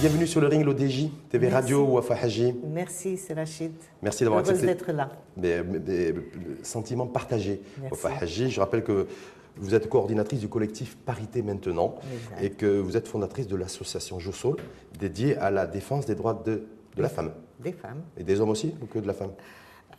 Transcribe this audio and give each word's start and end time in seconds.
Bienvenue 0.00 0.26
sur 0.26 0.40
le 0.40 0.48
ring 0.48 0.64
l'ODJ, 0.64 1.10
TV 1.30 1.48
Radio 1.48 1.84
Wafa 1.84 2.14
Haji. 2.14 2.56
Merci, 2.64 3.16
c'est 3.16 3.34
Rachid. 3.34 3.70
Merci 4.02 4.24
d'avoir 4.24 4.40
accepté. 4.40 4.66
d'être 4.66 4.90
là. 4.90 5.10
Des, 5.36 6.12
sentiments 6.64 7.06
partagés. 7.06 7.62
Wafa 7.88 8.10
Haji, 8.20 8.50
je 8.50 8.58
rappelle 8.58 8.82
que 8.82 9.06
vous 9.56 9.76
êtes 9.76 9.88
coordinatrice 9.88 10.40
du 10.40 10.48
collectif 10.48 10.96
Parité 10.96 11.42
Maintenant 11.42 11.94
et 12.40 12.50
que 12.50 12.80
vous 12.80 12.96
êtes 12.96 13.06
fondatrice 13.06 13.46
de 13.46 13.54
l'association 13.54 14.18
Jossol 14.18 14.56
dédiée 14.98 15.36
à 15.36 15.52
la 15.52 15.68
défense 15.68 16.06
des 16.06 16.16
droits 16.16 16.42
de, 16.44 16.64
de 16.96 17.02
la 17.02 17.08
femme. 17.08 17.30
Des 17.60 17.72
femmes. 17.72 18.02
Et 18.16 18.24
des 18.24 18.40
hommes 18.40 18.50
aussi 18.50 18.74
ou 18.82 18.86
que 18.86 18.98
de 18.98 19.06
la 19.06 19.14
femme? 19.14 19.30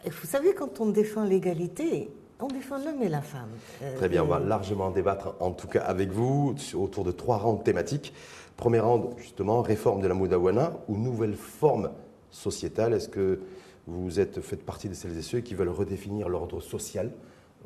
Vous 0.05 0.27
savez, 0.27 0.53
quand 0.53 0.81
on 0.81 0.87
défend 0.87 1.23
l'égalité, 1.23 2.11
on 2.43 2.47
défend 2.47 2.77
l'homme 2.77 3.01
et 3.01 3.09
la 3.09 3.21
femme. 3.21 3.49
Très 3.95 4.09
bien, 4.09 4.23
on 4.23 4.27
va 4.27 4.39
largement 4.39 4.91
débattre 4.91 5.35
en 5.39 5.51
tout 5.51 5.67
cas 5.67 5.81
avec 5.81 6.11
vous 6.11 6.55
autour 6.73 7.05
de 7.05 7.11
trois 7.11 7.37
rangs 7.37 7.55
thématiques. 7.55 8.13
Premier 8.57 8.79
rang, 8.79 9.11
justement, 9.17 9.61
réforme 9.61 10.01
de 10.01 10.07
la 10.07 10.13
Moudawana 10.13 10.73
ou 10.87 10.97
nouvelle 10.97 11.35
forme 11.35 11.91
sociétale? 12.31 12.93
Est-ce 12.93 13.07
que 13.07 13.39
vous 13.87 14.19
êtes, 14.19 14.41
faites 14.41 14.65
partie 14.65 14.89
de 14.89 14.93
celles 14.93 15.17
et 15.17 15.21
ceux 15.21 15.39
qui 15.39 15.55
veulent 15.55 15.69
redéfinir 15.69 16.29
l'ordre 16.29 16.61
social 16.61 17.11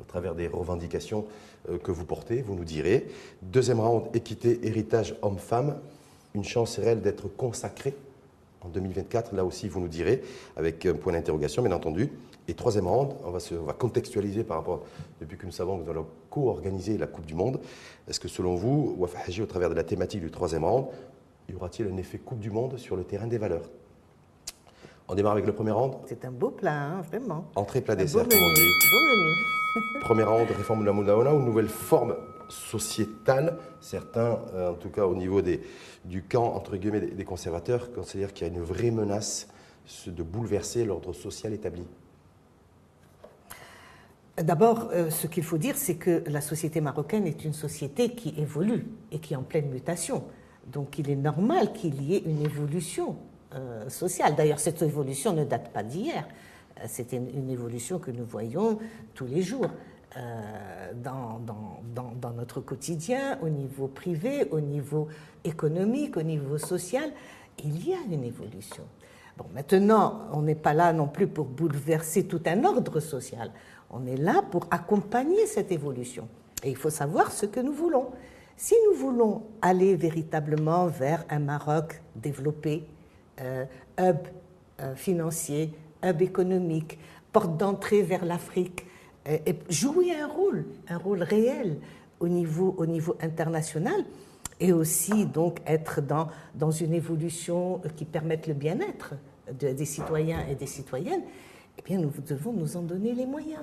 au 0.00 0.04
travers 0.04 0.34
des 0.34 0.46
revendications 0.46 1.26
euh, 1.68 1.78
que 1.78 1.90
vous 1.90 2.04
portez, 2.04 2.42
vous 2.42 2.54
nous 2.54 2.64
direz. 2.64 3.08
Deuxième 3.42 3.80
round, 3.80 4.04
équité, 4.14 4.60
héritage, 4.62 5.16
homme-femme. 5.22 5.78
Une 6.34 6.44
chance 6.44 6.78
réelle 6.78 7.00
d'être 7.00 7.26
consacré 7.26 7.94
en 8.60 8.68
2024, 8.68 9.34
là 9.34 9.44
aussi 9.44 9.68
vous 9.68 9.80
nous 9.80 9.88
direz, 9.88 10.22
avec 10.56 10.86
un 10.86 10.94
point 10.94 11.12
d'interrogation 11.12 11.62
bien 11.62 11.72
entendu. 11.72 12.10
Et 12.48 12.54
troisième 12.54 12.86
round, 12.86 13.12
on 13.24 13.30
va, 13.30 13.40
se, 13.40 13.54
va 13.54 13.74
contextualiser 13.74 14.42
par 14.42 14.56
rapport, 14.56 14.82
depuis 15.20 15.36
que 15.36 15.44
nous 15.44 15.52
savons 15.52 15.78
que 15.78 15.84
nous 15.84 15.90
allons 15.90 16.06
co-organiser 16.30 16.96
la 16.96 17.06
Coupe 17.06 17.26
du 17.26 17.34
Monde, 17.34 17.60
est-ce 18.08 18.18
que 18.18 18.28
selon 18.28 18.54
vous, 18.54 18.96
Wafa 18.98 19.18
Haji, 19.26 19.42
au 19.42 19.46
travers 19.46 19.68
de 19.68 19.74
la 19.74 19.84
thématique 19.84 20.22
du 20.22 20.30
troisième 20.30 20.64
round, 20.64 20.86
y 21.50 21.54
aura-t-il 21.54 21.92
un 21.92 21.96
effet 21.98 22.16
Coupe 22.16 22.40
du 22.40 22.50
Monde 22.50 22.78
sur 22.78 22.96
le 22.96 23.04
terrain 23.04 23.26
des 23.26 23.36
valeurs? 23.36 23.68
On 25.08 25.14
démarre 25.14 25.32
avec 25.32 25.44
le 25.44 25.52
premier 25.52 25.72
round 25.72 25.94
C'est 26.06 26.24
un 26.24 26.30
beau 26.30 26.50
plat, 26.50 26.84
hein, 26.84 27.02
vraiment. 27.02 27.44
Entrée, 27.54 27.82
plat, 27.82 27.96
dessert, 27.96 28.26
comme 28.26 28.38
on 28.42 28.54
dit. 28.54 28.70
Beau 28.92 29.00
menu. 29.10 30.00
premier 30.00 30.22
round, 30.22 30.48
réforme 30.50 30.80
de 30.80 30.86
la 30.86 30.92
Moudaona, 30.92 31.34
ou 31.34 31.42
nouvelle 31.42 31.68
forme 31.68 32.16
sociétale? 32.48 33.58
Certains, 33.82 34.38
euh, 34.54 34.70
en 34.70 34.74
tout 34.74 34.88
cas 34.88 35.04
au 35.04 35.14
niveau 35.14 35.42
des, 35.42 35.60
du 36.06 36.22
camp 36.22 36.54
entre 36.54 36.78
guillemets, 36.78 37.00
des 37.00 37.24
conservateurs, 37.24 37.92
considèrent 37.92 38.32
qu'il 38.32 38.46
y 38.46 38.50
a 38.50 38.52
une 38.54 38.62
vraie 38.62 38.90
menace 38.90 39.48
de 40.06 40.22
bouleverser 40.22 40.86
l'ordre 40.86 41.12
social 41.12 41.52
établi. 41.52 41.84
D'abord, 44.42 44.90
euh, 44.92 45.10
ce 45.10 45.26
qu'il 45.26 45.42
faut 45.42 45.58
dire, 45.58 45.76
c'est 45.76 45.96
que 45.96 46.22
la 46.28 46.40
société 46.40 46.80
marocaine 46.80 47.26
est 47.26 47.44
une 47.44 47.52
société 47.52 48.10
qui 48.10 48.34
évolue 48.38 48.86
et 49.10 49.18
qui 49.18 49.34
est 49.34 49.36
en 49.36 49.42
pleine 49.42 49.68
mutation. 49.68 50.22
Donc 50.66 50.98
il 50.98 51.10
est 51.10 51.16
normal 51.16 51.72
qu'il 51.72 52.00
y 52.02 52.14
ait 52.14 52.22
une 52.24 52.44
évolution 52.44 53.16
euh, 53.54 53.88
sociale. 53.88 54.36
D'ailleurs, 54.36 54.60
cette 54.60 54.80
évolution 54.82 55.32
ne 55.32 55.44
date 55.44 55.72
pas 55.72 55.82
d'hier. 55.82 56.28
Euh, 56.78 56.84
c'est 56.86 57.12
une, 57.12 57.50
évolution 57.50 57.98
que 57.98 58.12
nous 58.12 58.24
voyons 58.24 58.78
tous 59.14 59.26
les 59.26 59.42
jours 59.42 59.68
dans, 61.04 61.40
dans, 61.44 62.30
notre 62.32 62.60
quotidien, 62.60 63.38
au 63.40 63.48
niveau 63.48 63.86
privé, 63.86 64.48
au 64.50 64.58
niveau 64.58 65.06
économique, 65.44 66.16
au 66.16 66.22
niveau 66.22 66.58
social. 66.58 67.12
Il 67.62 67.86
y 67.86 67.92
a 67.92 67.98
une 68.10 68.24
évolution. 68.24 68.82
Bon, 69.36 69.44
maintenant, 69.54 70.22
on 70.32 70.42
n'est 70.42 70.56
pas 70.56 70.74
là 70.74 70.92
non 70.92 71.06
plus 71.06 71.28
pour 71.28 71.44
bouleverser 71.44 72.26
tout 72.26 72.40
un 72.46 72.64
ordre 72.64 72.98
social. 72.98 73.52
On 73.90 74.06
est 74.06 74.16
là 74.16 74.42
pour 74.50 74.66
accompagner 74.70 75.46
cette 75.46 75.72
évolution. 75.72 76.28
Et 76.62 76.70
il 76.70 76.76
faut 76.76 76.90
savoir 76.90 77.32
ce 77.32 77.46
que 77.46 77.60
nous 77.60 77.72
voulons. 77.72 78.08
Si 78.56 78.74
nous 78.86 78.98
voulons 78.98 79.42
aller 79.62 79.94
véritablement 79.94 80.86
vers 80.88 81.24
un 81.30 81.38
Maroc 81.38 82.02
développé, 82.16 82.84
euh, 83.40 83.64
hub 83.98 84.16
euh, 84.80 84.94
financier, 84.94 85.72
hub 86.02 86.20
économique, 86.20 86.98
porte 87.32 87.56
d'entrée 87.56 88.02
vers 88.02 88.24
l'Afrique, 88.24 88.84
euh, 89.28 89.38
et 89.46 89.54
jouer 89.70 90.12
un 90.14 90.26
rôle, 90.26 90.66
un 90.88 90.98
rôle 90.98 91.22
réel 91.22 91.78
au 92.20 92.28
niveau, 92.28 92.74
au 92.78 92.86
niveau 92.86 93.16
international, 93.20 94.04
et 94.60 94.72
aussi 94.72 95.24
donc 95.24 95.60
être 95.66 96.00
dans, 96.00 96.28
dans 96.54 96.72
une 96.72 96.92
évolution 96.92 97.80
qui 97.96 98.04
permette 98.04 98.48
le 98.48 98.54
bien-être 98.54 99.14
des 99.52 99.84
citoyens 99.84 100.44
et 100.50 100.56
des 100.56 100.66
citoyennes, 100.66 101.22
eh 101.78 101.82
bien, 101.82 101.98
nous 101.98 102.10
devons 102.26 102.52
nous 102.52 102.76
en 102.76 102.82
donner 102.82 103.14
les 103.14 103.24
moyens. 103.24 103.62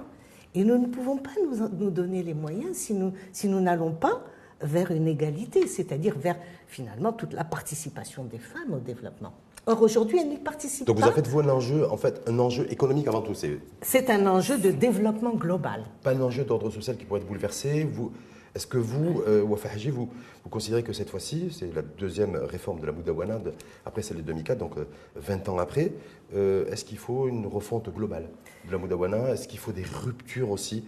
Et 0.55 0.63
nous 0.63 0.77
ne 0.77 0.87
pouvons 0.87 1.17
pas 1.17 1.31
nous, 1.43 1.67
nous 1.77 1.91
donner 1.91 2.23
les 2.23 2.33
moyens 2.33 2.77
si 2.77 2.93
nous 2.93 3.13
si 3.31 3.47
nous 3.47 3.59
n'allons 3.59 3.91
pas 3.91 4.23
vers 4.61 4.91
une 4.91 5.07
égalité, 5.07 5.67
c'est-à-dire 5.67 6.17
vers 6.17 6.37
finalement 6.67 7.11
toute 7.11 7.33
la 7.33 7.43
participation 7.43 8.23
des 8.23 8.39
femmes 8.39 8.73
au 8.73 8.79
développement. 8.79 9.33
Or 9.67 9.81
aujourd'hui, 9.81 10.19
elles 10.19 10.29
n'y 10.29 10.37
participent 10.37 10.85
pas. 10.85 10.93
Donc 10.93 11.01
vous 11.01 11.09
en 11.09 11.11
faites 11.11 11.27
vous 11.27 11.39
un 11.39 11.49
enjeu, 11.49 11.89
en 11.89 11.97
fait, 11.97 12.21
un 12.27 12.37
enjeu 12.39 12.71
économique 12.71 13.07
avant 13.07 13.21
tout. 13.21 13.33
C'est 13.81 14.09
un 14.09 14.27
enjeu 14.27 14.57
de 14.57 14.71
développement 14.71 15.33
global. 15.33 15.83
Pas 16.03 16.11
un 16.11 16.21
enjeu 16.21 16.43
d'ordre 16.43 16.69
social 16.69 16.95
qui 16.97 17.05
pourrait 17.05 17.21
être 17.21 17.27
bouleversé. 17.27 17.83
Vous, 17.83 18.11
est-ce 18.55 18.67
que 18.67 18.77
vous, 18.77 19.21
euh, 19.27 19.43
Wafa 19.43 19.69
Haji, 19.69 19.89
vous, 19.89 20.09
vous 20.45 20.49
considérez 20.49 20.81
que 20.81 20.93
cette 20.93 21.09
fois-ci, 21.09 21.49
c'est 21.51 21.73
la 21.75 21.81
deuxième 21.81 22.37
réforme 22.37 22.79
de 22.79 22.85
la 22.85 22.93
Moudawana 22.93 23.41
après 23.85 24.01
celle 24.01 24.17
de 24.17 24.21
2004, 24.21 24.57
donc 24.57 24.75
20 25.15 25.47
euh, 25.47 25.51
ans 25.51 25.57
après, 25.57 25.91
euh, 26.33 26.65
est-ce 26.71 26.85
qu'il 26.85 26.97
faut 26.97 27.27
une 27.27 27.45
refonte 27.47 27.93
globale 27.93 28.29
de 28.65 28.71
la 28.71 28.77
Moudawana 28.77 29.31
Est-ce 29.31 29.49
qu'il 29.49 29.59
faut 29.59 29.73
des 29.73 29.83
ruptures 29.83 30.51
aussi 30.51 30.85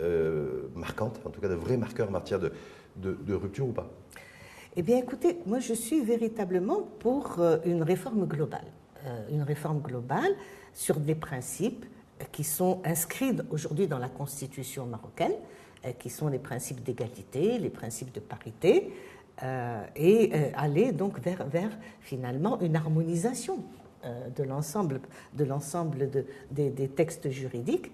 euh, 0.00 0.68
marquantes, 0.74 1.20
en 1.26 1.30
tout 1.30 1.42
cas 1.42 1.48
de 1.48 1.54
vrais 1.54 1.76
marqueurs 1.76 2.08
en 2.08 2.12
matière 2.12 2.40
de, 2.40 2.52
de, 2.96 3.34
rupture 3.34 3.68
ou 3.68 3.72
pas? 3.72 3.90
Eh 4.76 4.82
bien 4.82 4.96
écoutez, 4.96 5.40
moi 5.44 5.58
je 5.58 5.74
suis 5.74 6.02
véritablement 6.02 6.88
pour 7.00 7.38
une 7.66 7.82
réforme 7.82 8.26
globale. 8.26 8.66
une 9.30 9.42
réforme 9.42 9.80
globale 9.80 10.32
sur 10.72 11.00
des 11.00 11.16
principes 11.16 11.84
qui 12.32 12.44
sont 12.44 12.80
inscrits 12.84 13.36
aujourd'hui 13.50 13.88
dans 13.88 13.98
la 13.98 14.08
Constitution 14.08 14.86
marocaine, 14.86 15.34
qui 15.98 16.10
sont 16.10 16.28
les 16.28 16.38
principes 16.38 16.82
d'égalité, 16.82 17.58
les 17.58 17.70
principes 17.70 18.12
de 18.12 18.20
parité, 18.20 18.92
euh, 19.42 19.82
et 19.96 20.30
euh, 20.34 20.50
aller 20.54 20.92
donc 20.92 21.18
vers, 21.20 21.46
vers 21.46 21.70
finalement 22.00 22.60
une 22.60 22.76
harmonisation 22.76 23.58
de 24.34 24.44
l'ensemble 24.44 25.02
de 25.34 25.44
l'ensemble 25.44 26.10
de, 26.10 26.24
des, 26.50 26.88
textes 26.88 27.28
juridiques 27.28 27.92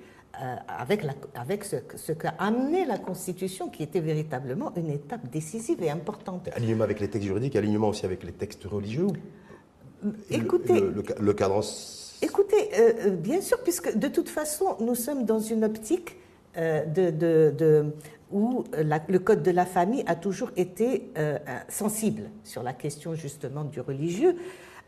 avec, 0.68 1.02
la, 1.02 1.14
avec 1.34 1.64
ce, 1.64 1.76
ce 1.96 2.12
qu'a 2.12 2.28
amené 2.38 2.84
la 2.84 2.96
Constitution, 2.96 3.70
qui 3.70 3.82
était 3.82 3.98
véritablement 3.98 4.72
une 4.76 4.90
étape 4.90 5.28
décisive 5.28 5.82
et 5.82 5.90
importante. 5.90 6.48
Alignement 6.54 6.84
avec 6.84 7.00
les 7.00 7.10
textes 7.10 7.26
juridiques, 7.26 7.56
alignement 7.56 7.88
aussi 7.88 8.06
avec 8.06 8.22
les 8.22 8.30
textes 8.30 8.62
religieux. 8.66 9.08
Écoutez, 10.30 10.78
le, 10.78 11.02
le, 11.18 11.34
cadre. 11.34 11.60
Écoutez, 12.22 12.70
bien 13.18 13.40
sûr, 13.40 13.60
puisque 13.64 13.98
de 13.98 14.06
toute 14.06 14.28
façon, 14.28 14.76
nous 14.78 14.94
sommes 14.94 15.24
dans 15.24 15.40
une 15.40 15.64
optique 15.64 16.18
euh, 16.56 17.90
où 18.32 18.64
le 18.78 19.18
code 19.18 19.42
de 19.42 19.50
la 19.50 19.66
famille 19.66 20.02
a 20.06 20.16
toujours 20.16 20.50
été 20.56 21.10
euh, 21.16 21.38
sensible 21.68 22.30
sur 22.42 22.62
la 22.62 22.72
question 22.72 23.14
justement 23.14 23.64
du 23.64 23.80
religieux. 23.80 24.36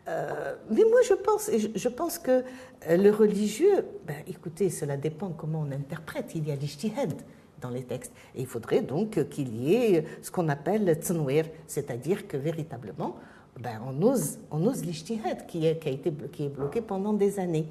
Euh, 0.08 0.54
mais 0.70 0.82
moi, 0.88 1.00
je 1.06 1.14
pense, 1.14 1.50
je, 1.74 1.88
pense 1.88 2.18
que 2.18 2.42
le 2.88 3.10
religieux, 3.10 3.84
ben, 4.06 4.16
écoutez, 4.26 4.70
cela 4.70 4.96
dépend 4.96 5.28
comment 5.30 5.64
on 5.68 5.72
interprète. 5.72 6.32
Il 6.34 6.48
y 6.48 6.52
a 6.52 6.56
l'ijtihad 6.56 7.12
dans 7.60 7.70
les 7.70 7.82
textes. 7.82 8.12
Et 8.34 8.40
il 8.40 8.46
faudrait 8.46 8.80
donc 8.80 9.28
qu'il 9.28 9.54
y 9.62 9.74
ait 9.74 10.04
ce 10.22 10.30
qu'on 10.30 10.48
appelle 10.48 10.84
le 10.84 10.94
tsanwir, 10.94 11.44
c'est-à-dire 11.66 12.26
que 12.26 12.36
véritablement, 12.36 13.16
ben, 13.60 13.80
on 13.86 14.02
ose, 14.02 14.38
on 14.50 14.72
qui, 14.72 15.20
qui 15.46 15.66
est 15.66 16.48
bloqué 16.48 16.80
pendant 16.80 17.12
des 17.12 17.38
années. 17.38 17.68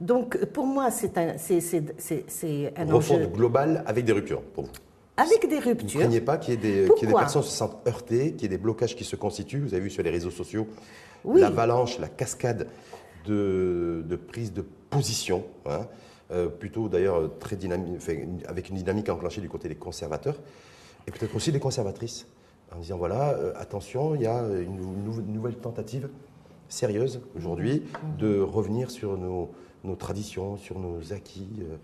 Donc, 0.00 0.44
pour 0.46 0.66
moi, 0.66 0.90
c'est 0.90 1.16
un, 1.18 1.34
c'est, 1.36 2.72
un 2.76 2.92
Refonte 2.92 3.32
globale 3.32 3.84
avec 3.86 4.04
des 4.04 4.12
ruptures, 4.12 4.42
pour 4.42 4.64
vous. 4.64 4.70
Avec 5.16 5.46
des 5.48 5.58
ruptures. 5.58 5.88
Vous 5.88 5.98
ne 5.98 6.02
craignez 6.04 6.20
pas 6.22 6.38
qu'il 6.38 6.54
y, 6.54 6.56
ait 6.56 6.60
des, 6.60 6.88
des 6.88 7.12
personnes 7.12 7.42
qui 7.42 7.48
se 7.48 7.56
sentent 7.56 7.86
heurtées, 7.86 8.32
qu'il 8.32 8.42
y 8.42 8.44
ait 8.46 8.56
des 8.56 8.62
blocages 8.62 8.96
qui 8.96 9.04
se 9.04 9.16
constituent? 9.16 9.60
Vous 9.60 9.74
avez 9.74 9.82
vu 9.82 9.90
sur 9.90 10.02
les 10.02 10.10
réseaux 10.10 10.30
sociaux 10.30 10.66
l'avalanche, 11.24 11.98
la 11.98 12.08
cascade 12.08 12.68
de, 13.26 14.04
de 14.08 14.16
prise 14.16 14.52
de 14.52 14.64
position, 14.88 15.44
hein, 15.66 15.86
euh, 16.30 16.48
plutôt 16.48 16.88
d'ailleurs 16.88 17.30
très 17.38 17.56
dynamique, 17.56 18.00
avec 18.46 18.68
une 18.68 18.76
dynamique 18.76 19.08
enclenchée 19.08 19.40
du 19.40 19.48
côté 19.48 19.68
des 19.68 19.74
conservateurs, 19.74 20.36
et 21.06 21.10
peut-être 21.10 21.34
aussi 21.34 21.52
des 21.52 21.60
conservatrices, 21.60 22.26
en 22.74 22.78
disant 22.78 22.96
voilà, 22.96 23.30
euh, 23.30 23.52
attention, 23.56 24.14
il 24.14 24.22
y 24.22 24.26
a 24.26 24.42
une, 24.42 24.80
nouvelle 25.32 25.56
tentative 25.56 26.08
sérieuse 26.68 27.20
aujourd'hui 27.36 27.82
de 28.18 28.40
revenir 28.40 28.90
sur 28.90 29.16
nos, 29.18 29.50
nos 29.84 29.96
traditions, 29.96 30.56
sur 30.56 30.78
nos 30.78 31.12
acquis 31.12 31.48
euh, 31.60 31.76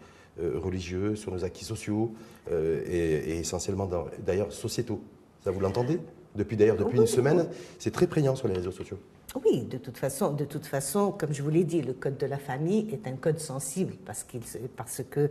euh, 0.43 0.59
religieux, 0.59 1.17
sur 1.17 1.33
nos 1.33 1.45
acquis 1.45 1.65
sociaux 1.65 2.13
euh, 2.51 2.83
et, 2.87 3.39
essentiellement 3.39 3.89
d'ailleurs 4.25 4.53
sociétaux. 4.53 5.01
Ça 5.45 5.51
vous 5.51 5.61
l'entendez 5.61 6.01
Depuis 6.35 6.57
d'ailleurs 6.57 6.77
depuis 6.77 6.99
une 6.99 7.07
semaine, 7.07 7.49
c'est 7.79 7.93
très 7.93 8.07
prégnant 8.07 8.37
sur 8.37 8.49
les 8.49 8.55
réseaux 8.55 8.73
sociaux. 8.73 8.99
Oui, 9.45 9.63
de 9.63 9.77
toute 9.77 9.99
façon, 9.99 10.33
de 10.33 10.45
toute 10.45 10.65
façon, 10.65 11.11
comme 11.11 11.33
je 11.33 11.43
vous 11.43 11.51
l'ai 11.51 11.65
dit, 11.65 11.83
le 11.83 11.93
code 11.93 12.17
de 12.17 12.27
la 12.27 12.39
famille 12.39 12.89
est 12.91 13.07
un 13.07 13.17
code 13.17 13.39
sensible 13.39 13.95
parce 14.07 14.25
qu'il 14.25 14.41
parce 14.77 15.03
que 15.11 15.31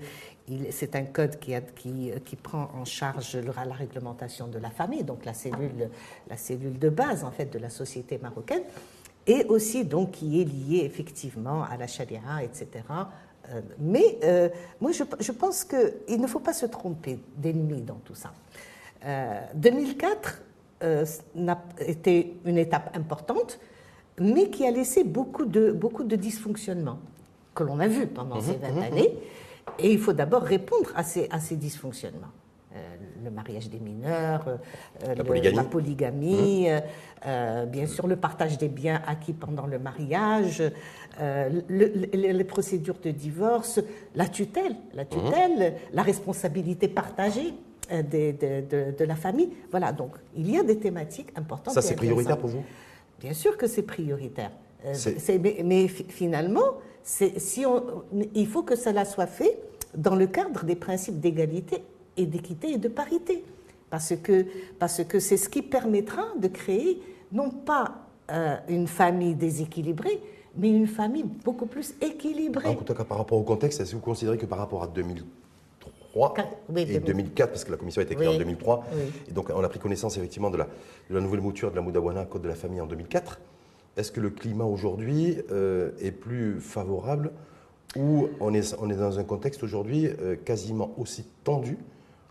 c'est 0.70 0.96
un 0.96 1.06
code 1.06 1.40
qui, 1.40 1.56
a, 1.56 1.62
qui, 1.62 2.12
qui, 2.24 2.36
prend 2.36 2.70
en 2.76 2.86
charge 2.86 3.36
la 3.36 3.74
réglementation 3.74 4.48
de 4.48 4.60
la 4.60 4.70
famille, 4.70 5.04
donc 5.04 5.26
la 5.26 5.34
cellule, 5.34 5.90
la 6.30 6.38
cellule 6.38 6.78
de 6.78 6.90
base 6.90 7.24
en 7.24 7.32
fait 7.32 7.52
de 7.52 7.58
la 7.58 7.70
société 7.70 8.20
marocaine, 8.22 8.64
et 9.28 9.46
aussi 9.46 9.86
donc 9.86 10.12
qui 10.12 10.42
est 10.42 10.46
lié 10.46 10.84
effectivement 10.86 11.64
à 11.64 11.78
la 11.78 11.88
charia, 11.88 12.44
etc. 12.44 12.84
Euh, 13.50 13.62
mais 13.80 14.18
euh, 14.24 14.50
moi, 14.82 14.92
je, 14.92 15.04
je 15.20 15.32
pense 15.32 15.64
qu'il 15.64 16.20
ne 16.22 16.28
faut 16.28 16.40
pas 16.40 16.54
se 16.54 16.66
tromper 16.66 17.20
d'ennemi 17.38 17.82
dans 17.82 18.00
tout 18.06 18.16
ça. 18.16 18.32
2004 19.54 20.42
euh, 20.82 21.06
n'a 21.36 21.62
été 21.80 22.38
une 22.44 22.58
étape 22.58 22.98
importante 22.98 23.60
mais 24.20 24.50
qui 24.50 24.66
a 24.66 24.72
laissé 24.72 25.04
beaucoup 25.04 25.46
de, 25.46 25.72
beaucoup 25.72 26.04
de 26.04 26.16
dysfonctionnements 26.16 27.00
que 27.54 27.64
l'on 27.64 27.80
a 27.80 27.88
vus 27.88 28.08
pendant 28.08 28.42
ces 28.42 28.54
20 28.54 28.70
mhm, 28.70 28.76
mhm, 28.76 28.84
années. 28.84 29.18
Et 29.80 29.92
il 29.92 30.00
faut 30.00 30.14
d'abord 30.14 30.44
répondre 30.44 30.92
à 30.96 31.04
ces, 31.04 31.28
à 31.32 31.40
ces 31.40 31.56
dysfonctionnements. 31.56 32.32
Euh, 32.76 32.80
le 33.24 33.32
mariage 33.32 33.70
des 33.70 33.80
mineurs, 33.80 34.46
euh, 34.48 35.16
la, 35.16 35.64
polygamie, 35.64 36.68
mhm. 36.70 36.82
euh, 37.26 37.66
bien 37.66 37.88
sûr 37.88 38.06
le 38.06 38.18
partage 38.18 38.58
des 38.58 38.68
biens 38.68 39.02
acquis 39.08 39.34
pendant 39.34 39.66
le 39.66 39.80
mariage, 39.80 40.62
les 41.70 42.44
procédures 42.44 43.00
de 43.02 43.10
divorce, 43.12 43.80
la 44.14 44.28
tutelle, 44.28 44.76
la, 44.94 45.06
tutelle, 45.06 45.76
la 45.94 46.04
responsabilité 46.04 46.88
partagée. 46.88 47.54
De, 47.92 48.32
de, 48.32 48.98
de, 48.98 49.06
la 49.06 49.16
famille. 49.16 49.52
Voilà, 49.70 49.92
donc 49.92 50.16
il 50.36 50.50
y 50.50 50.58
a 50.58 50.64
des 50.64 50.80
thématiques 50.80 51.30
importantes. 51.36 51.76
Ça, 51.76 51.84
c'est 51.84 51.96
prioritaire 51.96 52.40
pour 52.40 52.50
vous? 52.50 52.64
Bien 53.20 53.34
sûr 53.34 53.58
que 53.58 53.68
c'est 53.68 53.84
prioritaire. 53.84 54.50
Euh, 54.86 54.96
mais, 55.64 55.88
finalement, 55.88 56.80
si 57.04 57.64
on, 57.64 57.84
il 58.34 58.48
faut 58.48 58.64
que 58.64 58.76
cela 58.76 59.06
soit 59.06 59.28
fait 59.28 59.60
dans 59.96 60.16
le 60.16 60.26
cadre 60.26 60.66
des 60.66 60.76
principes 60.76 61.20
d'égalité 61.20 61.84
et 62.18 62.26
d'équité 62.26 62.74
et 62.74 62.78
de 62.78 62.88
parité. 62.88 63.44
Parce 63.90 64.16
que 64.16 64.46
parce 64.80 65.04
que 65.04 65.20
c'est 65.20 65.38
ce 65.38 65.48
qui 65.50 65.62
permettra 65.62 66.24
de 66.40 66.48
créer 66.48 67.02
non 67.32 67.50
pas 67.50 68.08
euh, 68.32 68.56
une 68.68 68.88
famille 68.88 69.36
déséquilibrée, 69.36 70.20
mais 70.58 70.70
une 70.70 70.88
famille 70.88 71.26
beaucoup 71.44 71.66
plus 71.68 71.94
équilibrée. 72.02 72.70
En 72.70 72.76
tout 72.76 72.94
cas, 72.94 73.04
par 73.04 73.18
rapport 73.18 73.38
au 73.38 73.44
contexte, 73.44 73.80
est-ce 73.80 73.92
que 73.92 73.96
vous 73.96 74.02
considérez 74.02 74.38
que 74.38 74.46
par 74.46 74.58
rapport 74.58 74.84
à 74.84 74.88
2003 74.88 76.34
et 76.78 77.00
2004, 77.00 77.50
parce 77.50 77.64
que 77.66 77.72
la 77.72 77.78
commission 77.78 78.00
a 78.00 78.04
été 78.04 78.16
créée 78.16 78.28
en 78.28 78.38
2003, 78.38 78.86
et 79.28 79.32
donc 79.34 79.52
on 79.54 79.64
a 79.64 79.70
pris 79.70 79.80
connaissance 79.80 80.18
effectivement 80.18 80.50
de 80.50 80.58
la, 80.58 80.66
de 81.10 81.16
la 81.16 81.22
nouvelle 81.22 81.42
mouture 81.42 81.72
de 81.72 81.76
la 81.76 81.82
Moudawana, 81.82 82.26
Code 82.26 82.44
de 82.44 82.48
la 82.48 82.56
famille 82.56 82.80
en 82.80 82.88
2004. 82.88 83.40
Est-ce 83.98 84.12
que 84.12 84.22
le 84.22 84.30
climat 84.30 84.66
aujourd'hui 84.66 85.38
euh, 85.52 85.92
est 86.00 86.12
plus 86.12 86.60
favorable 86.60 87.32
ou 87.98 88.28
on 88.40 88.54
est, 88.54 88.76
on 88.80 88.90
est 88.90 88.96
dans 88.96 89.20
un 89.20 89.24
contexte 89.24 89.64
aujourd'hui 89.64 90.08
euh, 90.08 90.36
quasiment 90.36 90.94
aussi 90.98 91.26
tendu, 91.44 91.78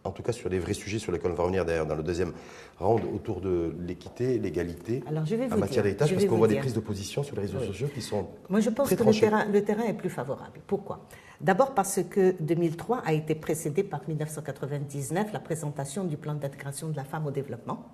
en 0.05 0.11
tout 0.11 0.23
cas 0.23 0.33
sur 0.33 0.49
les 0.49 0.59
vrais 0.59 0.75
sujets 0.75 0.99
sur 0.99 1.13
lesquels 1.13 1.31
on 1.31 1.35
va 1.35 1.43
revenir 1.43 1.65
d'ailleurs 1.65 1.87
dans 1.87 1.95
le 1.95 2.03
deuxième 2.03 2.33
round 2.79 3.03
autour 3.15 3.41
de 3.41 3.75
l'équité, 3.81 4.39
l'égalité 4.39 5.03
en 5.09 5.57
matière 5.57 5.83
d'héritage, 5.83 6.13
parce 6.13 6.25
qu'on 6.27 6.37
voit 6.37 6.49
des 6.49 6.59
prises 6.59 6.75
de 6.75 6.81
position 6.81 7.23
sur 7.23 7.35
les 7.37 7.43
réseaux 7.43 7.61
sociaux 7.61 7.89
qui 7.93 8.03
sont 8.03 8.29
Moi 8.49 8.61
je 8.61 8.71
pense 8.71 8.89
que 8.95 9.03
le 9.03 9.13
terrain, 9.13 9.45
le 9.47 9.65
terrain, 9.65 9.85
est 9.85 9.95
plus 9.95 10.11
favorable. 10.11 10.61
Pourquoi? 10.67 11.01
D'abord 11.41 11.75
parce 11.75 12.01
que 12.09 12.35
2003 12.41 13.03
a 13.05 13.13
été 13.13 13.35
précédé 13.35 13.83
par 13.83 14.01
1999, 14.07 15.33
la 15.33 15.41
présentation 15.41 16.05
du 16.05 16.17
plan 16.17 16.35
d'intégration 16.35 16.89
de 16.89 16.97
la 16.97 17.05
femme 17.05 17.27
au 17.27 17.31
développement 17.31 17.87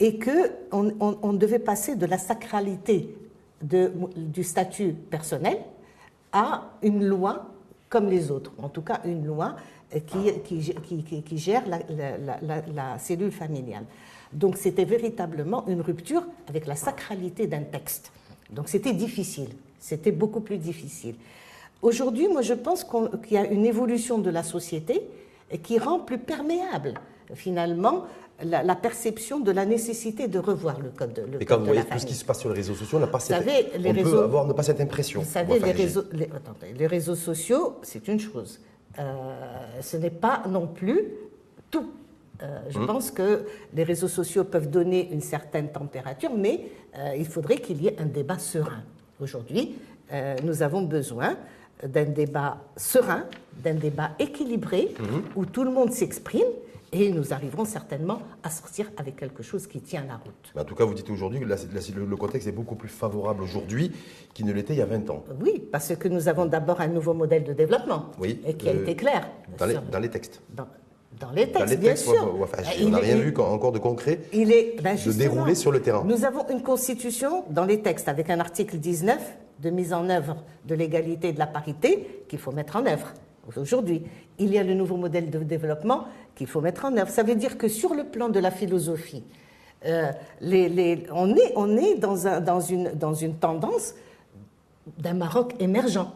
et 0.00 0.18
qu'on 0.18 0.92
on, 1.00 1.32
devait 1.34 1.60
passer 1.60 1.94
de 1.94 2.06
la 2.06 2.18
sacralité 2.18 3.16
de, 3.62 3.92
du 4.16 4.42
statut 4.42 4.92
personnel 4.92 5.58
à 6.32 6.72
une 6.82 7.04
loi 7.04 7.46
comme 7.88 8.08
les 8.08 8.32
autres, 8.32 8.52
en 8.58 8.68
tout 8.68 8.82
cas 8.82 9.00
une 9.04 9.24
loi 9.24 9.54
qui, 10.00 10.32
qui, 10.44 11.22
qui, 11.22 11.38
gère 11.38 11.62
la, 11.68 11.78
la, 12.74 12.98
cellule 12.98 13.32
familiale. 13.32 13.84
Donc 14.32 14.56
c'était 14.56 14.84
véritablement 14.84 15.66
une 15.68 15.80
rupture 15.80 16.24
avec 16.48 16.66
la 16.66 16.76
sacralité 16.76 17.46
d'un 17.46 17.62
texte. 17.62 18.12
Donc 18.50 18.68
c'était 18.68 18.92
difficile, 18.92 19.50
c'était 19.78 20.12
beaucoup 20.12 20.40
plus 20.40 20.58
difficile. 20.58 21.14
Aujourd'hui, 21.82 22.28
moi 22.28 22.42
je 22.42 22.54
pense 22.54 22.84
qu'il 22.84 23.32
y 23.32 23.36
a 23.36 23.46
une 23.46 23.66
évolution 23.66 24.18
de 24.18 24.30
la 24.30 24.42
société 24.42 25.02
qui 25.62 25.78
rend 25.78 26.00
plus 26.00 26.18
perméable 26.18 26.94
finalement 27.34 28.04
la, 28.42 28.74
perception 28.74 29.40
de 29.40 29.50
la 29.52 29.64
nécessité 29.64 30.28
de 30.28 30.38
revoir 30.38 30.80
le 30.80 30.90
code. 30.90 31.24
Le 31.30 31.40
Et 31.40 31.44
quand 31.44 31.58
vous 31.58 31.66
voyez 31.66 31.84
tout 31.84 31.98
ce 31.98 32.06
qui 32.06 32.14
se 32.14 32.24
passe 32.24 32.40
sur 32.40 32.48
les 32.50 32.56
réseaux 32.56 32.74
sociaux, 32.74 32.98
on 32.98 33.00
n'a 33.00 33.06
pas 33.06 33.20
cette, 33.20 33.46
on 33.46 33.94
peut 33.94 34.22
avoir 34.22 34.54
pas 34.54 34.62
cette 34.62 34.80
impression. 34.80 35.20
Vous 35.20 35.30
savez, 35.30 35.58
les 35.58 35.72
réseaux, 35.72 36.04
les, 36.12 36.86
réseaux 36.86 37.14
sociaux, 37.14 37.76
c'est 37.82 38.08
une 38.08 38.18
chose. 38.20 38.60
Euh, 38.98 39.34
ce 39.80 39.96
n'est 39.96 40.10
pas 40.10 40.42
non 40.48 40.66
plus 40.66 41.08
tout. 41.70 41.90
Euh, 42.42 42.60
je 42.70 42.78
hum. 42.78 42.86
pense 42.86 43.10
que 43.10 43.46
les 43.72 43.84
réseaux 43.84 44.08
sociaux 44.08 44.44
peuvent 44.44 44.70
donner 44.70 45.10
une 45.12 45.20
certaine 45.20 45.68
température, 45.68 46.32
mais 46.36 46.68
euh, 46.96 47.14
il 47.16 47.26
faudrait 47.26 47.58
qu'il 47.58 47.82
y 47.82 47.88
ait 47.88 48.00
un 48.00 48.06
débat 48.06 48.38
serein. 48.38 48.82
Aujourd'hui, 49.20 49.76
nous 50.44 50.62
avons 50.62 50.82
besoin 50.82 51.36
d'un 51.82 52.04
débat 52.04 52.58
serein, 52.76 53.24
d'un 53.64 53.74
débat 53.74 54.10
équilibré, 54.18 54.94
hum. 55.00 55.22
où 55.34 55.46
tout 55.46 55.64
le 55.64 55.70
monde 55.70 55.92
s'exprime 55.92 56.46
et 56.94 57.10
nous 57.10 57.32
arriverons 57.32 57.64
certainement 57.64 58.20
à 58.42 58.50
sortir 58.50 58.90
avec 58.96 59.16
quelque 59.16 59.42
chose 59.42 59.66
qui 59.66 59.80
tient 59.80 60.04
la 60.06 60.16
route. 60.16 60.52
en 60.56 60.64
tout 60.64 60.74
cas, 60.74 60.84
vous 60.84 60.94
dites 60.94 61.10
aujourd'hui 61.10 61.40
que 61.40 61.44
le 61.44 62.16
contexte 62.16 62.46
est 62.48 62.52
beaucoup 62.52 62.76
plus 62.76 62.88
favorable 62.88 63.42
aujourd'hui 63.42 63.92
qu'il 64.32 64.46
ne 64.46 64.52
l'était 64.52 64.74
il 64.74 64.78
y 64.78 64.82
a 64.82 64.86
20 64.86 65.10
ans. 65.10 65.24
Oui, 65.40 65.62
parce 65.72 65.94
que 65.96 66.08
nous 66.08 66.28
avons 66.28 66.46
d'abord 66.46 66.80
un 66.80 66.86
nouveau 66.86 67.12
modèle 67.12 67.44
de 67.44 67.52
développement 67.52 68.12
oui, 68.18 68.40
et 68.46 68.54
qui 68.54 68.68
a 68.68 68.72
euh, 68.72 68.82
été 68.82 68.94
clair. 68.94 69.28
Dans 69.58 69.66
les, 69.66 69.76
dans 69.90 69.98
les 69.98 70.08
textes. 70.08 70.40
Dans, 70.50 71.30
les 71.32 71.50
textes, 71.50 71.78
bien 71.78 71.96
sûr. 71.96 72.36
on 72.82 72.88
n'a 72.88 72.98
rien 72.98 73.16
vu 73.16 73.32
encore 73.38 73.70
de 73.70 73.78
concret 73.78 74.20
il 74.32 74.50
est, 74.50 74.82
ben 74.82 74.96
de 74.96 75.12
dérouler 75.12 75.54
sur 75.54 75.70
le 75.70 75.80
terrain. 75.80 76.02
Nous 76.04 76.24
avons 76.24 76.48
une 76.48 76.62
constitution 76.62 77.44
dans 77.50 77.64
les 77.64 77.82
textes 77.82 78.08
avec 78.08 78.30
un 78.30 78.40
article 78.40 78.78
19 78.78 79.18
de 79.60 79.70
mise 79.70 79.92
en 79.92 80.08
œuvre 80.10 80.36
de 80.64 80.74
l'égalité 80.74 81.28
et 81.28 81.32
de 81.32 81.38
la 81.38 81.46
parité 81.46 82.24
qu'il 82.28 82.40
faut 82.40 82.50
mettre 82.50 82.76
en 82.76 82.86
œuvre 82.86 83.12
aujourd'hui. 83.56 84.02
Il 84.38 84.52
y 84.52 84.58
a 84.58 84.64
le 84.64 84.74
nouveau 84.74 84.96
modèle 84.96 85.30
de 85.30 85.38
développement 85.40 86.06
qu'il 86.34 86.46
faut 86.46 86.60
mettre 86.60 86.84
en 86.84 86.96
œuvre. 86.96 87.10
Ça 87.10 87.22
veut 87.22 87.36
dire 87.36 87.56
que 87.58 87.68
sur 87.68 87.94
le 87.94 88.04
plan 88.04 88.28
de 88.28 88.38
la 88.40 88.50
philosophie, 88.50 89.24
euh, 89.86 90.10
on, 91.12 91.36
est, 91.36 91.52
on 91.56 91.76
est 91.76 91.96
dans, 91.96 92.26
un, 92.26 92.40
dans, 92.40 92.60
une, 92.60 92.92
dans 92.92 93.14
une 93.14 93.34
tendance 93.34 93.94
d'un 94.98 95.14
Maroc 95.14 95.54
émergent. 95.58 96.10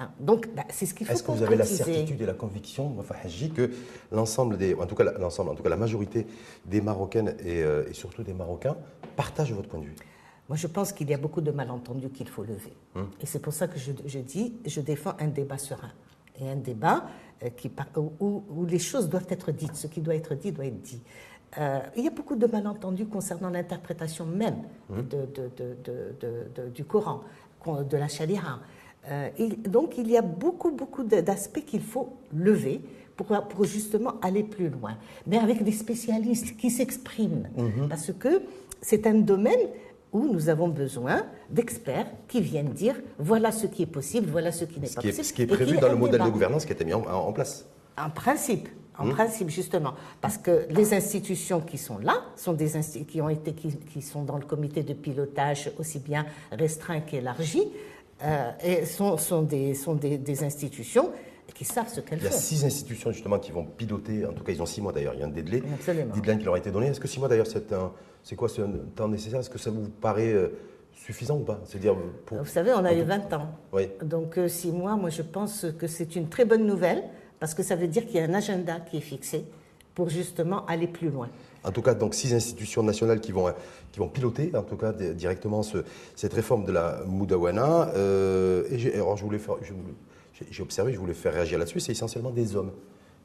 Hein, 0.00 0.10
donc, 0.20 0.48
bah, 0.54 0.64
c'est 0.70 0.86
ce 0.86 0.94
qu'il 0.94 1.06
faut 1.06 1.12
Est-ce 1.12 1.22
que 1.22 1.30
vous 1.32 1.42
avez 1.42 1.56
la 1.56 1.64
certitude 1.64 2.20
et 2.20 2.26
la 2.26 2.34
conviction, 2.34 2.94
enfin, 2.98 3.14
que 3.54 3.70
l'ensemble 4.12 4.56
des, 4.56 4.74
en 4.74 4.86
tout 4.86 4.94
cas 4.94 5.04
l'ensemble, 5.18 5.50
en 5.50 5.54
tout 5.54 5.62
cas 5.62 5.68
la 5.68 5.76
majorité 5.76 6.26
des 6.66 6.80
Marocaines 6.80 7.34
et, 7.44 7.62
euh, 7.62 7.92
surtout 7.92 8.22
des 8.22 8.34
Marocains 8.34 8.76
partagent 9.16 9.52
votre 9.52 9.68
point 9.68 9.80
de 9.80 9.86
vue? 9.86 9.96
Moi, 10.48 10.56
je 10.56 10.66
pense 10.66 10.92
qu'il 10.92 11.10
y 11.10 11.14
a 11.14 11.18
beaucoup 11.18 11.40
de 11.40 11.50
malentendus 11.50 12.10
qu'il 12.10 12.28
faut 12.28 12.42
lever. 12.42 12.72
Hum. 12.94 13.10
Et 13.20 13.26
c'est 13.26 13.40
pour 13.40 13.52
ça 13.52 13.68
que 13.68 13.78
je, 13.78 13.92
je 14.06 14.18
dis, 14.18 14.54
je 14.64 14.80
défends 14.80 15.14
un 15.18 15.26
débat 15.28 15.58
serein 15.58 15.90
et 16.40 16.48
un 16.48 16.56
débat 16.56 17.04
euh, 17.42 17.50
qui, 17.50 17.70
où, 17.96 18.42
où, 18.48 18.66
les 18.66 18.78
choses 18.78 19.08
doivent 19.08 19.26
être 19.28 19.52
dites, 19.52 19.76
ce 19.76 19.86
qui 19.86 20.00
doit 20.00 20.14
être 20.14 20.34
dit 20.34 20.52
doit 20.52 20.66
être 20.66 20.80
dit. 20.82 21.00
Euh, 21.58 21.80
il 21.96 22.04
y 22.04 22.08
a 22.08 22.10
beaucoup 22.10 22.36
de 22.36 22.46
malentendus 22.46 23.06
concernant 23.06 23.48
l'interprétation 23.48 24.26
même 24.26 24.62
mmh. 24.90 24.96
de, 25.02 26.68
du 26.74 26.84
Coran, 26.84 27.22
de 27.66 27.96
la 27.96 28.08
Sharia. 28.08 28.60
Euh, 29.08 29.30
donc 29.66 29.96
il 29.96 30.10
y 30.10 30.16
a 30.16 30.22
beaucoup, 30.22 30.70
beaucoup 30.70 31.04
d'aspects 31.04 31.64
qu'il 31.64 31.80
faut 31.82 32.16
lever 32.36 32.80
pour, 33.16 33.26
pour, 33.48 33.64
justement 33.64 34.14
aller 34.20 34.42
plus 34.42 34.68
loin, 34.68 34.96
mais 35.26 35.38
avec 35.38 35.62
des 35.64 35.72
spécialistes 35.72 36.56
qui 36.56 36.70
s'expriment, 36.70 37.48
mmh. 37.56 37.88
parce 37.88 38.12
que 38.12 38.42
c'est 38.80 39.06
un 39.06 39.14
domaine 39.14 39.58
où 40.12 40.26
nous 40.32 40.48
avons 40.48 40.68
besoin 40.68 41.26
d'experts 41.50 42.06
qui 42.28 42.40
viennent 42.40 42.72
dire 42.72 42.94
voilà 43.18 43.52
ce 43.52 43.66
qui 43.66 43.82
est 43.82 43.86
possible, 43.86 44.28
voilà 44.30 44.52
ce 44.52 44.64
qui 44.64 44.80
n'est 44.80 44.88
pas 44.88 45.02
possible. 45.02 45.24
Ce 45.24 45.32
qui 45.32 45.42
est 45.42 45.46
prévu 45.46 45.76
dans 45.78 45.88
le 45.88 45.96
modèle 45.96 46.22
de 46.22 46.30
gouvernance 46.30 46.64
qui 46.64 46.72
a 46.72 46.74
été 46.74 46.84
mis 46.84 46.94
en, 46.94 47.32
place. 47.32 47.66
En 47.96 48.10
principe, 48.10 48.68
en 48.98 49.06
hmm. 49.06 49.10
principe 49.10 49.50
justement, 49.50 49.94
parce 50.20 50.38
que 50.38 50.66
les 50.70 50.94
institutions 50.94 51.60
qui 51.60 51.78
sont 51.78 51.98
là 51.98 52.22
sont 52.36 52.52
des 52.52 52.72
qui 53.08 53.20
ont 53.20 53.28
été 53.28 53.52
qui, 53.52 54.02
sont 54.02 54.22
dans 54.22 54.36
le 54.36 54.44
comité 54.44 54.82
de 54.82 54.94
pilotage 54.94 55.70
aussi 55.78 55.98
bien 55.98 56.26
restreint 56.52 57.00
qu'élargi, 57.00 57.62
euh, 58.24 58.50
et 58.64 58.84
sont, 58.84 59.16
sont, 59.16 59.42
des, 59.42 59.74
sont 59.74 59.94
des, 59.94 60.18
des 60.18 60.42
institutions 60.42 61.12
qui 61.54 61.64
savent 61.64 61.88
ce 61.88 62.00
qu'elles 62.00 62.20
font. 62.20 62.26
Il 62.26 62.32
y 62.32 62.34
a 62.34 62.38
six 62.38 62.64
institutions 62.64 63.12
justement 63.12 63.38
qui 63.38 63.52
vont 63.52 63.64
piloter, 63.64 64.26
en 64.26 64.32
tout 64.32 64.44
cas 64.44 64.52
ils 64.52 64.62
ont 64.62 64.66
six 64.66 64.80
mois 64.80 64.92
d'ailleurs, 64.92 65.14
il 65.14 65.20
y 65.20 65.22
a 65.22 65.26
un 65.26 65.30
délai, 65.30 65.62
deadline 66.14 66.38
qui 66.38 66.44
leur 66.44 66.54
a 66.54 66.58
été 66.58 66.70
donné. 66.70 66.86
Est-ce 66.86 67.00
que 67.00 67.08
six 67.08 67.18
mois 67.18 67.28
d'ailleurs 67.28 67.46
c'est 67.46 67.72
un, 67.72 67.92
c'est 68.22 68.36
quoi 68.36 68.48
ce 68.48 68.62
temps 68.94 69.08
nécessaire? 69.08 69.40
Est-ce 69.40 69.50
que 69.50 69.58
ça 69.58 69.70
vous 69.70 69.88
paraît 69.88 70.32
euh, 70.32 70.48
suffisant 70.94 71.38
ou 71.38 71.44
pas? 71.44 71.60
C'est-à-dire 71.64 71.96
Vous 72.30 72.44
savez, 72.44 72.72
on 72.72 72.84
a 72.84 72.92
eu 72.92 73.02
20 73.02 73.32
ans. 73.32 73.48
Oui. 73.72 73.88
Donc 74.02 74.38
euh, 74.38 74.48
six 74.48 74.70
mois, 74.70 74.96
moi 74.96 75.10
je 75.10 75.22
pense 75.22 75.66
que 75.78 75.86
c'est 75.86 76.16
une 76.16 76.28
très 76.28 76.44
bonne 76.44 76.66
nouvelle 76.66 77.02
parce 77.40 77.54
que 77.54 77.62
ça 77.62 77.76
veut 77.76 77.88
dire 77.88 78.06
qu'il 78.06 78.16
y 78.16 78.20
a 78.20 78.24
un 78.24 78.34
agenda 78.34 78.80
qui 78.80 78.98
est 78.98 79.02
fixé 79.02 79.44
pour 79.94 80.08
justement 80.08 80.64
aller 80.66 80.86
plus 80.86 81.10
loin. 81.10 81.28
en 81.64 81.72
tout 81.72 81.82
cas, 81.82 81.94
donc 81.94 82.14
six 82.14 82.32
institutions 82.32 82.84
nationales 82.84 83.20
qui 83.20 83.32
vont, 83.32 83.52
qui 83.90 83.98
vont 83.98 84.08
piloter, 84.08 84.52
en 84.54 84.62
tout 84.62 84.76
cas, 84.76 84.92
directement 84.92 85.64
ce, 85.64 85.78
cette 86.14 86.34
réforme 86.34 86.64
de 86.64 86.70
la 86.70 87.00
Moudawana. 87.04 87.90
Euh, 87.96 88.62
et 88.70 88.94
alors, 88.94 89.16
je 89.16 89.24
voulais 89.24 89.38
faire, 89.40 89.56
j'ai 90.50 90.62
observé, 90.62 90.92
je 90.92 90.98
voulais 90.98 91.14
faire 91.14 91.32
réagir 91.32 91.58
là-dessus, 91.58 91.80
c'est 91.80 91.92
essentiellement 91.92 92.30
des 92.30 92.56
hommes. 92.56 92.72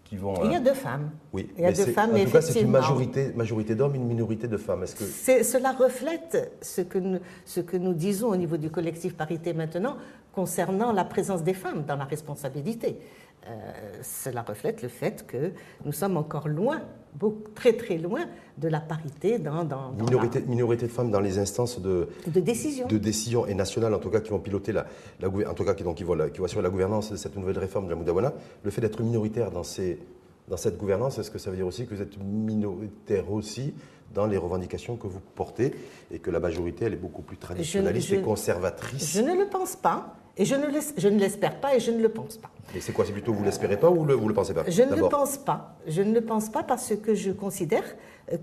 Qui 0.03 0.17
vont, 0.17 0.33
il 0.43 0.51
y 0.51 0.55
a 0.55 0.59
deux 0.59 0.73
femmes. 0.73 1.11
Oui, 1.31 1.49
il 1.57 1.63
y 1.63 1.65
a 1.65 1.71
deux 1.71 1.85
femmes. 1.85 2.13
En 2.13 2.25
tout 2.25 2.31
cas, 2.31 2.41
c'est 2.41 2.59
une 2.59 2.71
majorité, 2.71 3.31
majorité 3.37 3.73
d'hommes, 3.73 3.95
une 3.95 4.05
minorité 4.05 4.49
de 4.49 4.57
femmes. 4.57 4.83
Est-ce 4.83 4.95
que 4.95 5.43
cela 5.43 5.71
reflète 5.71 6.57
ce 6.61 6.81
que, 6.81 6.97
nous, 6.97 7.19
ce 7.45 7.61
que 7.61 7.77
nous 7.77 7.93
disons 7.93 8.27
au 8.27 8.35
niveau 8.35 8.57
du 8.57 8.69
collectif 8.69 9.15
Parité 9.15 9.53
maintenant 9.53 9.95
concernant 10.33 10.91
la 10.91 11.05
présence 11.05 11.43
des 11.43 11.53
femmes 11.53 11.85
dans 11.85 11.95
la 11.95 12.03
responsabilité. 12.03 12.97
Euh, 13.45 13.71
cela 14.01 14.41
reflète 14.41 14.81
le 14.81 14.87
fait 14.87 15.27
que 15.27 15.51
nous 15.83 15.91
sommes 15.91 16.15
encore 16.15 16.47
loin, 16.47 16.81
beaucoup, 17.15 17.51
très 17.53 17.73
très 17.73 17.97
loin 17.97 18.21
de 18.57 18.69
la 18.69 18.79
parité 18.79 19.37
dans, 19.37 19.65
dans, 19.65 19.91
minorité, 19.91 20.41
minorité 20.47 20.87
de 20.87 20.91
femmes 20.91 21.11
dans 21.11 21.19
les 21.19 21.39
instances 21.39 21.81
de, 21.81 22.07
de 22.27 22.39
décision, 22.39 22.87
de 22.87 22.97
décision 22.97 23.45
et 23.45 23.53
nationales 23.53 23.93
en 23.93 23.99
tout 23.99 24.09
cas 24.09 24.21
qui 24.21 24.29
vont 24.29 24.39
piloter 24.39 24.71
la, 24.71 24.85
la 25.19 25.27
en 25.27 25.53
tout 25.53 25.65
cas 25.65 25.73
qui, 25.73 25.83
donc, 25.83 25.97
qui, 25.97 26.03
vont, 26.03 26.17
qui 26.29 26.39
vont 26.39 26.45
assurer 26.45 26.63
la 26.63 26.69
gouvernance 26.69 27.11
de 27.11 27.17
cette 27.17 27.35
nouvelle 27.35 27.57
réforme 27.59 27.85
de 27.85 27.89
la 27.89 27.97
Moudawana. 27.97 28.33
Le 28.63 28.71
fait 28.71 28.79
d'être 28.79 29.01
minoritaire 29.01 29.51
dans 29.51 29.63
ces 29.63 29.99
dans 30.47 30.57
cette 30.57 30.77
gouvernance, 30.77 31.17
est-ce 31.19 31.31
que 31.31 31.39
ça 31.39 31.49
veut 31.49 31.55
dire 31.55 31.67
aussi 31.67 31.85
que 31.87 31.95
vous 31.95 32.01
êtes 32.01 32.17
minoritaire 32.21 33.31
aussi 33.31 33.73
dans 34.13 34.25
les 34.25 34.37
revendications 34.37 34.97
que 34.97 35.07
vous 35.07 35.21
portez 35.35 35.73
et 36.11 36.19
que 36.19 36.31
la 36.31 36.39
majorité, 36.39 36.85
elle 36.85 36.93
est 36.93 36.97
beaucoup 36.97 37.21
plus 37.21 37.37
traditionnaliste 37.37 38.11
et 38.13 38.21
conservatrice? 38.21 39.13
Je 39.15 39.21
ne 39.21 39.37
le 39.37 39.47
pense 39.47 39.75
pas. 39.75 40.15
Et 40.35 40.45
je 40.45 40.55
ne 40.55 41.19
l'espère 41.19 41.59
pas 41.59 41.75
et 41.75 41.79
je 41.79 41.91
ne 41.91 42.01
le 42.01 42.09
pense 42.09 42.37
pas. 42.37 42.49
Et 42.75 42.81
c'est 42.81 42.91
quoi 42.91 43.05
C'est 43.05 43.11
plutôt 43.11 43.33
vous 43.33 43.43
l'espérez 43.43 43.77
pas 43.77 43.89
ou 43.89 44.03
le, 44.03 44.15
vous 44.15 44.27
le 44.27 44.33
pensez 44.33 44.53
pas 44.53 44.63
Je 44.67 44.81
ne 44.81 44.95
le 44.95 45.07
pense 45.07 45.37
pas. 45.37 45.75
Je 45.87 46.01
ne 46.01 46.13
le 46.13 46.21
pense 46.21 46.49
pas 46.49 46.63
parce 46.63 46.95
que 46.95 47.13
je 47.13 47.31
considère 47.31 47.83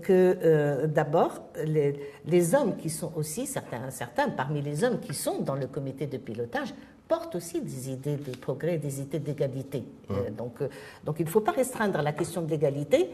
que 0.01 0.37
euh, 0.43 0.87
d'abord 0.87 1.41
les, 1.65 1.99
les, 2.25 2.55
hommes 2.55 2.77
qui 2.77 2.89
sont 2.89 3.11
aussi 3.15 3.45
certains, 3.45 3.89
certains 3.89 4.29
parmi 4.29 4.61
les 4.61 4.83
hommes 4.83 4.99
qui 4.99 5.13
sont 5.13 5.39
dans 5.39 5.55
le 5.55 5.67
comité 5.67 6.05
de 6.05 6.17
pilotage 6.17 6.73
portent 7.07 7.35
aussi 7.35 7.59
des 7.59 7.89
idées 7.89 8.15
de 8.15 8.37
progrès, 8.37 8.77
des 8.77 9.01
idées 9.01 9.19
d'égalité. 9.19 9.79
Mmh. 9.79 10.13
Euh, 10.13 10.29
donc, 10.31 10.61
euh, 10.61 10.69
donc 11.03 11.17
il 11.19 11.25
ne 11.25 11.29
faut 11.29 11.41
pas 11.41 11.51
restreindre 11.51 12.01
la 12.01 12.13
question 12.13 12.41
de 12.41 12.49
l'égalité 12.49 13.09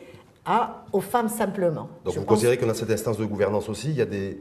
aux 0.94 1.01
femmes 1.01 1.27
simplement. 1.27 1.89
Donc 2.06 2.16
vous 2.16 2.24
considérez 2.24 2.58
que 2.58 2.66
dans 2.66 2.74
cette 2.74 2.89
instance 2.89 3.18
de 3.18 3.25
gouvernance 3.25 3.68
aussi, 3.70 3.89
il 3.89 3.96
y 3.96 4.01
a 4.01 4.06
des 4.06 4.39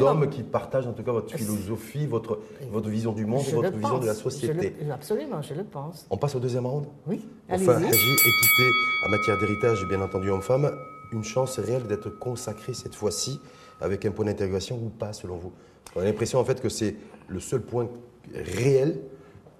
hommes 0.00 0.28
qui 0.28 0.42
partagent 0.42 0.86
en 0.86 0.92
tout 0.92 1.02
cas 1.02 1.12
votre 1.12 1.34
philosophie, 1.34 2.06
votre, 2.06 2.40
votre 2.70 2.88
vision 2.88 3.12
du 3.12 3.26
monde, 3.26 3.44
votre 3.52 3.76
vision 3.76 3.98
de 3.98 4.06
la 4.06 4.14
société. 4.14 4.74
absolument, 4.92 5.42
je 5.42 5.54
le 5.54 5.64
pense. 5.64 6.06
On 6.10 6.16
passe 6.16 6.34
au 6.34 6.40
deuxième 6.40 6.66
round? 6.66 6.86
Oui. 7.06 7.26
Enfin, 7.48 7.78
équité 7.78 8.70
en 9.06 9.10
matière 9.10 9.38
d'héritage, 9.38 9.86
bien 9.88 10.00
entendu 10.00 10.30
homme-femme, 10.30 10.70
une 11.12 11.24
chance 11.24 11.58
réelle 11.58 11.86
d'être 11.86 12.10
consacrée 12.10 12.74
cette 12.74 12.94
fois-ci 12.94 13.40
avec 13.80 14.04
un 14.04 14.10
point 14.10 14.24
d'intégration 14.24 14.76
ou 14.76 14.88
pas 14.88 15.12
selon 15.12 15.36
vous? 15.36 15.52
On 15.94 16.00
a 16.00 16.04
l'impression 16.04 16.40
en 16.40 16.44
fait 16.44 16.60
que 16.60 16.68
c'est 16.68 16.96
le 17.28 17.40
seul 17.40 17.62
point 17.62 17.88
réel 18.34 19.00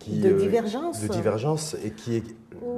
qui, 0.00 0.18
de, 0.18 0.32
divergence. 0.32 1.00
de 1.00 1.08
divergence 1.08 1.76
et 1.84 1.90
qui 1.90 2.16
est 2.16 2.24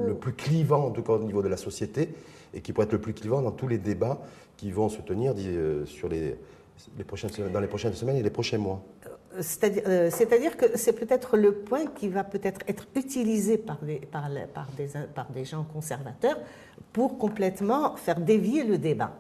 le 0.07 0.15
plus 0.15 0.33
clivant 0.33 0.87
en 0.87 0.91
tout 0.91 1.03
cas 1.03 1.15
au 1.15 1.25
niveau 1.25 1.43
de 1.43 1.49
la 1.49 1.57
société 1.57 2.11
et 2.55 2.61
qui 2.61 2.73
pourrait 2.73 2.87
être 2.87 2.93
le 2.93 3.01
plus 3.01 3.15
clivant 3.15 3.43
dans 3.43 3.51
tous 3.51 3.69
les 3.69 3.79
débats 3.79 4.21
qui 4.57 4.71
vont 4.71 4.89
se 4.89 5.01
tenir 5.01 5.35
euh, 5.37 5.87
sur 5.87 6.09
les, 6.09 6.37
les 6.97 7.05
prochaines, 7.05 7.31
dans 7.53 7.61
les 7.61 7.67
prochaines 7.67 7.95
semaines 7.95 8.17
et 8.17 8.23
les 8.23 8.31
prochains 8.31 8.59
mois. 8.59 8.83
Euh, 9.05 9.41
euh, 9.63 10.11
c'est-à-dire 10.11 10.57
que 10.57 10.77
c'est 10.77 10.93
peut-être 10.93 11.37
le 11.37 11.53
point 11.53 11.87
qui 11.87 12.09
va 12.09 12.25
peut-être 12.25 12.61
être 12.67 12.87
utilisé 12.97 13.59
par, 13.59 13.79
les, 13.83 14.01
par, 14.01 14.29
des, 14.77 14.89
par, 15.15 15.31
des, 15.31 15.45
gens 15.45 15.65
conservateurs 15.65 16.39
pour 16.93 17.19
complètement 17.19 17.97
faire 17.97 18.21
dévier 18.21 18.65
le 18.65 18.79
débat. 18.79 19.13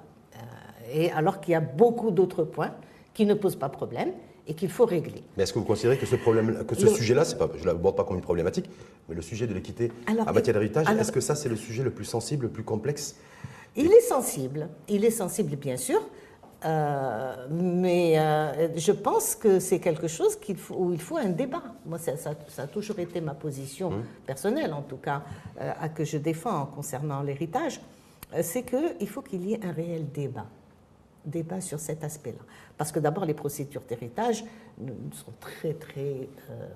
et 0.93 1.13
alors 1.13 1.41
qu'il 1.41 1.53
y 1.53 1.55
a 1.55 1.61
beaucoup 1.61 2.11
d'autres 2.11 2.45
points 2.45 2.75
qui 3.15 3.27
ne 3.27 3.35
posent 3.35 3.57
pas 3.57 3.69
problème 3.69 4.13
et 4.49 4.55
qu'il 4.55 4.71
faut 4.71 4.87
régler. 4.87 5.23
Mais 5.37 5.43
est-ce 5.43 5.53
que 5.53 5.59
vous 5.59 5.65
considérez 5.65 5.99
que 5.99 6.07
ce, 6.07 6.17
problème, 6.17 6.65
que 6.65 6.75
ce 6.75 6.89
sujet-là, 6.89 7.25
pas, 7.39 7.51
je 7.55 7.61
ne 7.61 7.67
l'aborde 7.67 7.97
pas 7.97 8.05
comme 8.05 8.17
une 8.17 8.23
problématique, 8.23 8.69
mais 9.09 9.15
le 9.15 9.23
sujet 9.23 9.47
de 9.47 9.53
l'équité 9.53 9.93
en 10.09 10.33
matière 10.33 10.55
d'héritage, 10.55 10.89
est-ce 10.89 11.13
que 11.13 11.21
ça, 11.21 11.35
c'est 11.35 11.51
le 11.51 11.57
sujet 11.57 11.83
le 11.83 11.91
plus 11.91 12.07
sensible, 12.07 12.47
le 12.47 12.51
plus 12.51 12.65
complexe? 12.65 13.17
Il 13.77 13.93
est 13.93 14.01
sensible, 14.01 14.69
il 14.89 15.05
est 15.05 15.11
sensible 15.11 15.55
bien 15.57 15.77
sûr, 15.77 16.01
euh, 16.65 17.47
mais 17.51 18.19
euh, 18.19 18.77
je 18.77 18.91
pense 18.91 19.37
que 19.37 19.61
c'est 19.61 19.79
quelque 19.79 20.09
chose 20.09 20.35
qu'il 20.37 20.57
faut, 20.57 20.75
où 20.75 20.93
il 20.93 21.01
faut 21.01 21.19
un 21.19 21.29
débat. 21.29 21.63
Moi, 21.87 21.99
ça, 21.99 22.17
ça, 22.17 22.63
a 22.63 22.67
toujours 22.67 22.99
été 22.99 23.21
ma 23.21 23.35
position 23.35 23.91
mmh. 23.91 24.05
personnelle, 24.27 24.73
en 24.73 24.83
tout 24.83 24.97
cas, 24.97 25.23
euh, 25.61 25.71
à 25.79 25.91
que 25.91 26.05
je 26.05 26.17
défends 26.17 26.67
concernant 26.75 27.23
l'héritage, 27.23 27.81
c'est 28.43 28.63
qu'il 28.63 29.09
faut 29.09 29.23
qu'il 29.23 29.47
y 29.47 29.55
ait 29.55 29.61
un 29.65 29.73
réel 29.73 30.11
débat 30.11 30.47
débat 31.29 31.61
sur 31.61 31.79
cet 31.79 32.05
aspect-là. 32.05 32.43
Parce 32.77 32.93
que 32.93 33.01
d'abord, 33.01 33.25
les 33.25 33.35
procédures 33.35 33.83
d'héritage 33.89 34.45
sont 35.13 35.33
très, 35.41 35.75
très, 35.75 36.29
euh, 36.51 36.69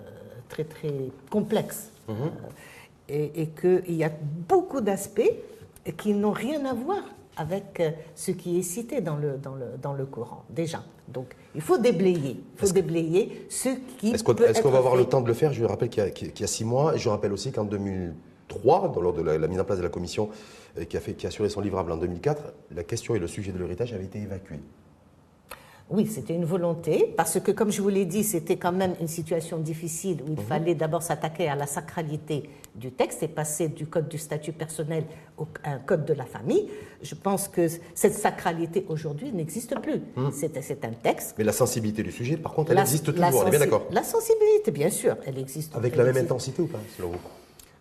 très, 0.49 0.65
très 0.65 0.95
complexes. 1.31 1.91
Mhm. 2.09 2.15
Euh, 2.17 2.29
et, 3.09 3.43
et 3.43 3.49
qu'il 3.49 3.95
y 3.95 4.05
a 4.05 4.13
beaucoup 4.49 4.81
d'aspects 4.81 5.33
qui 5.97 6.15
n'ont 6.15 6.31
rien 6.31 6.65
à 6.65 6.75
voir 6.75 7.03
avec 7.37 7.81
euh, 7.81 7.91
ce 8.15 8.31
qui 8.31 8.59
est 8.59 8.63
cité 8.63 9.01
dans 9.01 9.17
le, 9.17 9.39
dans 9.39 9.55
le, 9.55 9.67
dans 9.81 9.93
le 9.93 10.07
Coran, 10.07 10.45
déjà. 10.51 10.83
Donc, 11.09 11.35
il 11.55 11.61
faut 11.61 11.79
déblayer. 11.79 12.37
Il 12.55 12.67
faut 12.67 12.73
déblayer 12.73 13.47
ce 13.49 13.71
qui. 13.99 14.13
Est-ce 14.13 14.23
qu'on 14.23 14.71
va 14.71 14.79
avoir 14.79 14.97
le 14.97 15.05
temps 15.05 15.21
de 15.21 15.29
le 15.29 15.35
faire? 15.35 15.53
Je 15.53 15.65
rappelle 15.65 15.89
qu'il 15.89 16.05
y, 16.05 16.41
y, 16.41 16.45
a 16.45 16.47
six 16.47 16.65
mois, 16.65 16.95
et 16.95 16.99
je 16.99 17.09
rappelle 17.09 17.33
aussi 17.33 17.53
qu'en 17.53 17.65
2003, 18.53 19.01
lors 19.01 19.13
de 19.13 19.23
la, 19.23 19.39
la, 19.39 19.49
mise 19.49 19.61
en 19.61 19.65
place 19.65 19.79
de 19.79 19.83
la 19.83 19.89
commission 19.89 20.31
qui 20.89 20.97
a, 20.97 21.01
fait, 21.01 21.15
qui 21.15 21.27
a 21.27 21.29
assuré 21.29 21.49
son 21.49 21.61
livrable 21.61 21.93
en 21.93 21.97
2004, 21.97 22.43
la 22.75 22.85
question 22.85 23.15
et 23.15 23.19
le 23.19 23.27
sujet 23.27 23.53
de 23.53 23.59
l'héritage 23.59 23.93
avaient 23.93 24.05
été 24.05 24.21
évacués. 24.21 24.61
Oui, 25.93 26.07
c'était 26.07 26.35
une 26.35 26.47
volonté, 26.47 27.13
parce 27.17 27.39
que, 27.39 27.51
comme 27.51 27.71
je 27.71 27.83
vous 27.83 27.91
l'ai 27.91 28.07
dit, 28.07 28.25
c'était 28.25 28.57
quand 28.57 28.73
même 28.73 28.95
une 28.99 29.09
situation 29.09 29.59
difficile 29.59 30.23
où 30.27 30.33
il 30.33 30.39
mhm. 30.39 30.47
fallait 30.47 30.75
d'abord 30.75 31.03
s'attaquer 31.03 31.49
à 31.49 31.55
la 31.55 31.67
sacralité 31.67 32.49
du 32.75 32.91
texte 32.91 33.23
et 33.23 33.29
passer 33.29 33.69
du 33.69 33.87
code 33.87 34.09
du 34.09 34.17
statut 34.17 34.53
personnel 34.53 35.05
au 35.37 35.47
code 35.85 36.07
de 36.07 36.15
la 36.15 36.25
famille. 36.25 36.67
Je 37.03 37.15
pense 37.15 37.47
que 37.47 37.67
cette 37.95 38.15
sacralité 38.15 38.87
aujourd'hui 38.89 39.33
n'existe 39.33 39.79
plus. 39.81 40.01
Mhm. 40.17 40.31
C'est 40.33 40.85
un 40.85 40.93
texte. 40.93 41.35
Mais 41.37 41.45
la 41.45 41.53
sensibilité 41.53 42.03
du 42.03 42.13
sujet, 42.13 42.39
par 42.39 42.55
contre, 42.55 42.73
elle 42.73 42.79
existe 42.79 43.13
toujours, 43.13 43.43
on 43.43 43.47
est 43.47 43.51
bien 43.51 43.59
d'accord 43.59 43.87
La 43.91 44.03
sensibilité, 44.03 44.71
bien 44.71 44.89
sûr, 44.89 45.17
elle 45.27 45.39
existe. 45.39 45.77
Avec 45.77 45.95
la 45.97 46.05
même 46.05 46.17
intensité 46.17 46.63
ou 46.63 46.69
pas, 46.69 46.81
selon 46.97 47.11
vous? 47.11 47.19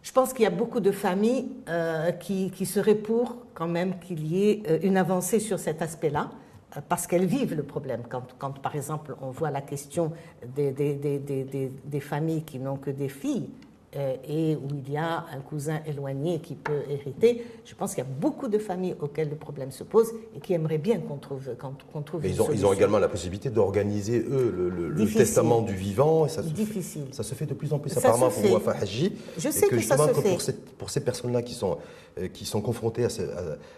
Je 0.04 0.12
pense 0.12 0.34
qu'il 0.34 0.44
y 0.44 0.48
a 0.48 0.52
beaucoup 0.52 0.80
de 0.80 0.92
familles 0.92 1.48
euh, 1.70 2.12
qui, 2.12 2.66
seraient 2.66 2.96
pour 2.96 3.38
quand 3.54 3.68
même 3.68 4.00
qu'il 4.00 4.26
y 4.26 4.50
ait 4.50 4.64
euh, 4.68 4.80
une 4.82 4.98
avancée 4.98 5.40
sur 5.40 5.60
cet 5.60 5.82
aspect-là, 5.82 6.32
euh, 6.76 6.82
parce 6.88 7.06
qu'elles 7.06 7.26
vivent 7.26 7.56
le 7.56 7.64
problème. 7.64 8.02
Quand, 8.10 8.24
quand, 8.40 8.60
par 8.60 8.76
exemple, 8.76 9.16
on 9.22 9.30
voit 9.30 9.52
la 9.52 9.62
question 9.62 10.12
des, 10.56 12.00
familles 12.00 12.44
qui 12.44 12.58
n'ont 12.58 12.78
que 12.78 12.90
des 12.90 13.10
filles, 13.10 13.50
et 13.94 14.56
où 14.56 14.70
il 14.74 14.94
y 14.94 14.98
a 14.98 15.26
un 15.34 15.40
cousin 15.42 15.82
éloigné 15.86 16.40
qui 16.40 16.56
peut 16.56 16.84
hériter, 16.90 17.46
je 17.66 17.76
pense 17.76 17.94
qu'il 17.94 18.04
y 18.04 18.08
a 18.08 18.10
beaucoup 18.10 18.48
de 18.48 18.58
familles 18.58 18.96
auxquelles 19.02 19.30
le 19.30 19.36
problème 19.36 19.72
se 19.72 19.84
pose 19.84 20.08
et 20.36 20.40
qui 20.40 20.54
aimeraient 20.54 20.78
bien 20.78 21.00
qu'on 21.00 21.18
trouve, 21.18 21.50
qu'on, 21.58 22.02
trouve 22.02 22.22
Mais 22.22 22.30
ils, 22.30 22.42
ont, 22.42 22.50
ils 22.54 22.66
ont, 22.66 22.72
également 22.72 23.00
la 23.00 23.10
possibilité 23.10 23.50
d'organiser, 23.50 24.20
eux, 24.20 24.72
le, 24.74 25.06
testament 25.08 25.62
du 25.62 25.74
vivant. 25.74 26.28
ça 26.28 26.42
Difficile. 26.42 27.08
ça 27.12 27.24
se 27.24 27.36
fait 27.36 27.46
de 27.46 27.54
plus 27.54 27.74
en 27.74 27.80
plus, 27.80 27.96
apparemment, 27.98 28.30
pour 28.30 28.52
Wafa 28.54 28.72
Haji. 28.72 29.14
Je 29.38 29.50
sais 29.50 29.68
que, 29.68 29.80
ça 29.82 29.98
se 29.98 30.14
fait. 30.14 30.30
Pour, 30.30 30.42
pour 30.78 30.90
ces 30.90 31.04
personnes-là 31.04 31.42
qui 31.42 31.54
sont, 31.54 31.78
euh, 32.18 32.28
qui 32.30 32.46
sont 32.46 32.62
confrontées 32.62 33.04
à, 33.04 33.10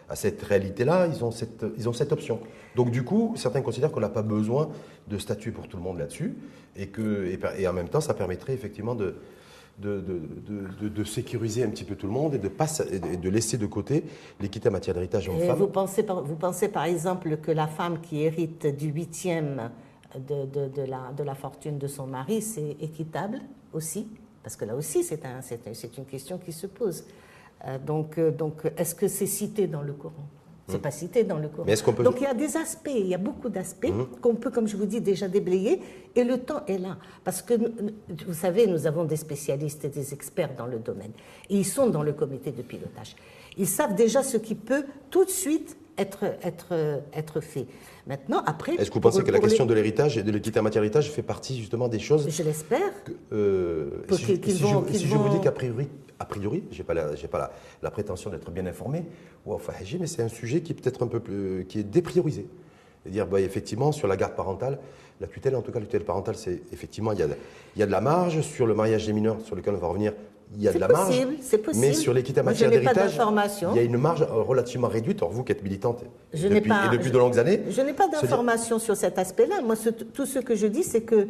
à, 0.09 0.15
cette 0.15 0.43
réalité-là, 0.43 1.07
ils, 1.07 1.23
ont 1.23 1.31
cette, 1.31 1.65
ils 1.77 1.89
ont 1.89 1.93
cette 1.93 2.11
option. 2.11 2.39
Donc, 2.75 2.91
du 2.91 3.03
coup, 3.03 3.33
certains 3.35 3.61
considèrent 3.61 3.91
qu'on 3.91 3.99
n'a 3.99 4.09
pas 4.09 4.21
besoin 4.21 4.69
de 5.07 5.17
statut 5.17 5.51
pour 5.51 5.67
tout 5.67 5.77
le 5.77 5.83
monde 5.83 5.97
là-dessus 5.97 6.35
et, 6.75 6.87
que, 6.87 7.37
et 7.57 7.67
en 7.67 7.73
même 7.73 7.89
temps, 7.89 8.01
ça 8.01 8.13
permettrait 8.13 8.53
effectivement 8.53 8.95
de 8.95 9.15
de, 9.79 9.99
de, 10.01 10.87
de, 10.87 11.03
sécuriser 11.03 11.63
un 11.63 11.69
petit 11.69 11.83
peu 11.83 11.95
tout 11.95 12.05
le 12.05 12.13
monde 12.13 12.35
et 12.35 12.37
de, 12.37 12.47
pas, 12.47 12.67
et 12.91 13.17
de 13.17 13.29
laisser 13.29 13.57
de 13.57 13.65
côté 13.65 14.03
l'équité 14.39 14.69
en 14.69 14.71
matière 14.71 14.93
d'héritage 14.93 15.27
homme-femme. 15.27 15.57
Vous 15.57 15.67
pensez, 15.67 16.03
vous 16.03 16.35
pensez 16.35 16.69
par 16.69 16.83
exemple 16.85 17.37
que 17.37 17.51
la 17.51 17.67
femme 17.67 17.99
qui 17.99 18.21
hérite 18.21 18.67
du 18.67 18.89
huitième 18.89 19.71
de, 20.15 20.81
la, 20.83 21.11
de 21.17 21.23
la 21.23 21.35
fortune 21.35 21.79
de 21.79 21.87
son 21.87 22.05
mari, 22.05 22.41
c'est 22.41 22.77
équitable 22.79 23.39
aussi? 23.73 24.07
Parce 24.43 24.55
que 24.55 24.65
là 24.65 24.75
aussi, 24.75 25.03
c'est 25.03 25.25
un, 25.25 25.39
une 25.97 26.05
question 26.05 26.37
qui 26.37 26.51
se 26.51 26.67
pose. 26.67 27.05
Euh, 27.65 27.77
donc, 27.79 28.17
euh, 28.17 28.29
donc 28.31 28.71
est-ce 28.77 28.93
que 28.93 29.07
c'est 29.07 29.25
cité 29.25 29.67
dans 29.67 29.81
le 29.81 29.93
Coran? 29.93 30.27
C'est 30.67 30.81
pas 30.81 30.91
cité 30.91 31.23
dans 31.23 31.39
le 31.39 31.49
Coran. 31.49 31.65
Donc 32.03 32.15
il 32.21 32.23
y 32.23 32.25
a 32.25 32.33
des 32.33 32.55
aspects, 32.55 32.91
il 32.93 33.07
y 33.07 33.13
a 33.13 33.17
beaucoup 33.17 33.49
d'aspects 33.49 33.89
mhm. 33.89 34.07
qu'on 34.21 34.35
peut, 34.35 34.49
comme 34.49 34.67
je 34.67 34.77
vous 34.77 34.85
dis, 34.85 35.01
déjà 35.01 35.27
déblayer, 35.27 35.81
et 36.15 36.23
le 36.23 36.37
temps 36.39 36.65
est 36.67 36.77
là. 36.77 36.97
Parce 37.23 37.41
que, 37.41 37.53
vous 37.53 38.33
savez, 38.33 38.67
nous 38.67 38.87
avons 38.87 39.03
des 39.03 39.17
spécialistes 39.17 39.83
et 39.85 39.89
des 39.89 40.13
experts 40.13 40.55
dans 40.55 40.67
le 40.67 40.79
domaine. 40.79 41.11
Et 41.49 41.57
ils 41.57 41.65
sont 41.65 41.89
dans 41.89 42.03
le 42.03 42.13
comité 42.13 42.51
de 42.51 42.61
pilotage. 42.61 43.15
Ils 43.57 43.67
savent 43.67 43.95
déjà 43.95 44.23
ce 44.23 44.37
qui 44.37 44.55
peut 44.55 44.85
tout 45.09 45.25
de 45.25 45.29
suite 45.29 45.75
être, 45.97 46.25
être, 46.43 47.01
être 47.13 47.41
fait. 47.41 47.65
Maintenant, 48.07 48.41
après. 48.45 48.75
Est-ce 48.75 48.89
que 48.89 48.95
vous 48.95 48.99
pensez 48.99 49.23
que 49.23 49.31
la 49.31 49.39
question 49.39 49.65
de 49.65 49.73
l'héritage 49.73 50.17
et 50.17 50.23
de 50.23 50.31
l'équité 50.31 50.59
en 50.59 50.63
matière 50.63 50.81
d'héritage 50.81 51.11
fait 51.11 51.21
partie 51.21 51.57
justement 51.57 51.87
des 51.87 51.99
choses. 51.99 52.29
Je 52.29 52.43
l'espère. 52.43 52.91
Euh, 53.31 54.03
si, 54.11 54.39
si, 54.43 54.57
je, 54.57 55.15
vous 55.15 55.29
dis 55.29 55.39
qu'a 55.41 55.51
priori, 55.51 55.87
a 56.19 56.25
priori, 56.25 56.63
je 56.71 56.77
n'ai 56.77 56.83
pas, 56.83 56.93
la, 56.93 57.05
pas 57.31 57.51
la, 57.81 57.91
prétention 57.91 58.29
d'être 58.29 58.51
bien 58.51 58.65
informé, 58.65 59.03
mais 59.45 60.07
c'est 60.07 60.23
un 60.23 60.27
sujet 60.27 60.61
qui 60.61 60.73
est 60.73 60.75
peut-être 60.75 61.03
un 61.03 61.07
peu 61.07 61.19
plus. 61.19 61.65
qui 61.67 61.79
est 61.79 61.83
dépriorisé. 61.83 62.47
C'est-à-dire, 63.03 63.27
bah, 63.27 63.41
effectivement, 63.41 63.91
sur 63.91 64.07
la 64.07 64.15
garde 64.15 64.35
parentale, 64.35 64.79
la 65.19 65.27
tutelle, 65.27 65.55
en 65.55 65.61
tout 65.61 65.71
cas, 65.71 65.79
la 65.79 65.85
tutelle 65.85 66.05
parentale, 66.05 66.35
c'est 66.35 66.61
effectivement, 66.71 67.11
il 67.11 67.19
y, 67.19 67.21
a 67.21 67.27
de, 67.27 67.35
il 67.75 67.79
y 67.79 67.83
a 67.83 67.85
de 67.85 67.91
la 67.91 68.01
marge 68.01 68.41
sur 68.41 68.65
le 68.65 68.73
mariage 68.73 69.05
des 69.05 69.13
mineurs, 69.13 69.39
sur 69.41 69.55
lequel 69.55 69.75
on 69.75 69.79
va 69.79 69.87
revenir 69.87 70.13
il 70.55 70.63
y 70.63 70.67
a 70.67 70.73
de 70.73 70.79
la 70.79 70.87
marge. 70.87 71.15
C'est 71.41 71.57
possible. 71.57 71.85
Mais 71.85 71.93
sur 71.93 72.13
l'équité 72.13 72.41
en 72.41 72.43
matière 72.43 72.69
d'héritage, 72.69 73.19
il 73.61 73.75
y 73.75 73.79
a 73.79 73.83
une 73.83 73.97
marge 73.97 74.25
relativement 74.29 74.87
réduite. 74.87 75.21
Or, 75.21 75.31
vous 75.31 75.43
qui 75.43 75.51
êtes 75.51 75.63
militante 75.63 76.03
je 76.33 76.47
depuis, 76.47 76.69
pas, 76.69 76.87
et 76.87 76.97
depuis 76.97 77.11
de 77.11 77.17
longues 77.17 77.39
années. 77.39 77.61
Je 77.69 77.81
n'ai 77.81 77.93
pas 77.93 78.07
d'informations 78.07 78.79
sur 78.79 78.95
cet 78.95 79.17
aspect-là. 79.17 79.61
Moi, 79.61 79.75
tout 80.13 80.25
ce 80.25 80.39
que 80.39 80.55
je 80.55 80.67
dis, 80.67 80.83
c'est 80.83 81.01
que 81.01 81.27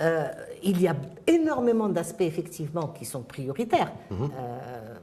euh, 0.00 0.26
il 0.62 0.80
y 0.80 0.88
a 0.88 0.96
énormément 1.26 1.88
d'aspects, 1.88 2.20
effectivement, 2.22 2.88
qui 2.88 3.04
sont 3.04 3.22
prioritaires. 3.22 3.92
Mhm. 4.10 4.24
euh, 4.24 4.94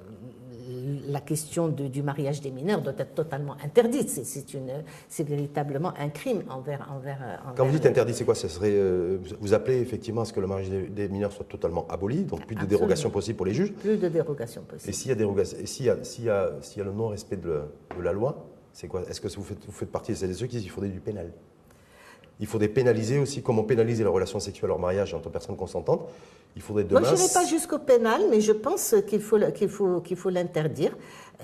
la 1.08 1.22
question 1.22 1.68
du 1.68 2.04
mariage 2.04 2.42
des 2.42 2.52
mineurs 2.52 2.82
doit 2.82 2.94
être 2.98 3.16
totalement 3.16 3.56
interdite. 3.64 4.10
C'est 4.10 5.24
véritablement 5.24 5.94
un 6.00 6.10
crime 6.10 6.44
envers. 6.50 6.88
envers, 6.92 7.44
Quand 7.56 7.66
vous 7.66 7.72
dites 7.72 7.86
interdit, 7.86 8.14
c'est 8.14 8.26
quoi? 8.26 8.36
Ça 8.36 8.50
serait, 8.50 8.74
euh, 8.74 9.18
Vous 9.40 9.54
appelez 9.54 9.80
effectivement 9.80 10.22
à 10.22 10.26
ce 10.26 10.34
que 10.34 10.40
le 10.40 10.48
mariage 10.48 10.70
des, 10.70 11.08
mineurs 11.08 11.32
soit 11.32 11.46
totalement 11.46 11.86
aboli, 11.90 12.24
donc 12.24 12.46
plus 12.46 12.56
de 12.56 12.66
dérogations 12.66 13.10
possibles 13.10 13.38
pour 13.38 13.46
les 13.46 13.54
juges 13.54 13.74
Plus 13.74 13.98
de 13.98 14.08
dérogations 14.08 14.64
possibles. 14.64 14.90
Et 14.90 14.94
s'il 14.94 15.10
y 15.10 15.12
a, 15.12 15.16
dérogation, 15.16 15.58
et 15.60 15.66
s'il 15.66 15.86
y, 15.86 15.90
a, 15.90 15.96
y, 15.96 16.80
y 16.80 16.84
le 16.84 16.92
non-respect 16.92 17.38
de, 17.38 17.62
la 18.02 18.14
loi, 18.14 18.46
c'est 18.72 18.88
quoi? 18.88 19.04
Est-ce 19.10 19.22
que 19.22 19.28
vous 19.28 19.44
faites, 19.44 19.66
vous 19.66 19.72
faites 19.72 19.92
partie 19.92 20.12
de 20.14 20.34
ceux 20.34 20.48
qui 20.48 20.56
disent 20.56 20.64
qu'il 20.64 20.72
faudrait 20.72 20.90
du 20.90 21.00
pénal? 21.00 21.32
Il 22.40 22.48
faudrait 22.48 22.68
pénaliser 22.68 23.20
aussi, 23.20 23.42
comme 23.42 23.60
on 23.60 23.64
pénalise 23.64 24.00
les 24.00 24.06
relations 24.06 24.40
sexuelles 24.40 24.72
hors 24.72 24.80
mariage 24.80 25.14
entre 25.14 25.30
personnes 25.30 25.56
consentantes. 25.56 26.10
Il 26.56 26.62
faudrait 26.62 26.84
demain. 26.84 27.02
Moi, 27.02 27.10
je 27.10 27.16
n'irai 27.16 27.34
pas 27.34 27.46
jusqu'au 27.46 27.80
pénal, 27.80 28.22
mais 28.30 28.42
je 28.42 28.52
pense 28.52 28.96
qu'il 29.08 29.22
faut 29.22 29.40
qu'il 29.56 29.70
faut 29.70 30.02
qu'il 30.02 30.18
faut 30.18 30.30
l'interdire. 30.30 30.96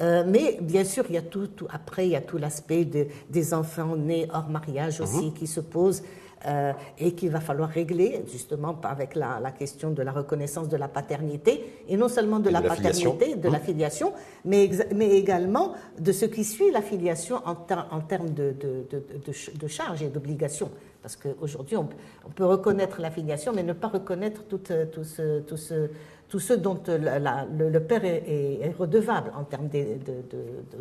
Euh, 0.02 0.24
mais 0.26 0.58
bien 0.62 0.84
sûr, 0.84 1.04
il 1.10 1.16
y 1.16 1.18
a 1.18 1.22
tout, 1.22 1.50
après, 1.70 2.08
il 2.08 2.12
y 2.12 2.16
a 2.16 2.22
tout 2.22 2.38
l'aspect 2.38 2.86
de, 2.86 3.08
des 3.30 3.54
enfants 3.54 3.96
nés 3.96 4.28
hors 4.34 4.50
mariage 4.50 5.02
aussi 5.02 5.26
mhm. 5.26 5.34
qui 5.34 5.48
se 5.48 5.60
pose. 5.60 6.04
Euh, 6.46 6.72
et 6.98 7.12
qu'il 7.16 7.32
va 7.32 7.42
falloir 7.42 7.68
régler 7.68 8.24
justement 8.32 8.80
avec 8.84 9.16
la, 9.16 9.42
question 9.52 9.92
de 9.92 10.02
la 10.02 10.14
reconnaissance 10.14 10.70
de 10.70 10.78
la 10.78 10.88
paternité, 10.88 11.62
et 11.90 11.98
non 11.98 12.08
seulement 12.08 12.40
de 12.40 12.50
la, 12.50 12.62
paternité, 12.62 13.36
de 13.36 13.50
la 13.50 13.58
mmh. 13.60 13.62
filiation, 13.62 14.14
mais, 14.46 14.70
mais 14.96 15.10
également 15.18 15.74
de 16.00 16.14
ce 16.14 16.24
qui 16.24 16.46
suit 16.46 16.72
la 16.72 16.82
filiation 16.82 17.42
en, 17.46 17.58
en 17.92 18.00
termes 18.00 18.30
de, 18.30 18.56
de, 18.58 18.86
de, 18.90 19.68
charges 19.68 20.02
et 20.02 20.08
d'obligations. 20.08 20.72
Parce 21.02 21.16
qu'aujourd'hui, 21.16 21.78
on, 21.78 21.88
on, 22.26 22.30
peut 22.30 22.46
reconnaître 22.46 23.00
la 23.02 23.10
filiation, 23.10 23.54
mais 23.56 23.64
ne 23.64 23.74
pas 23.74 23.88
reconnaître 23.88 24.44
tout, 24.44 24.60
tout 24.92 25.04
ce, 25.04 25.40
tout 25.40 25.58
ce 25.58 25.90
tout 26.30 26.40
ce 26.40 26.54
dont 26.54 26.80
le, 26.88 27.80
père 27.80 28.06
est, 28.06 28.74
redevable 28.78 29.32
en 29.36 29.44
termes 29.44 29.68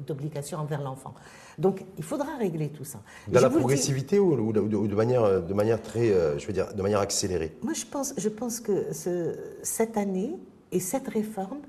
d'obligations 0.07 0.59
envers 0.59 0.83
l'enfant. 0.83 1.15
Donc, 1.59 1.85
il 1.97 2.05
faudra 2.05 2.37
régler 2.37 2.69
tout 2.69 2.85
ça. 2.85 3.01
Dans 3.27 3.41
la 3.41 3.51
progressivité 3.51 4.19
ou, 4.19 4.53
de, 4.53 4.95
manière, 4.95 5.43
de 5.43 5.55
manière 5.55 5.83
très, 5.83 6.11
euh, 6.11 6.39
je 6.39 6.47
veux 6.47 6.53
dire, 6.53 6.73
de 6.73 6.83
manière 6.83 7.01
accélérée? 7.01 7.57
Moi, 7.63 7.73
je 7.73 7.87
pense, 7.87 8.15
je 8.17 8.29
pense 8.29 8.61
que 8.61 8.93
ce, 8.93 9.35
cette 9.63 9.97
année 9.97 10.37
et 10.71 10.81
cette 10.81 11.09
réforme 11.09 11.61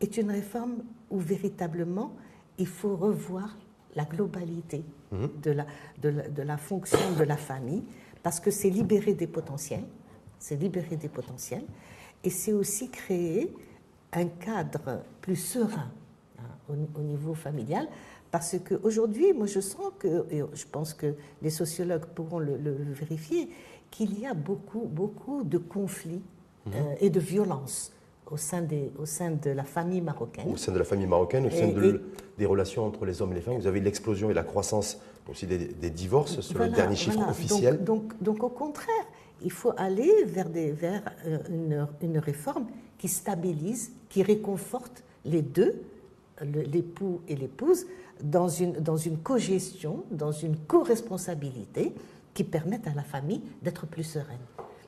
est 0.00 0.18
une 0.18 0.30
réforme 0.30 0.84
où 1.10 1.18
véritablement 1.18 2.14
il 2.58 2.66
faut 2.66 2.94
revoir 2.94 3.56
la 3.94 4.04
globalité 4.04 4.84
mhm. 5.10 5.30
de, 5.42 5.50
la, 5.50 5.66
de, 6.00 6.42
la, 6.42 6.56
fonction 6.56 7.12
de 7.18 7.24
la 7.24 7.36
famille, 7.36 7.82
parce 8.22 8.40
que 8.40 8.50
c'est 8.50 8.70
libérer 8.70 9.14
des 9.14 9.26
potentiels, 9.26 9.84
c'est 10.38 10.56
libérer 10.56 10.96
des 10.96 11.08
potentiels, 11.08 11.64
et 12.24 12.30
c'est 12.30 12.52
aussi 12.52 12.90
créer 12.90 13.54
un 14.12 14.26
cadre 14.26 15.02
plus 15.20 15.36
serein 15.36 15.90
hein, 16.38 16.74
au, 16.94 17.02
niveau 17.02 17.34
familial, 17.34 17.88
parce 18.30 18.56
qu'aujourd'hui, 18.58 19.32
moi 19.32 19.46
je 19.46 19.60
sens 19.60 19.92
que, 19.98 20.26
et 20.30 20.42
je 20.52 20.66
pense 20.66 20.94
que 20.94 21.14
les 21.42 21.50
sociologues 21.50 22.06
pourront 22.06 22.38
le, 22.38 22.56
vérifier, 22.92 23.50
qu'il 23.90 24.18
y 24.18 24.26
a 24.26 24.32
beaucoup, 24.32 24.86
beaucoup 24.86 25.44
de 25.44 25.58
conflits 25.58 26.22
mhm. 26.66 26.72
euh, 26.74 26.94
et 27.00 27.10
de 27.10 27.20
violences 27.20 27.92
au 28.32 28.38
sein, 28.38 28.62
des, 28.62 28.90
au 28.98 29.04
sein 29.04 29.30
de 29.30 29.50
la 29.50 29.62
famille 29.62 30.00
marocaine. 30.00 30.50
Au 30.50 30.56
sein 30.56 30.72
de 30.72 30.78
la 30.78 30.84
famille 30.84 31.06
marocaine, 31.06 31.46
au 31.46 31.50
sein 31.50 31.68
des 32.38 32.46
relations 32.46 32.86
entre 32.86 33.04
les 33.04 33.20
hommes 33.20 33.32
et 33.32 33.36
les 33.36 33.40
femmes. 33.42 33.58
Vous 33.58 33.66
avez 33.66 33.80
l'explosion 33.80 34.30
et 34.30 34.34
la 34.34 34.42
croissance 34.42 34.98
aussi 35.28 35.46
des, 35.46 35.90
divorces, 35.90 36.40
selon 36.40 36.64
le 36.64 36.70
dernier 36.70 36.96
chiffre 36.96 37.28
officiel. 37.28 37.84
Donc, 37.84 38.08
donc, 38.08 38.22
donc, 38.22 38.42
au 38.42 38.48
contraire, 38.48 39.06
il 39.42 39.52
faut 39.52 39.72
aller 39.76 40.24
vers, 40.24 40.48
des, 40.48 40.72
vers 40.72 41.02
euh, 41.26 41.38
une, 41.50 41.86
une, 42.00 42.18
réforme 42.18 42.66
qui 42.96 43.08
stabilise, 43.08 43.92
qui 44.08 44.22
réconforte 44.22 45.04
les 45.24 45.42
deux, 45.42 45.82
l'époux 46.40 47.20
et 47.28 47.36
l'épouse, 47.36 47.86
dans 48.22 48.48
une, 48.48 48.72
dans 48.72 48.96
une 48.96 49.18
co-gestion, 49.18 50.04
dans 50.10 50.32
une 50.32 50.56
co-responsabilité 50.56 51.92
qui 52.34 52.44
permette 52.44 52.86
à 52.86 52.94
la 52.94 53.02
famille 53.02 53.42
d'être 53.62 53.86
plus 53.86 54.04
sereine. 54.04 54.38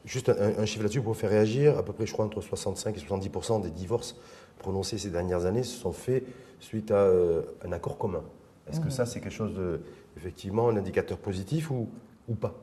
Juste 0.04 0.28
un, 0.28 0.66
chiffre 0.66 0.82
là-dessus 0.82 1.00
pour 1.00 1.16
faire 1.16 1.30
réagir. 1.30 1.78
À 1.78 1.82
peu 1.82 1.92
près, 1.92 2.04
je 2.04 2.12
crois, 2.12 2.26
entre 2.26 2.40
65 2.40 2.96
et 2.96 3.00
70% 3.00 3.62
des 3.62 3.70
divorces 3.70 4.16
prononcés 4.58 4.98
ces 4.98 5.10
dernières 5.10 5.46
années 5.46 5.62
se 5.62 5.78
sont 5.78 5.92
faits 5.92 6.24
suite 6.60 6.90
à 6.90 6.96
euh, 6.96 7.42
un 7.64 7.72
accord 7.72 7.96
commun. 7.96 8.22
Est-ce 8.68 8.80
que 8.80 8.88
mmh. 8.88 8.90
ça, 8.90 9.06
c'est 9.06 9.20
quelque 9.20 9.32
chose 9.32 9.54
de, 9.54 9.80
effectivement, 10.16 10.68
un 10.68 10.76
indicateur 10.76 11.18
positif 11.18 11.70
ou, 11.70 11.88
ou 12.28 12.34
pas? 12.34 12.54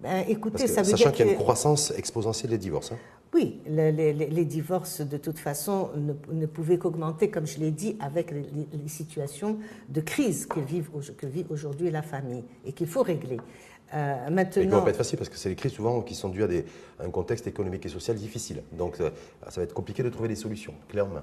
Ben, 0.00 0.24
écoutez, 0.28 0.66
ça 0.66 0.82
veut 0.82 0.90
sachant 0.90 1.10
qu'il 1.10 1.24
y 1.24 1.28
a 1.28 1.32
une 1.32 1.38
croissance 1.38 1.90
exponentielle 1.92 2.50
des 2.50 2.58
divorces. 2.58 2.92
Hein. 2.92 2.98
Oui, 3.34 3.60
les, 3.66 4.44
divorces, 4.44 5.00
de 5.00 5.16
toute 5.16 5.38
façon, 5.38 5.90
ne, 6.30 6.46
pouvaient 6.46 6.78
qu'augmenter, 6.78 7.28
comme 7.28 7.46
je 7.46 7.58
l'ai 7.58 7.70
dit, 7.70 7.96
avec 8.00 8.30
les, 8.30 8.88
situations 8.88 9.58
de 9.88 10.00
crise 10.00 10.46
que, 10.46 10.60
vivent, 10.60 10.90
que 11.16 11.26
vit 11.26 11.44
aujourd'hui 11.50 11.90
la 11.90 12.02
famille 12.02 12.44
et 12.64 12.72
qu'il 12.72 12.86
faut 12.86 13.02
régler. 13.02 13.38
Euh, 13.94 14.30
maintenant... 14.30 14.62
Et 14.62 14.66
qui 14.66 14.74
ne 14.74 14.80
pas 14.80 14.90
être 14.90 14.96
facile 14.96 15.18
parce 15.18 15.28
que 15.28 15.36
c'est 15.36 15.48
les 15.48 15.54
crises 15.54 15.72
souvent 15.72 16.02
qui 16.02 16.14
sont 16.14 16.28
dues 16.28 16.42
à, 16.42 16.48
des, 16.48 16.64
un 16.98 17.10
contexte 17.10 17.46
économique 17.46 17.86
et 17.86 17.88
social 17.88 18.16
difficile. 18.16 18.62
Donc 18.72 18.96
ça 18.96 19.12
va 19.56 19.62
être 19.62 19.74
compliqué 19.74 20.02
de 20.02 20.08
trouver 20.08 20.28
des 20.28 20.34
solutions, 20.34 20.74
clairement. 20.88 21.20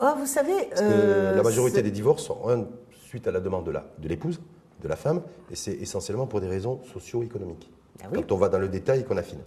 Oh, 0.00 0.12
vous 0.18 0.26
savez. 0.26 0.70
Euh, 0.78 1.34
la 1.34 1.42
majorité 1.42 1.82
des 1.82 1.90
divorces 1.90 2.24
sont 2.24 2.66
suite 2.90 3.26
à 3.28 3.30
la 3.30 3.40
demande 3.40 3.64
de 3.98 4.08
l'épouse, 4.08 4.38
de, 4.38 4.84
de 4.84 4.88
la 4.88 4.96
femme, 4.96 5.22
et 5.50 5.54
c'est 5.54 5.72
essentiellement 5.72 6.26
pour 6.26 6.40
des 6.40 6.48
raisons 6.48 6.80
socio-économiques. 6.92 7.70
Ah 8.02 8.08
quand 8.14 8.32
on 8.32 8.36
va 8.36 8.48
dans 8.48 8.58
le 8.58 8.68
détail 8.68 9.04
qu'on 9.04 9.16
affine. 9.16 9.40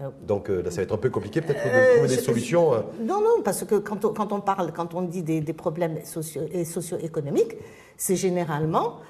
Euh, 0.00 0.08
Donc 0.22 0.48
euh, 0.48 0.62
là, 0.62 0.70
ça 0.70 0.76
va 0.76 0.82
être 0.84 0.94
un 0.94 0.98
peu 0.98 1.10
compliqué 1.10 1.40
peut-être 1.40 1.64
de 1.64 1.94
trouver 1.96 2.16
des 2.16 2.22
solutions. 2.22 2.72
Non, 3.00 3.20
non, 3.20 3.42
parce 3.42 3.64
que 3.64 3.74
quand 3.76 4.04
on, 4.04 4.12
quand 4.12 4.32
on 4.32 4.40
parle, 4.40 4.72
quand 4.72 4.94
on 4.94 5.02
dit 5.02 5.22
des, 5.22 5.40
des 5.40 5.52
problèmes 5.52 5.98
socio-économiques, 6.04 7.56
c'est 7.96 8.16
généralement 8.16 9.00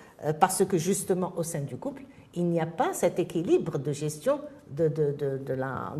parce 0.40 0.64
que 0.64 0.78
justement 0.78 1.34
au 1.36 1.42
sein 1.42 1.60
du 1.60 1.76
couple, 1.76 2.02
il 2.36 2.46
n'y 2.46 2.60
a 2.60 2.66
pas 2.66 2.92
cet 2.92 3.18
équilibre 3.18 3.78
de 3.78 3.92
gestion 3.92 4.40
de, 4.70 4.88
de, 4.88 5.38
de, 5.38 5.54
la, 5.54 5.92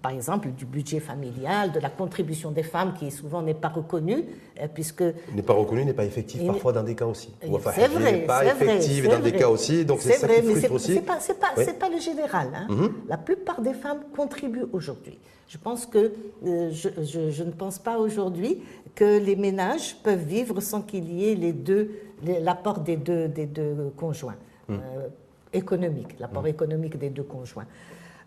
par 0.00 0.12
exemple, 0.12 0.48
du 0.50 0.64
budget 0.64 1.00
familial, 1.00 1.72
de 1.72 1.80
la 1.80 1.90
contribution 1.90 2.50
des 2.50 2.62
femmes 2.62 2.94
qui 2.94 3.10
souvent 3.10 3.42
n'est 3.42 3.54
pas 3.54 3.68
reconnue, 3.68 4.24
euh, 4.60 4.66
puisque... 4.72 5.02
N'est 5.34 5.42
pas 5.42 5.52
reconnue, 5.52 5.84
n'est 5.84 5.92
pas 5.92 6.04
effective 6.04 6.46
parfois 6.46 6.72
dans 6.72 6.82
des 6.82 6.94
cas 6.94 7.06
aussi. 7.06 7.34
c'est 7.40 7.88
vrai, 7.88 8.12
n'est 8.12 8.18
pas 8.26 8.44
effective 8.44 9.08
dans 9.08 9.20
des 9.20 9.32
cas 9.32 9.48
aussi, 9.48 9.84
donc 9.84 10.00
c'est 10.00 10.12
ça 10.14 10.26
vrai, 10.26 10.40
qui 10.40 10.50
frustre 10.52 10.72
aussi. 10.72 10.94
C'est 10.94 11.02
pas, 11.02 11.18
pas, 11.54 11.72
pas, 11.72 11.88
le 11.90 12.00
général. 12.00 12.48
Hein. 12.54 12.66
Mhm. 12.70 12.92
La 13.08 13.18
plupart 13.18 13.60
des 13.60 13.74
femmes 13.74 14.00
contribuent 14.16 14.66
aujourd'hui. 14.72 15.18
Je 15.48 15.58
pense 15.58 15.86
que, 15.86 16.12
euh, 16.46 16.70
je, 16.70 16.88
je, 17.02 17.42
ne 17.42 17.50
pense 17.52 17.78
pas 17.78 17.98
aujourd'hui 17.98 18.62
que 18.94 19.18
les 19.18 19.36
ménages 19.36 19.96
peuvent 20.02 20.24
vivre 20.24 20.60
sans 20.60 20.82
qu'il 20.82 21.10
y 21.12 21.30
ait 21.30 21.34
les 21.34 21.52
deux, 21.52 21.90
l'apport 22.22 22.80
des 22.80 22.96
deux, 22.96 23.28
des 23.28 23.46
deux 23.46 23.92
conjoints. 23.96 24.36
Mhm. 24.68 24.78
Euh, 24.78 25.08
économique, 25.52 26.18
l'apport 26.18 26.42
mmh. 26.42 26.48
économique 26.48 26.98
des 26.98 27.10
deux 27.10 27.22
conjoints. 27.22 27.66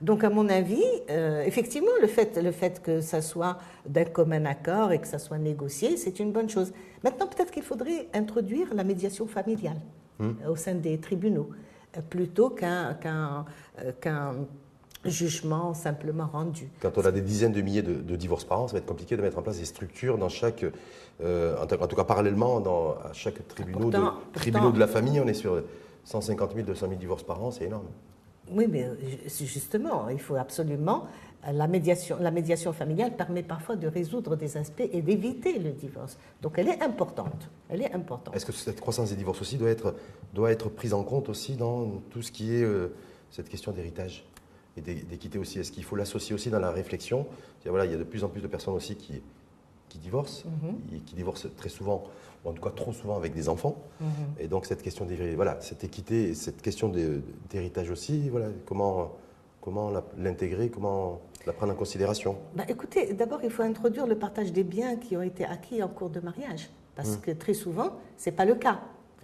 Donc, 0.01 0.23
à 0.23 0.29
mon 0.31 0.49
avis, 0.49 0.83
euh, 1.11 1.43
effectivement, 1.43 1.91
le 2.01 2.07
fait, 2.07 2.41
le 2.41 2.51
fait 2.51 2.81
que 2.81 3.01
ça 3.01 3.21
soit 3.21 3.57
d'un 3.85 4.05
commun 4.05 4.45
accord 4.45 4.91
et 4.91 4.99
que 4.99 5.07
ça 5.07 5.19
soit 5.19 5.37
négocié, 5.37 5.95
c'est 5.95 6.19
une 6.19 6.31
bonne 6.31 6.49
chose. 6.49 6.73
Maintenant, 7.03 7.27
peut-être 7.27 7.51
qu'il 7.51 7.63
faudrait 7.63 8.07
introduire 8.13 8.73
la 8.73 8.83
médiation 8.83 9.27
familiale 9.27 9.79
mmh. 10.19 10.29
au 10.49 10.55
sein 10.55 10.73
des 10.73 10.97
tribunaux, 10.97 11.49
euh, 11.95 12.01
plutôt 12.01 12.49
qu'un 12.49 12.97
euh, 13.05 13.91
qu'un 14.01 14.33
jugement 15.05 15.73
simplement 15.73 16.27
rendu. 16.27 16.69
Quand 16.79 16.95
on 16.97 17.01
a 17.01 17.11
des 17.11 17.21
dizaines 17.21 17.53
de 17.53 17.61
milliers 17.61 17.81
de, 17.81 18.15
divorces 18.15 18.43
par 18.43 18.61
an, 18.61 18.67
ça 18.67 18.73
va 18.73 18.79
être 18.79 18.85
compliqué 18.85 19.17
de 19.17 19.21
mettre 19.23 19.39
en 19.39 19.41
place 19.41 19.57
des 19.57 19.65
structures 19.65 20.19
dans 20.19 20.29
chaque, 20.29 20.63
en, 21.23 21.65
tout 21.65 21.95
cas 21.95 22.03
parallèlement, 22.03 22.59
dans 22.59 22.91
à 22.91 23.11
chaque 23.11 23.47
tribunal 23.47 23.89
de, 23.89 23.99
tribunal 24.33 24.71
de 24.71 24.79
la 24.79 24.85
famille, 24.85 25.19
on 25.19 25.27
est 25.27 25.33
sur 25.33 25.63
150 26.03 26.53
000, 26.53 26.65
200 26.65 26.87
000 26.87 26.99
divorces 26.99 27.23
par 27.23 27.43
an, 27.43 27.51
c'est 27.51 27.65
énorme. 27.65 27.87
Oui, 28.51 28.67
mais 28.69 28.89
justement, 29.25 30.09
il 30.09 30.19
faut 30.19 30.35
absolument. 30.35 31.07
Euh, 31.47 31.51
la 31.51 31.67
médiation, 31.67 32.17
la 32.19 32.31
médiation 32.31 32.73
familiale 32.73 33.15
permet 33.15 33.43
parfois 33.43 33.75
de 33.75 33.87
résoudre 33.87 34.35
des 34.35 34.57
aspects 34.57 34.87
et 34.91 35.01
d'éviter 35.01 35.57
le 35.59 35.71
divorce. 35.71 36.17
Donc 36.41 36.53
elle 36.57 36.67
est 36.67 36.81
importante. 36.81 37.49
Elle 37.69 37.81
est 37.81 37.93
importante. 37.93 38.35
Est-ce 38.35 38.45
que 38.45 38.51
cette 38.51 38.81
croissance 38.81 39.09
des 39.09 39.15
divorces 39.15 39.41
aussi 39.41 39.57
doit 39.57 39.69
être, 39.69 39.95
doit 40.33 40.51
être 40.51 40.69
prise 40.69 40.93
en 40.93 41.03
compte 41.03 41.29
aussi 41.29 41.55
dans 41.55 42.01
tout 42.09 42.21
ce 42.21 42.31
qui 42.31 42.55
est 42.55 42.63
euh, 42.63 42.93
cette 43.29 43.49
question 43.49 43.71
d'héritage 43.71 44.25
et 44.77 44.81
d'équité 44.81 45.37
aussi? 45.37 45.59
Est-ce 45.59 45.71
qu'il 45.71 45.83
faut 45.83 45.95
l'associer 45.95 46.35
aussi 46.35 46.49
dans 46.49 46.59
la 46.59 46.71
réflexion? 46.71 47.25
Voilà, 47.65 47.85
Il 47.85 47.91
y 47.91 47.95
a 47.95 47.97
de 47.97 48.03
plus 48.03 48.23
en 48.23 48.29
plus 48.29 48.41
de 48.41 48.47
personnes 48.47 48.73
aussi 48.73 48.95
qui, 48.95 49.21
qui 49.91 49.97
divorcent, 49.97 50.45
mhm. 50.45 50.95
et 50.95 50.99
qui 50.99 51.15
divorcent 51.15 51.49
très 51.57 51.67
souvent, 51.67 52.03
ou 52.45 52.49
en 52.49 52.53
tout 52.53 52.61
cas 52.61 52.69
trop 52.69 52.93
souvent 52.93 53.17
avec 53.17 53.33
des 53.33 53.49
enfants. 53.49 53.75
Mhm. 53.99 54.07
Et 54.39 54.47
donc 54.47 54.65
cette 54.65 54.81
question 54.81 55.05
d'héritage, 55.05 55.35
voilà, 55.35 55.57
cette 55.59 55.83
équité 55.83 56.29
et 56.29 56.33
cette 56.33 56.61
question 56.61 56.89
d'héritage 57.49 57.89
aussi, 57.89 58.29
voilà, 58.29 58.47
comment, 58.65 59.11
comment 59.59 59.91
l'intégrer, 60.17 60.69
comment 60.69 61.19
la 61.45 61.51
prendre 61.51 61.73
en 61.73 61.75
considération? 61.75 62.37
Bah, 62.55 62.63
Écoutez, 62.69 63.13
d'abord 63.13 63.41
il 63.43 63.49
faut 63.49 63.63
introduire 63.63 64.07
le 64.07 64.17
partage 64.17 64.53
des 64.53 64.63
biens 64.63 64.95
qui 64.95 65.17
ont 65.17 65.21
été 65.21 65.43
acquis 65.43 65.83
en 65.83 65.89
cours 65.89 66.09
de 66.09 66.21
mariage, 66.21 66.69
parce 66.95 67.17
mhm. 67.17 67.21
que 67.21 67.31
très 67.31 67.53
souvent, 67.53 67.91
ce 68.17 68.29
n'est 68.29 68.35
pas 68.35 68.45
le 68.45 68.55
cas. 68.55 68.79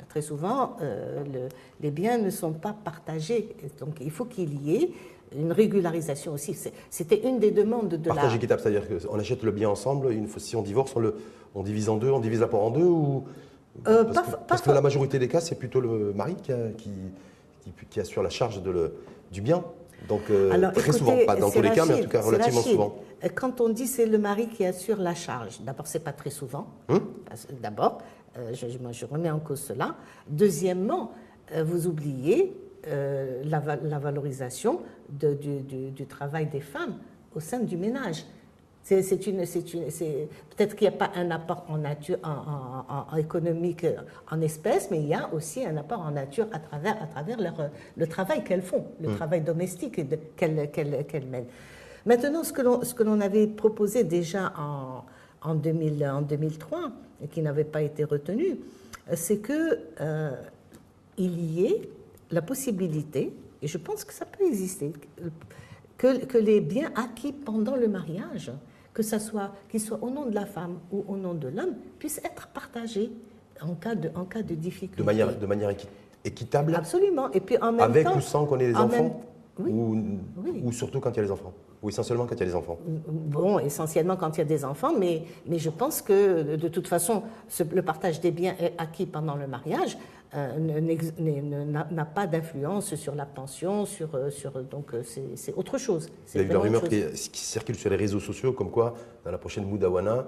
Très 0.10 0.22
souvent, 0.22 0.78
euh, 0.82 1.50
les 1.82 1.92
biens 1.92 2.18
ne 2.18 2.30
sont 2.30 2.54
pas 2.54 2.74
partagés. 2.74 3.56
Donc 3.80 3.98
il 4.00 4.12
faut 4.12 4.26
qu'il 4.26 4.54
y 4.64 4.76
ait 4.76 4.92
une 5.36 5.52
régularisation 5.52 6.34
aussi. 6.34 6.58
C'était 6.90 7.28
une 7.28 7.40
des 7.40 7.52
demandes 7.52 7.90
de 7.90 7.98
Partage 8.08 8.36
équitable, 8.36 8.62
c'est-à-dire 8.62 8.84
qu'on 8.88 9.20
achète 9.20 9.44
le 9.44 9.52
bien 9.52 9.70
ensemble, 9.70 10.12
une 10.12 10.28
fois, 10.28 10.42
si 10.42 10.56
on 10.56 10.62
divorce, 10.62 10.96
on, 10.96 11.00
le, 11.00 11.16
on 11.56 11.64
divise 11.64 11.90
en 11.90 11.98
deux, 11.98 12.10
on 12.10 12.20
divise 12.20 12.42
la 12.42 12.48
part 12.48 12.62
en 12.62 12.72
deux 12.72 12.86
ou... 12.86 13.26
Euh, 13.88 14.04
parce, 14.48 14.64
que, 14.64 14.72
la 14.72 14.82
majorité 14.82 15.20
des 15.20 15.28
cas, 15.28 15.40
c'est 15.40 15.54
plutôt 15.54 15.80
le 15.80 16.12
mari 16.12 16.36
qui, 16.36 16.52
qui, 16.78 17.86
qui, 17.92 18.00
assure 18.00 18.24
la 18.24 18.32
charge 18.32 18.64
de 18.64 18.72
le, 18.72 18.94
du 19.32 19.42
bien. 19.42 19.64
Donc 20.08 20.22
euh, 20.32 20.72
très 20.72 20.94
souvent, 20.94 21.16
pas 21.28 21.36
dans 21.36 21.52
tous 21.52 21.62
les 21.62 21.70
cas, 21.70 21.86
mais 21.86 21.94
en 21.94 22.02
tout 22.02 22.10
cas 22.10 22.22
relativement 22.22 22.62
souvent. 22.62 22.96
Quand 23.36 23.62
on 23.62 23.70
dit 23.70 23.86
c'est 23.86 24.08
le 24.08 24.18
mari 24.18 24.48
qui 24.48 24.66
assure 24.66 24.98
la 24.98 25.14
charge, 25.14 25.62
d'abord 25.62 25.86
c'est 25.86 26.00
pas 26.00 26.12
très 26.12 26.32
souvent. 26.32 26.68
Hum? 26.90 27.02
D'abord, 27.62 28.00
euh, 28.38 28.52
je, 28.54 28.66
je, 28.92 29.06
remets 29.06 29.30
en 29.30 29.40
cause 29.40 29.60
cela. 29.60 29.96
Deuxièmement, 30.28 31.12
vous 31.64 31.86
oubliez 31.86 32.56
euh, 32.88 33.44
la, 33.46 33.60
valorisation 34.00 34.82
du, 35.10 36.06
travail 36.08 36.48
des 36.48 36.62
femmes 36.62 36.96
au 37.36 37.40
sein 37.40 37.60
du 37.60 37.78
ménage. 37.78 38.26
C'est 38.84 39.28
une, 39.28 39.40
peut-être 39.40 40.76
qu'il 40.78 40.88
n'y 40.88 40.96
a 40.96 40.98
pas 40.98 41.12
un 41.16 41.30
apport 41.30 41.66
en 41.68 41.78
nature, 41.78 42.18
en, 42.24 43.18
économique, 43.18 43.86
en 44.32 44.40
espèces, 44.40 44.90
mais 44.90 45.00
il 45.00 45.08
y 45.08 45.14
a 45.14 45.30
aussi 45.34 45.66
un 45.66 45.76
apport 45.76 46.00
en 46.00 46.12
nature 46.12 46.48
à 46.54 46.60
travers, 46.60 47.02
à 47.04 47.08
travers 47.08 47.38
leur, 47.42 47.70
le 47.98 48.08
travail 48.08 48.46
qu'elles 48.46 48.62
font, 48.62 48.86
le 49.02 49.10
mm. 49.10 49.16
travail 49.16 49.42
domestique 49.42 50.00
qu'elles 50.38 51.28
mènent. 51.30 51.48
Maintenant, 52.06 52.46
ce 52.46 52.54
que 52.94 53.04
l'on 53.04 53.20
avait 53.20 53.48
proposé 53.48 54.06
déjà 54.06 54.54
en, 54.58 55.04
en, 55.42 55.56
2000, 55.56 56.06
en 56.08 56.22
2003 56.22 56.92
et 57.24 57.28
qui 57.28 57.42
n'avait 57.42 57.66
pas 57.66 57.82
été 57.82 58.06
retenu, 58.06 58.58
c'est 59.14 59.40
que 59.40 59.80
euh, 60.02 60.32
il 61.18 61.40
y 61.40 61.66
ait 61.66 61.90
la 62.32 62.42
possibilité, 62.42 63.34
et 63.62 63.68
je 63.68 63.78
pense 63.78 64.04
que 64.04 64.14
ça 64.14 64.26
peut 64.26 64.46
exister, 64.46 64.94
que, 65.98 66.26
que 66.26 66.38
les 66.38 66.62
biens 66.62 66.92
acquis 66.96 67.32
pendant 67.32 67.76
le 67.76 67.88
mariage, 67.88 68.52
que 68.94 69.04
ça 69.04 69.20
soit 69.20 69.52
qu'ils 69.70 69.82
soient 69.82 70.00
au 70.02 70.10
nom 70.10 70.26
de 70.26 70.36
la 70.36 70.46
femme 70.46 70.80
ou 70.92 71.06
au 71.08 71.18
nom 71.18 71.34
de 71.34 71.48
l'homme, 71.48 71.76
puissent 72.00 72.22
être 72.24 72.48
partagés 72.48 73.12
en 73.62 73.74
cas 73.76 73.96
de, 73.96 74.10
en 74.16 74.26
cas 74.26 74.42
de 74.42 74.56
difficulté. 74.56 74.98
De 74.98 75.04
manière, 75.04 75.38
de 75.38 75.46
manière 75.46 75.72
équitable 76.24 76.76
Absolument. 76.76 77.32
Et 77.32 77.40
puis 77.40 77.58
en 77.60 77.72
même 77.72 77.82
Avec 77.82 78.08
ou 78.16 78.22
sans 78.22 78.46
qu'on 78.46 78.60
ait 78.60 78.68
des 78.68 78.76
enfants 78.76 79.22
ou, 79.60 79.98
ou 80.64 80.72
surtout 80.72 81.00
quand 81.00 81.12
il 81.12 81.18
y 81.18 81.20
a 81.20 81.24
les 81.24 81.32
enfants 81.32 81.54
ou 81.82 81.90
essentiellement 81.90 82.26
quand 82.26 82.36
il 82.36 82.40
y 82.40 82.44
a 82.44 82.46
des 82.46 82.56
enfants 82.56 82.78
Bon, 82.88 83.60
essentiellement 83.60 84.16
quand 84.16 84.36
il 84.36 84.40
y 84.40 84.42
a 84.42 84.46
des 84.46 84.66
enfants, 84.66 84.94
mais, 84.98 85.24
mais 85.46 85.60
je 85.60 85.70
pense 85.70 86.02
que 86.02 86.56
de 86.56 86.68
toute 86.68 86.88
façon, 86.88 87.24
le 87.72 87.82
partage 87.82 88.20
des 88.20 88.32
biens 88.32 88.56
acquis 88.78 89.06
pendant 89.06 89.36
le 89.36 89.48
mariage 89.48 89.98
n'a 90.34 92.06
pas 92.06 92.28
d'influence 92.28 92.96
sur 92.96 93.16
la 93.16 93.26
pension, 93.26 93.86
sur, 93.86 94.16
euh, 94.16 94.30
sur 94.30 94.64
donc 94.64 94.94
euh, 94.94 95.04
c'est 95.36 95.54
autre 95.54 95.78
chose. 95.78 96.10
Il 96.34 96.42
y 96.42 96.44
a 96.44 96.48
eu 96.48 96.50
la 96.52 96.60
rumeur 96.60 96.84
qui, 96.84 97.04
circule 97.34 97.76
sur 97.76 97.90
les 97.90 97.96
réseaux 97.96 98.20
sociaux 98.20 98.54
comme 98.54 98.72
quoi, 98.72 98.94
dans 99.24 99.32
la 99.32 99.38
prochaine 99.38 99.66
Moudawana, 99.66 100.26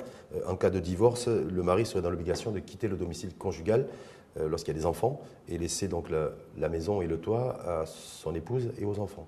en 0.48 0.56
cas 0.56 0.70
de 0.70 0.80
divorce, 0.80 1.28
le 1.28 1.64
mari 1.64 1.86
serait 1.86 2.02
dans 2.02 2.10
l'obligation 2.10 2.52
de 2.52 2.60
quitter 2.60 2.88
le 2.88 2.98
domicile 2.98 3.36
conjugal 3.36 3.88
lorsqu'il 4.40 4.74
y 4.74 4.78
a 4.78 4.80
des 4.80 4.86
enfants 4.86 5.22
et 5.48 5.58
laisser 5.58 5.88
donc 5.88 6.10
la, 6.10 6.30
la 6.58 6.70
maison 6.70 7.02
et 7.02 7.08
le 7.08 7.18
toit 7.18 7.58
à 7.66 7.86
son 7.86 8.36
épouse 8.36 8.72
et 8.80 8.86
aux 8.86 9.00
enfants. 9.00 9.28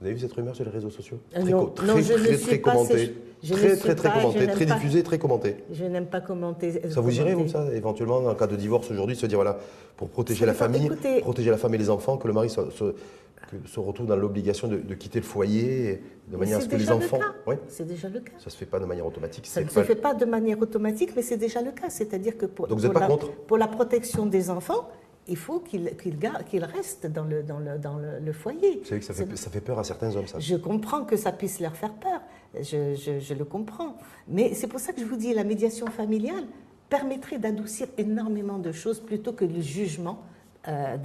Vous 0.00 0.06
avez 0.06 0.14
vu 0.14 0.20
cette 0.20 0.32
rumeur 0.32 0.56
sur 0.56 0.64
les 0.64 0.70
réseaux 0.70 0.88
sociaux 0.88 1.18
Très, 1.30 1.42
non, 1.44 1.66
très, 1.66 1.86
non, 1.86 1.98
je 1.98 2.14
très, 2.14 2.38
très 2.38 2.60
commenté. 2.60 3.14
Très, 3.46 3.76
très, 3.76 3.94
très 3.94 4.10
commenté, 4.10 4.46
très 4.46 4.64
diffusé, 4.64 5.02
très 5.02 5.18
commenté. 5.18 5.56
Je 5.72 5.84
n'aime 5.84 6.06
pas 6.06 6.22
commenter. 6.22 6.88
Ça 6.88 7.02
vous 7.02 7.14
irait, 7.18 7.34
vous, 7.34 7.48
ça, 7.48 7.66
éventuellement, 7.74 8.16
en 8.16 8.34
cas 8.34 8.46
de 8.46 8.56
divorce 8.56 8.90
aujourd'hui, 8.90 9.14
se 9.14 9.26
dire, 9.26 9.36
voilà, 9.36 9.58
pour 9.98 10.08
protéger 10.08 10.46
la 10.46 10.54
famille, 10.54 10.90
protéger 11.20 11.50
la 11.50 11.58
femme 11.58 11.74
et 11.74 11.78
les 11.78 11.90
enfants, 11.90 12.16
que 12.16 12.26
le 12.26 12.32
mari 12.32 12.48
se, 12.48 12.62
se, 12.70 13.80
retrouve 13.80 14.06
dans 14.06 14.16
l'obligation 14.16 14.68
de, 14.68 14.94
quitter 14.94 15.20
le 15.20 15.26
foyer 15.26 16.02
de 16.28 16.36
manière 16.38 16.58
à 16.58 16.60
ce 16.62 16.68
que 16.68 16.76
les 16.76 16.90
enfants. 16.90 17.20
Oui. 17.46 17.56
C'est 17.68 17.86
déjà 17.86 18.08
le 18.08 18.20
cas. 18.20 18.32
Ça 18.38 18.46
ne 18.46 18.50
se 18.52 18.56
fait 18.56 18.66
pas 18.66 18.80
de 18.80 18.86
manière 18.86 19.04
automatique. 19.06 19.46
Ça 19.46 19.62
ne 19.62 19.68
se 19.68 19.82
fait 19.82 19.96
pas 19.96 20.14
de 20.14 20.24
manière 20.24 20.58
automatique, 20.62 21.10
mais 21.14 21.22
c'est 21.22 21.36
déjà 21.36 21.60
le 21.60 21.72
cas. 21.72 21.90
C'est-à-dire 21.90 22.38
que 22.38 22.46
pour, 22.46 22.68
Donc 22.68 22.78
vous 22.78 22.88
pas 22.88 23.00
la, 23.00 23.06
contre 23.06 23.32
pour 23.32 23.58
la 23.58 23.68
protection 23.68 24.24
des 24.24 24.48
enfants, 24.48 24.88
il 25.30 25.36
faut 25.36 25.60
qu'il 25.60 25.96
qu'il 25.96 26.64
reste 26.64 27.06
dans 27.06 27.24
le, 27.24 27.42
dans 27.42 27.60
le, 27.60 27.78
dans 27.78 27.96
le, 27.98 28.32
foyer. 28.32 28.82
Savez 28.84 29.00
que 29.00 29.06
ça 29.06 29.14
fait, 29.14 29.36
ça 29.36 29.48
fait, 29.48 29.60
peur 29.60 29.78
à 29.78 29.84
certains 29.84 30.14
hommes, 30.16 30.26
ça. 30.26 30.38
Je 30.40 30.56
comprends 30.56 31.04
que 31.04 31.16
ça 31.16 31.30
puisse 31.30 31.60
leur 31.60 31.76
faire 31.76 31.94
peur, 31.94 32.20
je, 32.54 32.94
je, 32.96 33.34
le 33.34 33.44
comprends. 33.44 33.96
Mais 34.28 34.54
c'est 34.54 34.66
pour 34.66 34.80
ça 34.80 34.92
que 34.92 35.00
je 35.00 35.06
vous 35.06 35.16
dis, 35.16 35.32
la 35.32 35.44
médiation 35.44 35.86
familiale 35.86 36.44
permettrait 36.88 37.38
d'adoucir 37.38 37.86
énormément 37.96 38.58
de 38.58 38.72
choses 38.72 38.98
plutôt 39.00 39.32
que 39.32 39.44
le 39.44 39.60
jugement 39.60 40.24
euh, 40.66 40.96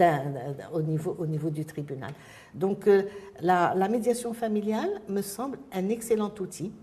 au, 0.74 0.82
niveau, 0.82 1.16
au 1.20 1.28
niveau 1.28 1.52
du 1.52 1.64
tribunal. 1.64 2.12
Donc 2.56 2.88
euh, 2.88 3.04
la, 3.42 3.74
la, 3.76 3.88
médiation 3.88 4.34
familiale 4.34 4.90
me 5.08 5.22
semble 5.22 5.60
un 5.72 5.88
excellent 5.90 6.34
outil 6.40 6.74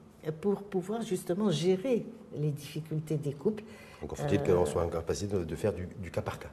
pour 0.41 0.63
pouvoir 0.63 1.03
justement 1.03 1.51
gérer 1.51 2.07
les 2.37 2.51
difficultés 2.51 3.17
des 3.17 3.33
couples. 3.33 3.65
Donc 4.01 4.17
faut-il 4.17 4.39
euh, 4.39 4.57
qu'on 4.57 4.65
soit 4.65 4.85
en 4.85 4.89
capacité 4.89 5.37
de, 5.37 5.45
de 5.45 5.57
faire 5.57 5.73
du, 5.73 5.89
du 6.01 6.11
cas 6.11 6.23
par 6.23 6.39
cas 6.39 6.49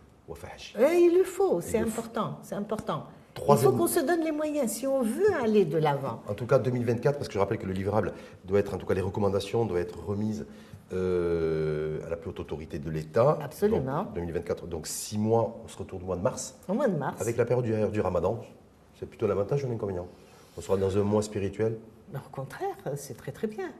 eh, 0.77 0.95
il 0.99 1.17
le 1.17 1.23
faut, 1.23 1.61
c'est 1.61 1.77
important, 1.77 2.39
c'est 2.43 2.55
important. 2.55 3.05
Il 3.47 3.57
faut 3.57 3.71
qu'on 3.71 3.87
se 3.87 3.99
donne 3.99 4.21
les 4.23 4.31
moyens 4.31 4.71
si 4.71 4.85
on 4.87 5.01
veut 5.01 5.33
aller 5.41 5.65
de 5.65 5.77
l'avant. 5.77 6.21
En 6.27 6.33
tout 6.33 6.45
cas, 6.45 6.59
2024, 6.59 7.17
parce 7.17 7.27
que 7.27 7.33
je 7.33 7.39
rappelle 7.39 7.57
que 7.57 7.65
le 7.65 7.73
livrable 7.73 8.13
doit 8.45 8.59
être, 8.59 8.73
en 8.73 8.77
tout 8.77 8.85
cas, 8.85 8.93
les 8.93 9.01
recommandations 9.01 9.65
doivent 9.65 9.81
être 9.81 10.03
remises 10.03 10.45
euh, 10.91 12.05
à 12.05 12.09
la 12.09 12.17
plus 12.17 12.31
haute 12.31 12.39
autorité 12.39 12.79
de 12.79 12.89
l'État. 12.89 13.37
Absolument. 13.41 14.07
2024, 14.15 14.67
donc 14.67 14.87
six 14.87 15.17
mois, 15.17 15.61
on 15.63 15.67
se 15.67 15.77
retourne 15.77 16.03
au 16.03 16.05
mois 16.07 16.17
de 16.17 16.21
mars. 16.21 16.55
Au 16.67 16.73
mois 16.73 16.87
de 16.87 16.97
mars. 16.97 17.21
Avec 17.21 17.37
la 17.37 17.45
période 17.45 17.65
du, 17.65 17.91
du 17.91 18.01
ramadan. 18.01 18.41
C'est 18.99 19.05
plutôt 19.05 19.27
l'avantage 19.27 19.63
ou 19.63 19.69
l'inconvénient? 19.69 20.07
On 20.57 20.61
sera 20.61 20.75
dans 20.75 20.97
un 20.97 21.03
mois 21.03 21.21
spirituel? 21.21 21.77
Au 22.13 22.29
contraire, 22.31 22.75
c'est 22.95 23.15
très 23.15 23.31
très 23.31 23.47
bien. 23.47 23.71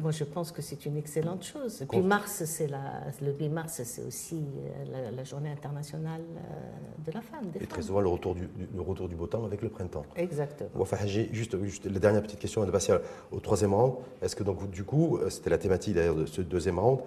Moi, 0.00 0.10
je 0.10 0.24
pense 0.24 0.50
que 0.52 0.62
c'est 0.62 0.84
une 0.86 0.96
excellente 0.96 1.44
chose. 1.44 1.82
Et 1.82 1.86
puis 1.86 2.00
mars, 2.00 2.44
c'est 2.44 2.68
le 2.68 3.32
8 3.32 3.48
mars, 3.48 3.82
c'est 3.84 4.02
aussi 4.02 4.44
euh, 4.86 5.10
la, 5.14 5.24
journée 5.24 5.50
internationale 5.50 6.22
euh, 6.22 7.04
de 7.06 7.12
la 7.12 7.20
femme. 7.20 7.44
et 7.60 7.66
très 7.66 7.82
souvent 7.82 8.00
le 8.00 8.08
retour, 8.08 8.34
du, 8.34 8.48
le 8.74 8.80
retour 8.80 9.08
du 9.08 9.14
beau 9.14 9.26
temps 9.26 9.44
avec 9.44 9.62
le 9.62 9.68
printemps. 9.68 10.04
Exactement. 10.16 10.70
Enfin, 10.78 10.96
juste, 11.06 11.62
juste 11.64 11.86
la 11.86 11.98
dernière 11.98 12.22
petite 12.22 12.40
question 12.40 12.62
avant 12.62 12.68
de 12.68 12.72
passer 12.72 12.94
au 13.30 13.40
troisième 13.40 13.74
round. 13.74 13.94
Est-ce 14.22 14.34
que 14.34 14.42
donc 14.42 14.70
du 14.70 14.84
coup, 14.84 15.18
euh, 15.18 15.30
c'était 15.30 15.50
la 15.50 15.58
thématique 15.58 15.94
d'ailleurs 15.94 16.16
de 16.16 16.26
ce 16.26 16.42
deuxième 16.42 16.78
round, 16.78 17.00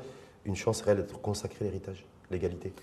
une 0.46 0.56
chance 0.56 0.82
réelle 0.82 0.98
d'être 0.98 1.20
consacrée 1.22 1.66
à 1.66 1.68
l'héritage, 1.68 2.06
l'égalité? 2.32 2.74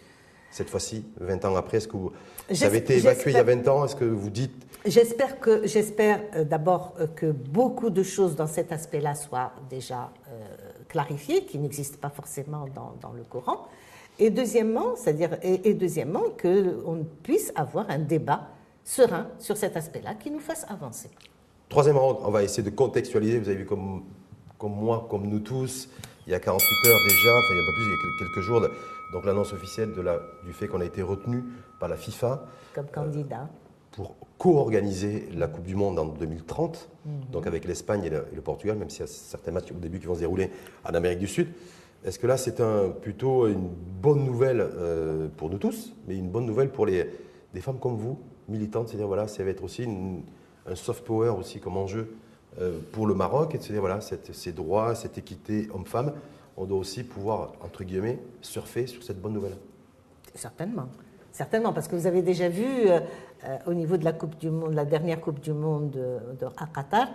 Cette 0.54 0.70
fois-ci, 0.70 1.04
20 1.20 1.44
ans 1.46 1.56
après 1.56 1.78
Est-ce 1.78 1.88
que 1.88 1.96
vous, 1.96 2.12
ça 2.52 2.66
avait 2.66 2.78
été 2.78 2.96
évacué 2.96 3.32
il 3.32 3.34
y 3.34 3.40
a 3.40 3.42
20 3.42 3.66
ans 3.66 3.84
Est-ce 3.84 3.96
que 3.96 4.04
vous 4.04 4.30
dites 4.30 4.54
J'espère 4.86 5.40
que 5.40 5.66
j'espère 5.66 6.20
euh, 6.36 6.44
d'abord 6.44 6.94
euh, 7.00 7.08
que 7.08 7.32
beaucoup 7.32 7.90
de 7.90 8.04
choses 8.04 8.36
dans 8.36 8.46
cet 8.46 8.70
aspect-là 8.70 9.16
soient 9.16 9.50
déjà 9.68 10.12
euh, 10.28 10.44
clarifiées, 10.88 11.44
qui 11.44 11.58
n'existent 11.58 11.98
pas 12.00 12.08
forcément 12.08 12.66
dans, 12.72 12.94
dans, 13.00 13.12
le 13.12 13.24
Coran. 13.24 13.66
Et 14.20 14.30
deuxièmement, 14.30 14.94
c'est-à-dire 14.94 15.38
et, 15.42 15.74
deuxièmement 15.74 16.22
qu'on 16.40 17.04
puisse 17.24 17.52
avoir 17.56 17.90
un 17.90 17.98
débat 17.98 18.46
serein 18.84 19.26
sur 19.40 19.56
cet 19.56 19.76
aspect-là 19.76 20.14
qui 20.14 20.30
nous 20.30 20.38
fasse 20.38 20.64
avancer. 20.68 21.10
Troisième 21.68 21.96
round, 21.96 22.18
on 22.22 22.30
va 22.30 22.44
essayer 22.44 22.62
de 22.62 22.70
contextualiser. 22.70 23.40
Vous 23.40 23.48
avez 23.48 23.58
vu 23.58 23.66
comme, 23.66 24.04
comme 24.56 24.76
moi, 24.76 25.08
comme 25.10 25.26
nous 25.26 25.40
tous, 25.40 25.88
il 26.28 26.30
y 26.30 26.34
a 26.34 26.38
48 26.38 26.88
heures 26.88 27.00
déjà, 27.08 27.38
enfin 27.38 27.48
il 27.50 27.56
y 27.56 27.60
a 27.60 27.66
peu 27.66 27.72
plus, 27.72 27.84
il 27.84 27.90
y 27.90 27.94
a 27.94 28.18
quelques 28.18 28.40
jours, 28.40 28.60
donc 29.12 29.24
l'annonce 29.24 29.52
officielle 29.52 29.92
de 29.92 30.00
la, 30.00 30.20
du 30.44 30.52
fait 30.52 30.68
qu'on 30.68 30.80
a 30.80 30.84
été 30.84 31.02
retenu 31.02 31.44
par 31.78 31.88
la 31.88 31.96
FIFA. 31.96 32.46
Comme 32.74 32.86
candidat. 32.86 33.48
pour 33.92 34.16
co-organiser 34.38 35.28
la 35.34 35.46
Coupe 35.46 35.64
du 35.64 35.76
Monde 35.76 35.98
en 35.98 36.06
2030, 36.06 36.88
mhm. 37.04 37.12
donc 37.30 37.46
avec 37.46 37.64
l'Espagne 37.64 38.04
et, 38.04 38.10
le 38.10 38.40
Portugal, 38.42 38.76
même 38.76 38.90
s'il 38.90 39.00
y 39.00 39.04
a 39.04 39.06
certains 39.06 39.52
matchs 39.52 39.70
au 39.70 39.78
début 39.78 40.00
qui 40.00 40.06
vont 40.06 40.14
se 40.14 40.20
dérouler 40.20 40.50
en 40.84 40.94
Amérique 40.94 41.20
du 41.20 41.28
Sud. 41.28 41.48
Est-ce 42.04 42.18
que 42.18 42.26
là, 42.26 42.36
c'est 42.36 42.60
un, 42.60 42.90
plutôt 42.90 43.46
une 43.46 43.68
bonne 44.02 44.24
nouvelle 44.24 44.60
euh, 44.60 45.28
pour 45.36 45.48
nous 45.48 45.58
tous, 45.58 45.94
mais 46.06 46.16
une 46.16 46.28
bonne 46.28 46.44
nouvelle 46.44 46.70
pour 46.70 46.84
les, 46.84 47.08
des 47.54 47.60
femmes 47.60 47.78
comme 47.78 47.96
vous, 47.96 48.18
militante, 48.48 48.88
c'est-à-dire 48.88 49.06
voilà, 49.06 49.26
ça 49.26 49.42
va 49.42 49.50
être 49.50 49.64
aussi 49.64 49.86
un 50.66 50.74
soft 50.74 51.04
power 51.04 51.30
aussi 51.30 51.60
comme 51.60 51.76
enjeu 51.76 52.14
euh, 52.60 52.78
pour 52.92 53.06
le 53.06 53.14
Maroc, 53.14 53.56
c'est-à-dire 53.58 53.80
voilà, 53.80 54.00
ces 54.00 54.52
droits, 54.52 54.94
cette 54.94 55.18
équité 55.18 55.68
homme-femme, 55.72 56.12
on 56.56 56.64
doit 56.64 56.78
aussi 56.78 57.04
pouvoir, 57.04 57.52
entre 57.62 57.84
guillemets, 57.84 58.18
surfer 58.40 58.86
sur 58.86 59.02
cette 59.02 59.20
bonne 59.20 59.32
nouvelle. 59.32 59.56
Certainement. 60.34 60.88
Certainement, 61.32 61.72
parce 61.72 61.88
que 61.88 61.96
vous 61.96 62.06
avez 62.06 62.22
déjà 62.22 62.48
vu 62.48 62.64
euh, 62.64 63.00
euh, 63.44 63.58
au 63.66 63.74
niveau 63.74 63.96
de 63.96 64.04
la 64.04 64.12
Coupe 64.12 64.38
du 64.38 64.50
Monde, 64.50 64.74
la 64.74 64.84
dernière 64.84 65.20
Coupe 65.20 65.40
du 65.40 65.52
Monde 65.52 65.90
de, 65.90 66.46
à 66.56 66.66
Qatar, 66.66 67.08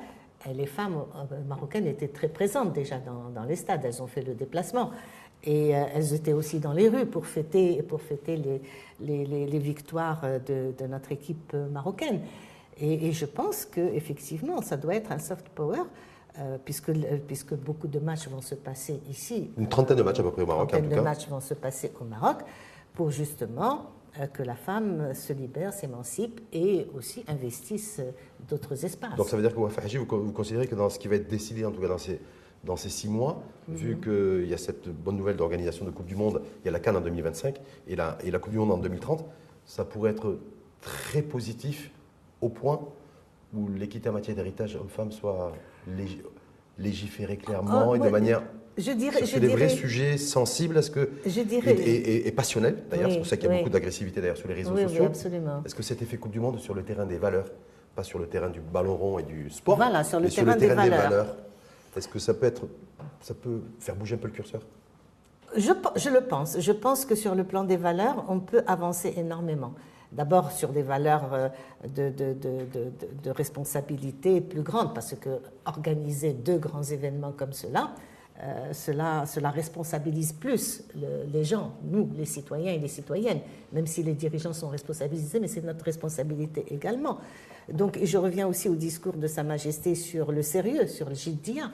les 0.54 0.65
femmes 0.65 1.04
marocaines 1.47 1.86
étaient 1.86 2.08
très 2.08 2.30
présentes 2.30 2.71
déjà 2.71 2.97
dans, 2.97 3.43
les 3.43 3.58
stades. 3.58 3.84
Elles 3.84 4.02
ont 4.02 4.08
fait 4.08 4.21
le 4.21 4.36
déplacement. 4.36 4.91
Et 5.43 5.69
elles 5.69 6.13
étaient 6.13 6.32
aussi 6.32 6.60
dans 6.60 6.71
les 6.71 6.88
rues 6.88 7.06
pour 7.06 7.25
fêter, 7.25 7.84
pour 7.84 8.02
fêter 8.02 8.38
les, 9.02 9.60
victoires 9.60 10.21
de, 10.47 10.73
de, 10.78 10.88
notre 10.88 11.12
équipe 11.12 11.54
marocaine. 11.54 12.21
Et, 12.80 13.12
je 13.12 13.25
pense 13.25 13.65
qu'effectivement, 13.65 14.62
ça 14.62 14.78
doit 14.78 14.95
être 14.95 15.12
un 15.12 15.19
soft 15.19 15.49
power. 15.49 15.82
Euh, 16.38 16.58
puisque, 16.63 16.92
puisque 17.28 17.56
beaucoup 17.56 17.88
de 17.88 17.98
matchs 17.98 18.28
vont 18.28 18.42
se 18.42 18.54
passer 18.54 19.02
ici. 19.10 19.50
Une 19.58 19.68
trentaine 19.68 19.98
de 19.98 20.04
matchs 20.04 20.20
à 20.20 20.24
peu 20.24 20.32
près 20.32 20.44
au 20.44 20.46
Maroc. 20.46 20.72
Une 20.72 20.80
trentaine 20.80 20.98
de 21.00 21.04
matchs 21.04 21.28
vont 21.28 21.39
se 21.39 21.56
passer 21.56 21.92
au 22.00 22.04
Maroc 22.04 22.38
pour 22.94 23.10
justement 23.10 23.89
euh, 24.20 24.28
que 24.28 24.44
la 24.44 24.56
femme 24.56 25.13
se 25.15 25.34
libère, 25.34 25.74
s'émancipe 25.74 26.39
et 26.54 26.88
aussi 26.96 27.26
investisse 27.28 27.98
euh, 28.00 28.12
d'autres 28.48 28.86
espaces. 28.86 29.15
Donc 29.15 29.28
ça 29.28 29.36
veut 29.36 29.42
dire 29.42 29.54
que 29.54 29.60
vous, 29.60 30.26
vous 30.26 30.32
considérez 30.32 30.68
que 30.68 30.76
dans 30.76 30.89
ce 30.89 31.00
qui 31.00 31.08
va 31.08 31.15
être 31.15 31.28
décidé, 31.28 31.65
en 31.65 31.72
tout 31.72 31.82
cas 31.82 31.88
dans 31.88 31.98
ces, 31.98 32.22
dans 32.63 32.76
ces 32.76 32.89
six 32.89 33.10
mois, 33.10 33.42
mhm. 33.68 33.76
vu 33.76 34.00
qu'il 34.00 34.48
y 34.48 34.54
a 34.54 34.58
cette 34.58 34.88
bonne 34.88 35.18
nouvelle 35.18 35.36
d'organisation 35.36 35.84
de 35.84 35.92
Coupe 35.92 36.06
du 36.06 36.15
Monde, 36.15 36.44
il 36.62 36.65
y 36.65 36.70
a 36.70 36.72
la 36.72 36.80
Cannes 36.80 36.98
en 36.98 37.02
2025 37.02 37.60
et 37.88 37.96
la, 37.96 38.20
et 38.24 38.30
la 38.30 38.38
Coupe 38.38 38.52
du 38.52 38.60
Monde 38.60 38.72
en 38.72 38.78
2030, 38.78 39.26
ça 39.65 39.84
pourrait 39.84 40.12
être 40.12 40.38
très 40.80 41.24
positif 41.24 41.92
au 42.39 42.50
point 42.50 42.80
où 43.54 43.68
l'équité 43.68 44.10
en 44.10 44.13
matière 44.13 44.36
d'héritage 44.36 44.76
homme-femme 44.76 45.12
soit 45.12 45.54
légiférée 46.78 47.38
clairement 47.38 47.92
ah, 47.92 47.96
et 47.96 48.00
de 48.00 48.10
manière 48.10 48.42
je 48.78 48.92
dirais, 48.92 49.26
sur 49.26 49.39
des 49.39 49.48
vrais 49.48 49.70
sujets 49.70 50.18
sensibles, 50.18 50.78
est-ce 50.78 50.92
que 50.92 51.10
je 51.26 51.42
dirais, 51.42 51.76
et, 51.76 52.32
passionnels 52.32 52.78
d'ailleurs, 52.89 53.12
c'est 53.12 53.18
pour 53.18 53.28
ça 53.28 53.38
qu'il 53.38 53.50
y 53.50 53.54
a 53.54 53.58
beaucoup 53.58 53.70
d'agressivité 53.70 54.22
d'ailleurs 54.22 54.38
sur 54.38 54.48
les 54.48 54.54
réseaux 54.54 54.78
sociaux. 54.78 55.06
absolument. 55.06 55.62
Est-ce 55.65 55.76
que 55.76 55.84
cet 55.84 56.02
effet 56.02 56.18
Coupe 56.18 56.32
du 56.32 56.39
Monde 56.39 56.60
sur 56.60 56.74
le 56.74 56.84
terrain 56.84 57.06
des 57.06 57.18
valeurs, 57.18 57.52
pas 57.96 58.04
sur 58.04 58.20
le 58.20 58.28
terrain 58.28 58.50
du 58.50 58.62
ballon 58.62 58.96
rond 58.96 59.20
et 59.20 59.24
du 59.24 59.50
sport, 59.50 59.76
voilà, 59.76 60.04
sur 60.04 60.20
le, 60.20 60.30
terrain, 60.30 60.56
des, 60.56 60.68
valeurs, 60.68 61.36
est-ce 61.96 62.08
que 62.08 62.20
ça 62.20 62.34
peut 62.34 62.46
être, 62.46 62.68
ça 63.20 63.34
peut 63.34 63.62
faire 63.80 63.96
bouger 63.96 64.15
un 64.15 64.20
peu 64.20 64.28
le 64.28 64.34
curseur? 64.34 64.62
Je, 65.58 65.72
je 65.96 66.10
le 66.10 66.22
pense. 66.22 66.60
Je 66.60 66.72
pense 66.72 67.06
que 67.06 67.15
sur 67.15 67.36
le 67.36 67.44
plan 67.44 67.63
des 67.63 67.78
valeurs, 67.78 68.24
on 68.30 68.39
peut 68.39 68.63
avancer 68.68 69.13
énormément. 69.18 69.74
D'abord 70.12 70.52
sur 70.52 70.69
des 70.69 70.82
valeurs 70.82 71.34
euh, 71.34 71.50
de, 71.84 72.10
de, 72.10 72.34
de, 72.34 72.65
de, 73.24 73.30
responsabilité 73.30 74.41
plus 74.41 74.63
grandes, 74.63 74.95
parce 74.95 75.13
que 75.13 75.30
organiser 75.65 76.34
deux 76.34 76.58
grands 76.58 76.82
événements 76.82 77.32
comme 77.32 77.54
cela, 77.54 77.91
euh, 78.41 78.74
cela, 78.74 79.26
cela, 79.28 79.52
responsabilise 79.52 80.34
plus 80.34 80.84
les 81.32 81.43
gens, 81.43 81.74
nous, 81.84 82.10
les 82.17 82.26
citoyens 82.26 82.74
et 82.74 82.80
les 82.80 82.88
citoyennes, 82.88 83.41
même 83.72 83.86
si 83.86 84.02
les 84.02 84.13
dirigeants 84.13 84.54
sont 84.54 84.69
responsabilisés, 84.69 85.39
mais 85.39 85.48
c'est 85.48 85.63
notre 85.63 85.86
responsabilité 85.86 86.65
également. 86.74 87.19
Donc, 87.72 88.00
je 88.02 88.17
reviens 88.17 88.48
aussi 88.48 88.67
au 88.67 88.76
discours 88.76 89.13
de 89.13 89.28
Sa 89.28 89.43
Majesté 89.43 89.93
sur 89.93 90.32
le 90.32 90.41
sérieux, 90.41 90.88
sur 90.88 91.08
le 91.10 91.15
jiddia. 91.15 91.69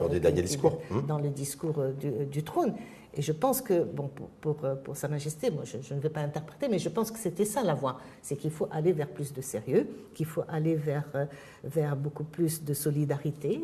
Dans 0.00 0.08
les 0.08 0.20
derniers 0.20 0.42
discours. 0.42 0.78
Dans 1.06 1.18
le 1.18 1.28
discours 1.28 1.82
du, 2.00 2.24
du 2.26 2.42
trône. 2.44 2.74
Et 3.16 3.22
je 3.22 3.32
pense 3.32 3.62
que, 3.62 3.84
bon, 3.84 4.10
pour, 4.40 4.56
pour, 4.56 4.96
Sa 4.96 5.08
Majesté, 5.08 5.50
moi 5.50 5.64
je, 5.64 5.94
ne 5.94 6.00
vais 6.00 6.08
pas 6.08 6.20
interpréter, 6.20 6.68
mais 6.68 6.78
je 6.78 6.88
pense 6.88 7.10
que 7.10 7.18
c'était 7.18 7.44
ça 7.44 7.62
la 7.62 7.74
voie. 7.74 8.00
C'est 8.22 8.36
qu'il 8.36 8.50
faut 8.50 8.68
aller 8.70 8.92
vers 8.92 9.08
plus 9.08 9.32
de 9.32 9.40
sérieux, 9.40 9.88
qu'il 10.14 10.26
faut 10.26 10.42
aller 10.48 10.74
vers, 10.74 11.04
euh, 11.14 11.26
vers 11.62 11.96
beaucoup 11.96 12.24
plus 12.24 12.64
de 12.64 12.74
solidarité, 12.74 13.62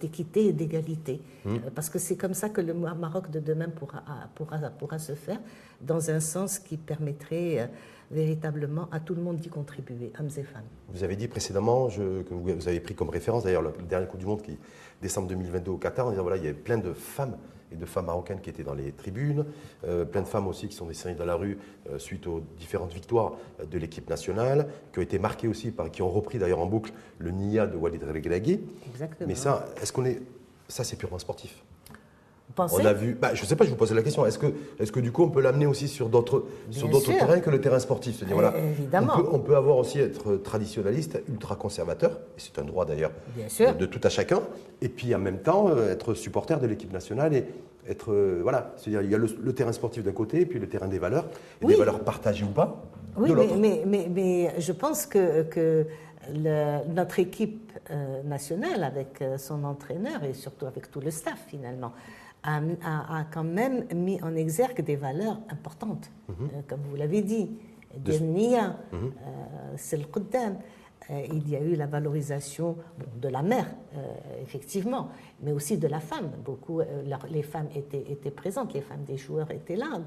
d'équité 0.00 0.46
et 0.46 0.52
d'égalité. 0.52 1.20
Mmh. 1.44 1.54
Euh, 1.54 1.58
parce 1.74 1.88
que 1.88 1.98
c'est 1.98 2.16
comme 2.16 2.34
ça 2.34 2.48
que 2.48 2.60
le 2.60 2.74
Maroc 2.74 3.30
de 3.30 3.40
demain 3.40 3.68
pourra, 3.68 4.02
pourra, 4.34 4.58
pourra 4.70 4.98
se 4.98 5.14
faire, 5.14 5.40
dans 5.80 6.10
un 6.10 6.20
sens 6.20 6.58
qui 6.58 6.76
permettrait 6.76 7.60
euh, 7.60 7.66
véritablement 8.10 8.88
à 8.90 9.00
tout 9.00 9.14
le 9.14 9.22
monde 9.22 9.38
d'y 9.38 9.48
contribuer, 9.48 10.12
hommes 10.18 10.30
et 10.36 10.42
femmes. 10.42 10.64
Vous 10.88 11.04
avez 11.04 11.16
dit 11.16 11.28
précédemment 11.28 11.88
je, 11.88 12.22
que 12.22 12.34
vous 12.34 12.68
avez 12.68 12.80
pris 12.80 12.94
comme 12.94 13.10
référence, 13.10 13.44
d'ailleurs, 13.44 13.62
le 13.62 13.72
dernier 13.88 14.06
Coup 14.06 14.16
du 14.16 14.26
Monde 14.26 14.42
qui 14.42 14.58
décembre 15.00 15.28
2022 15.28 15.70
au 15.70 15.76
Qatar, 15.76 16.06
en 16.06 16.10
disant 16.10 16.22
voilà, 16.22 16.38
il 16.38 16.44
y 16.44 16.48
avait 16.48 16.58
plein 16.58 16.78
de 16.78 16.92
femmes 16.92 17.36
et 17.72 17.76
de 17.76 17.86
femmes 17.86 18.06
marocaines 18.06 18.40
qui 18.40 18.50
étaient 18.50 18.62
dans 18.62 18.74
les 18.74 18.92
tribunes, 18.92 19.44
euh, 19.84 20.04
plein 20.04 20.22
de 20.22 20.26
femmes 20.26 20.46
aussi 20.46 20.68
qui 20.68 20.74
sont 20.74 20.86
descendues 20.86 21.16
dans 21.16 21.24
la 21.24 21.34
rue 21.34 21.58
euh, 21.90 21.98
suite 21.98 22.26
aux 22.26 22.42
différentes 22.58 22.92
victoires 22.92 23.32
euh, 23.60 23.66
de 23.66 23.78
l'équipe 23.78 24.08
nationale, 24.08 24.68
qui 24.92 24.98
ont 24.98 25.02
été 25.02 25.18
marquées 25.18 25.48
aussi 25.48 25.70
par, 25.70 25.90
qui 25.90 26.02
ont 26.02 26.10
repris 26.10 26.38
d'ailleurs 26.38 26.60
en 26.60 26.66
boucle 26.66 26.92
le 27.18 27.30
Nia 27.30 27.66
de 27.66 27.76
Walid 27.76 28.02
Regragui. 28.02 28.60
Exactement. 28.90 29.28
Mais 29.28 29.34
ça, 29.34 29.66
est-ce 29.80 29.92
qu'on 29.92 30.04
est, 30.04 30.20
ça 30.68 30.84
c'est 30.84 30.96
purement 30.96 31.18
sportif 31.18 31.62
on 32.58 32.84
a 32.84 32.92
vu, 32.92 33.16
bah, 33.20 33.34
je 33.34 33.42
ne 33.42 33.46
sais 33.46 33.56
pas, 33.56 33.64
je 33.64 33.70
vous 33.70 33.76
posais 33.76 33.94
la 33.94 34.02
question. 34.02 34.24
Est-ce 34.26 34.38
que, 34.38 34.46
est 34.78 34.90
que 34.90 35.00
du 35.00 35.12
coup 35.12 35.24
on 35.24 35.30
peut 35.30 35.40
l'amener 35.40 35.66
aussi 35.66 35.88
sur 35.88 36.08
d'autres, 36.08 36.44
sur 36.70 36.88
d'autres 36.88 37.12
terrains 37.12 37.40
que 37.40 37.50
le 37.50 37.60
terrain 37.60 37.78
sportif? 37.78 38.16
C'est-à-dire, 38.18 38.36
voilà, 38.36 38.54
Évidemment. 38.58 39.14
On 39.14 39.22
peut, 39.22 39.28
on 39.32 39.38
peut, 39.40 39.56
avoir 39.56 39.78
aussi 39.78 39.98
être 39.98 40.36
traditionnaliste, 40.36 41.20
ultra 41.28 41.56
conservateur, 41.56 42.12
et 42.36 42.40
c'est 42.40 42.58
un 42.58 42.64
droit 42.64 42.84
d'ailleurs 42.84 43.12
de, 43.78 43.86
tout 43.86 44.00
à 44.02 44.08
chacun, 44.08 44.40
et 44.80 44.88
puis 44.88 45.14
en 45.14 45.18
même 45.18 45.38
temps 45.38 45.68
euh, 45.68 45.92
être 45.92 46.14
supporter 46.14 46.60
de 46.60 46.66
l'équipe 46.66 46.92
nationale 46.92 47.34
et 47.34 47.44
être 47.88 48.12
euh, 48.12 48.40
voilà, 48.42 48.72
c'est-à-dire 48.76 49.02
il 49.02 49.10
y 49.10 49.14
a 49.14 49.18
le, 49.18 49.52
terrain 49.52 49.72
sportif 49.72 50.02
d'un 50.04 50.12
côté 50.12 50.40
et 50.40 50.46
puis 50.46 50.58
le 50.58 50.68
terrain 50.68 50.88
des 50.88 50.98
valeurs, 50.98 51.26
et 51.60 51.66
des 51.66 51.74
valeurs 51.74 52.00
partagées 52.00 52.44
ou 52.44 52.52
pas. 52.52 52.82
Oui, 53.16 53.32
mais, 53.32 53.82
mais, 53.86 54.08
mais, 54.12 54.54
je 54.58 54.72
pense 54.72 55.06
que, 55.06 55.42
que 55.42 55.86
notre 56.88 57.20
équipe 57.20 57.72
euh, 57.90 58.22
nationale, 58.24 58.82
avec 58.82 59.22
son 59.38 59.62
entraîneur 59.62 60.24
et 60.24 60.32
surtout 60.32 60.66
avec 60.66 60.90
tout 60.90 61.00
le 61.00 61.10
staff 61.10 61.38
finalement, 61.46 61.92
a, 62.44 63.24
quand 63.32 63.44
même 63.44 63.84
mis 63.94 64.22
en 64.22 64.34
exergue 64.34 64.82
des 64.82 64.96
valeurs 64.96 65.40
importantes, 65.48 66.10
mhm. 66.28 66.34
euh, 66.40 66.60
comme 66.68 66.80
vous 66.82 66.96
l'avez 66.96 67.22
dit. 67.22 67.50
Dirnia, 67.96 68.76
mhm. 68.92 68.98
euh, 68.98 69.10
c'est 69.76 69.96
le. 69.96 70.04
Euh, 71.10 71.22
il 71.32 71.48
y 71.48 71.54
a 71.54 71.60
eu 71.60 71.74
la 71.74 71.86
valorisation 71.86 72.76
de 73.20 73.28
la 73.28 73.42
mère, 73.42 73.66
effectivement, 74.42 75.10
mais 75.42 75.52
aussi 75.52 75.76
de 75.76 75.86
la 75.86 76.00
femme. 76.00 76.30
Beaucoup, 76.42 76.80
les 77.30 77.42
femmes 77.42 77.68
étaient, 77.74 78.10
étaient, 78.10 78.30
présentes, 78.30 78.72
les 78.72 78.80
femmes 78.80 79.04
des 79.04 79.18
joueurs 79.18 79.50
étaient 79.50 79.76
là 79.76 80.00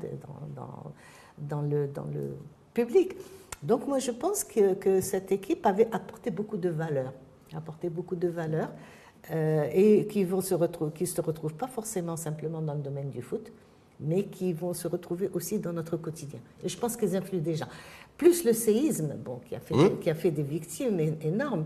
dans, 0.55 0.61
dans, 0.61 0.91
dans, 1.37 1.61
le, 1.61 1.87
dans 1.87 2.05
le 2.05 2.35
public. 2.73 3.15
Donc 3.61 3.87
moi, 3.87 3.99
je 3.99 4.09
pense 4.09 4.43
que, 4.43 4.73
que 4.73 4.99
cette 4.99 5.31
équipe 5.31 5.65
avait 5.67 5.87
apporté 5.93 6.31
beaucoup 6.31 6.57
de 6.57 6.69
valeurs, 6.69 7.13
apporté 7.55 7.89
beaucoup 7.89 8.15
de 8.15 8.27
valeurs. 8.27 8.71
Euh, 9.31 9.67
et 9.73 10.07
qui 10.07 10.23
ne 10.23 10.41
se, 10.41 10.53
retrouver, 10.53 10.91
qui 10.91 11.05
se 11.05 11.19
retrouvent 11.19 11.53
pas 11.53 11.67
forcément 11.67 12.15
simplement 12.15 12.61
dans 12.61 12.73
le 12.73 12.79
domaine 12.79 13.09
du 13.09 13.21
foot, 13.21 13.51
mais 13.99 14.23
qui 14.23 14.53
vont 14.53 14.73
se 14.73 14.87
retrouver 14.87 15.29
aussi 15.33 15.59
dans 15.59 15.73
notre 15.73 15.97
quotidien. 15.97 16.39
Et 16.63 16.69
je 16.69 16.77
pense 16.77 16.95
qu'ils 16.95 17.15
influent 17.15 17.41
déjà. 17.41 17.67
Plus 18.17 18.45
le 18.45 18.53
séisme, 18.53 19.15
bon, 19.17 19.41
qui, 19.47 19.55
a 19.55 19.59
fait, 19.59 19.75
mmh. 19.75 19.99
qui 19.99 20.09
a 20.09 20.15
fait 20.15 20.31
des 20.31 20.43
victimes 20.43 20.99
énormes, 21.21 21.65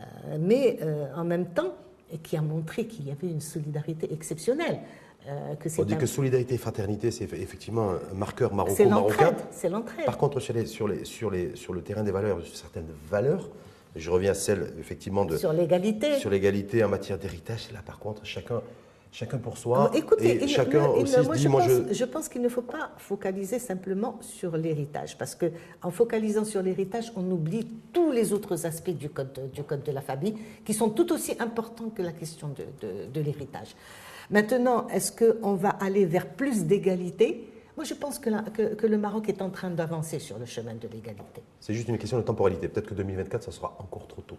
euh, 0.00 0.38
mais 0.40 0.78
euh, 0.80 1.06
en 1.14 1.24
même 1.24 1.46
temps, 1.46 1.74
et 2.10 2.18
qui 2.18 2.36
a 2.36 2.42
montré 2.42 2.86
qu'il 2.86 3.06
y 3.06 3.10
avait 3.10 3.28
une 3.28 3.40
solidarité 3.40 4.10
exceptionnelle. 4.12 4.80
que 5.60 5.68
On 5.80 5.84
dit 5.84 5.96
que 5.96 6.06
solidarité 6.06 6.54
et 6.54 6.58
fraternité, 6.58 7.10
c'est 7.10 7.24
effectivement 7.24 7.90
un 7.90 8.14
marqueur 8.14 8.54
maroco-marocain. 8.54 9.36
C'est 9.50 9.68
l'entraide. 9.68 10.06
Par 10.06 10.16
contre, 10.16 10.40
sur, 10.40 10.54
les, 10.54 10.66
sur, 10.66 10.88
les, 10.88 11.04
sur, 11.04 11.30
les, 11.30 11.56
sur 11.56 11.74
le 11.74 11.82
terrain 11.82 12.02
des 12.02 12.10
valeurs, 12.10 12.40
certaines 12.52 12.88
valeurs, 13.10 13.50
je 13.94 14.10
reviens 14.10 14.30
à 14.30 14.34
celle, 14.34 14.72
effectivement, 14.78 15.24
de. 15.24 15.36
Sur 15.36 15.52
l'égalité. 15.52 16.18
Sur 16.18 16.30
l'égalité 16.30 16.82
en 16.84 16.88
matière 16.88 17.18
d'héritage. 17.18 17.70
Là, 17.72 17.80
par 17.84 17.98
contre, 17.98 18.24
chacun. 18.24 18.62
Chacun 19.14 19.36
pour 19.36 19.58
soi. 19.58 19.90
écoutez, 19.92 20.42
et 20.42 20.48
chacun 20.48 20.86
aussi 20.86 21.22
moi, 21.22 21.36
dit, 21.36 21.42
je, 21.42 21.48
pense, 21.48 21.92
je... 21.92 22.04
pense 22.06 22.28
qu'il 22.30 22.40
ne 22.40 22.48
faut 22.48 22.62
pas 22.62 22.92
focaliser 22.96 23.58
simplement 23.58 24.18
sur 24.22 24.56
l'héritage, 24.56 25.18
parce 25.18 25.34
que 25.34 25.52
en 25.82 25.90
focalisant 25.90 26.46
sur 26.46 26.62
l'héritage, 26.62 27.12
on 27.14 27.30
oublie 27.30 27.68
tous 27.92 28.10
les 28.10 28.32
autres 28.32 28.64
aspects 28.64 28.88
du 28.88 29.10
code, 29.10 29.50
du 29.52 29.64
code 29.64 29.82
de 29.82 29.92
la 29.92 30.00
famille, 30.00 30.36
qui 30.64 30.72
sont 30.72 30.88
tout 30.88 31.12
aussi 31.12 31.36
importants 31.40 31.90
que 31.90 32.00
la 32.00 32.12
question 32.12 32.48
de, 32.48 32.64
de, 32.80 33.06
de 33.12 33.20
l'héritage. 33.20 33.76
Maintenant, 34.30 34.86
est-ce 34.88 35.12
qu'on 35.12 35.56
va 35.56 35.68
aller 35.68 36.06
vers 36.06 36.26
plus 36.26 36.64
d'égalité? 36.64 37.51
Moi, 37.76 37.84
je 37.84 37.94
pense 37.94 38.18
que, 38.18 38.74
que, 38.74 38.86
le 38.86 38.98
Maroc 38.98 39.28
est 39.28 39.40
en 39.40 39.50
train 39.50 39.70
d'avancer 39.70 40.18
sur 40.18 40.38
le 40.38 40.44
chemin 40.44 40.74
de 40.74 40.88
l'égalité. 40.88 41.42
C'est 41.60 41.72
juste 41.72 41.88
une 41.88 41.98
question 41.98 42.18
de 42.18 42.22
temporalité. 42.22 42.68
Peut-être 42.68 42.88
que 42.88 42.94
2024, 42.94 43.44
ça 43.44 43.52
sera 43.52 43.76
encore 43.78 44.06
trop 44.06 44.22
tôt. 44.22 44.36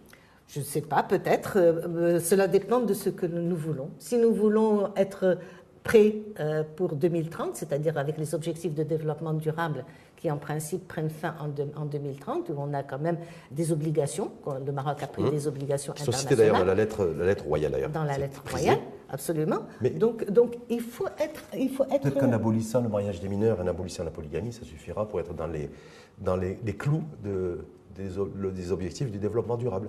Je 0.48 0.60
ne 0.60 0.64
sais 0.64 0.82
pas, 0.82 1.02
peut-être. 1.02 1.56
Euh, 1.56 1.72
euh, 1.88 2.20
cela 2.20 2.46
dépend 2.46 2.80
de 2.80 2.94
ce 2.94 3.10
que 3.10 3.26
nous 3.26 3.56
voulons. 3.56 3.90
Si 3.98 4.18
nous 4.18 4.32
voulons 4.32 4.94
être 4.94 5.38
prêts 5.82 6.16
euh, 6.40 6.62
pour 6.76 6.94
2030, 6.94 7.56
c'est-à-dire 7.56 7.98
avec 7.98 8.18
les 8.18 8.34
objectifs 8.34 8.74
de 8.74 8.82
développement 8.82 9.34
durable 9.34 9.84
qui 10.16 10.30
en 10.30 10.38
principe 10.38 10.88
prennent 10.88 11.10
fin 11.10 11.34
en, 11.40 11.84
2030, 11.84 12.48
où 12.48 12.54
on 12.56 12.72
a 12.72 12.82
quand 12.82 12.98
même 12.98 13.18
des 13.50 13.72
obligations. 13.72 14.30
Le 14.64 14.72
Maroc 14.72 15.02
a 15.02 15.06
pris 15.06 15.22
mmh. 15.22 15.30
des 15.30 15.46
obligations 15.46 15.92
internationales. 15.92 16.22
Société 16.22 16.36
d'ailleurs 16.36 16.58
dans 16.58 16.64
la 16.64 16.74
lettre, 16.74 17.04
la 17.04 17.26
lettre 17.26 17.44
royale 17.44 17.72
d'ailleurs. 17.72 17.90
Dans 17.90 18.04
la 18.04 18.16
lettre 18.16 18.42
royale, 18.50 18.78
absolument. 19.10 19.60
Mais 19.80 19.90
donc, 19.90 20.30
donc 20.30 20.56
il 20.68 20.80
faut 20.80 21.06
être, 21.18 21.42
il 21.56 21.70
faut 21.70 21.84
être. 21.84 22.02
Peut-être 22.02 22.20
qu'en 22.20 22.32
abolissant 22.32 22.80
le 22.80 22.88
mariage 22.88 23.20
des 23.20 23.28
mineurs, 23.28 23.60
en 23.60 23.66
abolissant 23.66 24.04
la 24.04 24.10
polygamie, 24.10 24.52
ça 24.52 24.64
suffira 24.64 25.08
pour 25.08 25.20
être 25.20 25.34
dans 25.34 25.46
les, 25.46 25.70
dans 26.18 26.36
les, 26.36 26.56
clous 26.76 27.04
de, 27.22 27.64
des, 27.96 28.72
objectifs 28.72 29.10
du 29.10 29.18
développement 29.18 29.56
durable. 29.56 29.88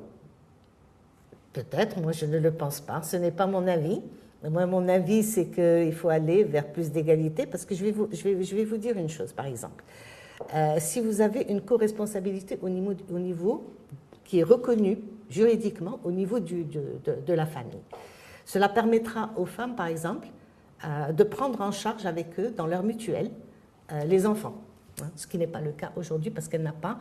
Peut-être, 1.54 2.01
moi 2.01 2.12
je 2.12 2.25
ne 2.25 2.38
le 2.38 2.51
pense 2.51 2.82
pas. 2.82 3.01
Ce 3.01 3.17
n'est 3.17 3.32
pas 3.32 3.47
mon 3.47 3.67
avis. 3.67 4.01
Moi, 4.47 4.67
mon 4.67 4.88
avis, 4.89 5.23
c'est 5.23 5.47
qu'il 5.47 5.93
faut 5.93 6.10
aller 6.10 6.43
vers 6.43 6.67
plus 6.67 6.91
d'égalité 6.91 7.47
parce 7.47 7.65
que 7.65 7.73
je 7.73 7.84
vais, 7.84 7.91
vous, 7.91 8.08
je, 8.12 8.21
vais, 8.21 8.43
je 8.43 8.56
vais 8.56 8.65
vous 8.65 8.78
dire 8.78 8.95
une 8.95 9.10
chose, 9.10 9.34
par 9.34 9.47
exemple. 9.47 9.84
Euh, 10.54 10.75
si 10.80 10.99
vous 10.99 11.21
avez 11.21 11.45
une 11.49 11.62
co-responsabilité 11.62 12.60
au 12.62 12.69
niveau, 12.69 12.93
au 13.12 13.17
niveau 13.17 13.63
qui 14.23 14.39
est 14.39 14.43
reconnue 14.43 14.99
juridiquement 15.30 15.99
au 16.04 16.12
niveau 16.12 16.39
du, 16.39 16.63
de, 16.63 16.82
de, 17.25 17.34
la 17.34 17.45
famille, 17.45 17.82
cela 18.45 18.69
permettra 18.69 19.31
aux 19.36 19.45
femmes, 19.45 19.75
par 19.75 19.88
exemple, 19.88 20.27
euh, 20.86 21.12
de 21.12 21.23
prendre 21.23 21.62
en 21.62 21.71
charge 21.71 22.05
avec 22.05 22.39
eux, 22.39 22.53
dans 22.55 22.67
leur 22.67 22.84
mutuelle, 22.84 23.31
euh, 23.91 24.03
les 24.05 24.25
enfants. 24.25 24.62
Hein, 25.01 25.10
ce 25.15 25.27
qui 25.27 25.38
n'est 25.38 25.47
pas 25.47 25.62
le 25.62 25.71
cas 25.71 25.91
aujourd'hui 25.97 26.31
parce 26.31 26.47
qu'elle 26.47 26.63
n'a 26.63 26.71
pas 26.71 26.99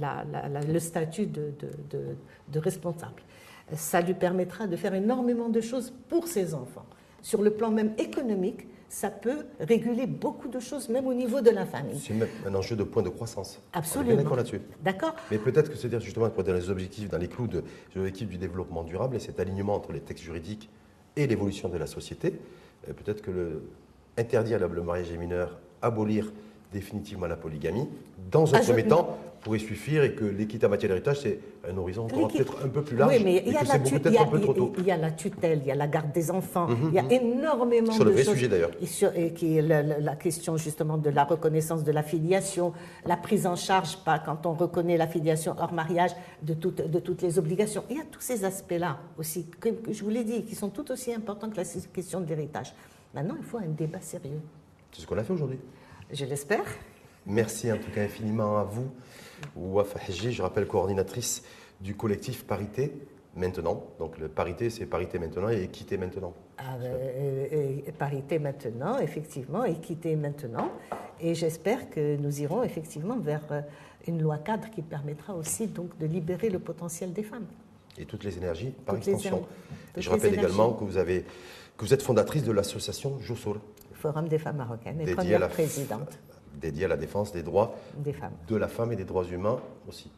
la, 0.00 0.24
le 0.66 0.78
statut 0.80 1.26
de, 1.26 1.52
de 2.48 2.58
responsable. 2.58 3.22
Ça 3.74 4.00
lui 4.00 4.14
permettra 4.14 4.66
de 4.66 4.74
faire 4.74 4.94
énormément 4.94 5.48
de 5.48 5.60
choses 5.60 5.92
pour 6.08 6.26
ses 6.26 6.54
enfants. 6.54 6.86
Sur 7.22 7.42
le 7.42 7.52
plan 7.52 7.70
même 7.70 7.92
économique, 7.98 8.66
ça 8.88 9.10
peut 9.10 9.44
réguler 9.60 10.06
beaucoup 10.06 10.48
de 10.48 10.60
choses, 10.60 10.88
même 10.88 11.06
au 11.06 11.14
niveau 11.14 11.40
de 11.40 11.50
la 11.50 11.66
famille. 11.66 11.98
C'est 12.00 12.14
même 12.14 12.28
un 12.46 12.54
enjeu 12.54 12.74
de 12.74 12.84
point 12.84 13.02
de 13.02 13.10
croissance. 13.10 13.60
Absolument. 13.72 14.16
d'accord 14.16 14.36
là-dessus. 14.36 14.60
D'accord. 14.82 15.14
Mais 15.30 15.38
peut-être 15.38 15.70
que 15.70 15.76
c'est-à-dire 15.76 16.00
justement 16.00 16.30
pour 16.30 16.42
dans 16.42 16.54
les 16.54 16.70
objectifs, 16.70 17.08
dans 17.08 17.18
les 17.18 17.28
clous 17.28 17.48
de 17.48 17.62
l'équipe 17.96 18.28
du 18.28 18.38
développement 18.38 18.84
durable 18.84 19.16
et 19.16 19.18
cet 19.18 19.40
alignement 19.40 19.74
entre 19.74 19.92
les 19.92 20.00
textes 20.00 20.24
juridiques 20.24 20.70
et 21.16 21.26
l'évolution 21.26 21.68
de 21.68 21.76
la 21.76 21.86
société, 21.86 22.40
euh, 22.88 22.92
peut-être 22.92 23.22
que 23.22 23.30
le, 23.30 23.62
interdire 24.16 24.58
le 24.58 24.82
mariage 24.82 25.10
des 25.10 25.18
mineurs, 25.18 25.58
abolir 25.82 26.32
définitivement 26.72 27.26
la 27.26 27.36
polygamie, 27.36 27.88
dans 28.30 28.54
un 28.54 28.58
ah, 28.58 28.62
premier 28.62 28.84
temps, 28.84 29.16
pourrait 29.40 29.58
suffire 29.58 30.02
et 30.02 30.12
que 30.12 30.24
l'équité 30.24 30.66
en 30.66 30.68
matière 30.68 30.90
d'héritage, 30.90 31.20
c'est 31.20 31.38
un 31.68 31.76
horizon 31.76 32.06
peut-être 32.06 32.56
un 32.64 32.68
peu 32.68 32.82
plus 32.82 32.96
large. 32.96 33.14
Oui, 33.14 33.22
mais 33.24 33.42
il 33.46 33.52
y, 33.52 33.56
a 33.56 33.62
la 33.62 33.78
tutelle, 33.78 34.12
il 34.78 34.86
y 34.86 34.90
a 34.90 34.96
la 34.96 35.10
tutelle, 35.12 35.60
il 35.62 35.68
y 35.68 35.70
a 35.70 35.74
la 35.74 35.86
garde 35.86 36.12
des 36.12 36.30
enfants, 36.30 36.68
mhm, 36.68 36.88
il 36.88 36.94
y 36.94 36.98
a 36.98 37.12
énormément 37.12 37.92
Sur 37.92 38.04
le 38.04 38.10
vrai 38.10 38.24
sujet 38.24 38.48
d'ailleurs. 38.48 38.70
Et, 39.14 39.32
qui 39.32 39.58
est 39.58 39.62
la, 39.62 40.16
question 40.16 40.56
justement 40.56 40.98
de 40.98 41.10
la 41.10 41.24
reconnaissance 41.24 41.84
de 41.84 41.92
la 41.92 42.02
filiation, 42.02 42.72
la 43.06 43.16
prise 43.16 43.46
en 43.46 43.56
charge, 43.56 43.98
pas 44.04 44.18
quand 44.18 44.44
on 44.46 44.54
reconnaît 44.54 44.96
la 44.96 45.06
filiation 45.06 45.54
hors 45.58 45.72
mariage, 45.72 46.10
de, 46.42 46.54
de 46.54 46.98
toutes 46.98 47.22
les 47.22 47.38
obligations. 47.38 47.84
Il 47.90 47.96
y 47.96 48.00
a 48.00 48.04
tous 48.10 48.20
ces 48.20 48.44
aspects-là 48.44 48.98
aussi, 49.18 49.46
que, 49.60 49.68
que 49.68 49.92
je 49.92 50.02
vous 50.02 50.10
l'ai 50.10 50.24
dit, 50.24 50.44
qui 50.44 50.54
sont 50.54 50.68
tout 50.68 50.90
aussi 50.90 51.12
importants 51.12 51.48
que 51.48 51.56
la 51.56 51.64
question 51.92 52.20
de 52.20 52.26
l'héritage. 52.26 52.74
Maintenant, 53.14 53.36
il 53.38 53.44
faut 53.44 53.58
un 53.58 53.68
débat 53.68 54.00
sérieux. 54.00 54.40
C'est 54.92 55.02
ce 55.02 55.06
qu'on 55.06 55.18
a 55.18 55.24
fait 55.24 55.32
aujourd'hui. 55.32 55.58
Je 56.10 56.24
l'espère. 56.24 56.64
Merci 57.26 57.70
en 57.70 57.76
tout 57.76 57.90
cas 57.94 58.02
infiniment 58.02 58.58
à 58.58 58.64
vous. 58.64 58.90
Wafa 59.54 59.98
je 60.10 60.42
rappelle 60.42 60.66
coordinatrice 60.66 61.42
du 61.80 61.94
collectif 61.94 62.44
Parité 62.44 62.92
maintenant. 63.36 63.84
Donc 63.98 64.18
le 64.18 64.28
parité, 64.28 64.70
c'est 64.70 64.86
parité 64.86 65.18
maintenant 65.18 65.50
et 65.50 65.62
équité 65.62 65.98
maintenant. 65.98 66.32
Ah, 66.56 66.76
euh, 66.82 67.80
parité 67.98 68.38
maintenant, 68.38 68.98
effectivement, 68.98 69.64
équité 69.64 70.16
maintenant. 70.16 70.72
Et 71.20 71.34
j'espère 71.34 71.90
que 71.90 72.16
nous 72.16 72.40
irons 72.40 72.62
effectivement 72.62 73.18
vers 73.18 73.42
euh, 73.50 73.60
une 74.06 74.20
loi 74.22 74.38
cadre 74.38 74.70
qui 74.70 74.82
permettra 74.82 75.34
aussi 75.34 75.66
donc 75.66 75.96
de 75.98 76.06
libérer 76.06 76.48
le 76.48 76.58
potentiel 76.58 77.12
des 77.12 77.22
femmes. 77.22 77.46
Et 77.98 78.06
toutes 78.06 78.24
les 78.24 78.36
énergies 78.38 78.72
par 78.86 78.96
extension. 78.96 79.46
je 79.96 80.08
rappelle 80.08 80.34
également 80.34 80.72
que 80.72 80.84
vous, 80.84 80.96
avez, 80.96 81.24
que 81.76 81.84
vous 81.84 81.92
êtes 81.92 82.02
fondatrice 82.02 82.44
de 82.44 82.52
l'association 82.52 83.20
Jossol. 83.20 83.60
Forum 83.98 84.28
des 84.28 84.38
femmes 84.38 84.56
marocaines 84.56 85.00
et 85.00 85.14
première 85.14 85.48
présidente 85.48 86.18
dédié 86.60 86.86
à 86.86 86.88
la 86.88 86.96
défense 86.96 87.32
des 87.32 87.42
droits 87.42 87.76
des 87.96 88.12
femmes. 88.12 88.32
de 88.48 88.56
la 88.56 88.68
femme 88.68 88.92
et 88.92 88.96
des 88.96 89.04
droits 89.04 89.24
humains 89.24 89.60
aussi. 89.88 90.10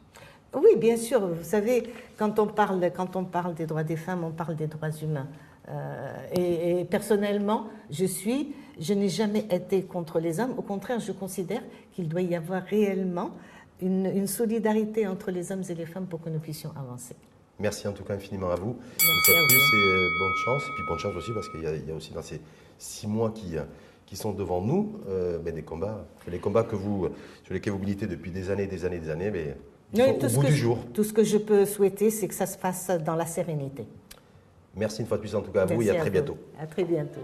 Oui, 0.53 0.75
bien 0.77 0.97
sûr. 0.97 1.25
Vous 1.25 1.43
savez, 1.43 1.83
quand 2.17 2.37
on 2.39 2.47
parle, 2.47 2.91
quand 2.93 3.15
on 3.15 3.23
parle 3.23 3.53
des 3.53 3.65
droits 3.65 3.83
des 3.83 3.95
femmes, 3.95 4.23
on 4.23 4.31
parle 4.31 4.55
des 4.55 4.67
droits 4.67 4.89
humains. 4.89 5.27
Euh, 5.69 6.81
et, 6.81 6.85
personnellement, 6.85 7.67
je 7.89 8.05
suis, 8.05 8.53
je 8.79 8.93
n'ai 8.93 9.09
jamais 9.09 9.45
été 9.49 9.83
contre 9.83 10.19
les 10.19 10.39
hommes. 10.39 10.55
Au 10.57 10.61
contraire, 10.61 10.99
je 10.99 11.11
considère 11.11 11.61
qu'il 11.93 12.09
doit 12.09 12.21
y 12.21 12.35
avoir 12.35 12.63
réellement 12.63 13.31
une, 13.81 14.27
solidarité 14.27 15.07
entre 15.07 15.31
les 15.31 15.51
hommes 15.51 15.63
et 15.69 15.73
les 15.73 15.85
femmes 15.85 16.05
pour 16.05 16.21
que 16.21 16.29
nous 16.29 16.39
puissions 16.39 16.71
avancer. 16.77 17.15
Merci 17.61 17.87
en 17.87 17.93
tout 17.93 18.03
cas 18.03 18.15
infiniment 18.15 18.49
à 18.49 18.55
vous. 18.55 18.75
Merci 18.99 19.31
à 19.31 19.47
plus 19.47 19.77
et 19.77 19.87
euh, 19.87 20.09
bonne 20.19 20.35
chance. 20.45 20.63
Et 20.63 20.73
puis 20.73 20.83
bonne 20.87 20.99
chance 20.99 21.15
aussi 21.15 21.31
parce 21.31 21.47
qu'il 21.49 21.59
y, 21.61 21.87
y, 21.87 21.91
a 21.91 21.95
aussi 21.95 22.11
dans 22.11 22.23
ces 22.23 22.41
six 22.79 23.07
mois 23.07 23.31
qui, 23.31 23.57
euh, 23.57 23.61
qui 24.07 24.15
sont 24.15 24.31
devant 24.31 24.61
nous, 24.61 24.99
euh, 25.07 25.39
mais 25.45 25.51
des 25.51 25.61
combats, 25.61 26.05
les 26.27 26.39
combats 26.39 26.63
que 26.63 26.75
vous, 26.75 27.07
sur 27.43 27.53
lesquels 27.53 27.73
vous 27.73 27.79
militez 27.79 28.07
depuis 28.07 28.31
des 28.31 28.49
années, 28.49 28.65
des 28.65 28.83
années, 28.83 28.99
des 28.99 29.09
années, 29.09 29.31
mais 29.31 29.55
au 30.11 30.27
bout 30.29 30.43
du 30.43 30.55
jour. 30.55 30.79
Tout 30.93 31.03
ce 31.03 31.13
que 31.13 31.23
je 31.23 31.37
peux 31.37 31.65
souhaiter, 31.65 32.09
c'est 32.09 32.27
que 32.27 32.33
ça 32.33 32.47
se 32.47 32.57
fasse 32.57 32.89
dans 33.05 33.15
la 33.15 33.25
sérénité. 33.25 33.85
Merci 34.75 35.01
une 35.01 35.07
fois 35.07 35.17
de 35.17 35.21
plus 35.21 35.35
en 35.35 35.41
tout 35.41 35.51
cas 35.51 35.63
à 35.63 35.65
vous 35.65 35.81
et 35.81 35.89
à, 35.91 35.95
très 35.95 36.09
bientôt. 36.09 36.37
À 36.59 36.65
très 36.65 36.83
bientôt. 36.83 37.21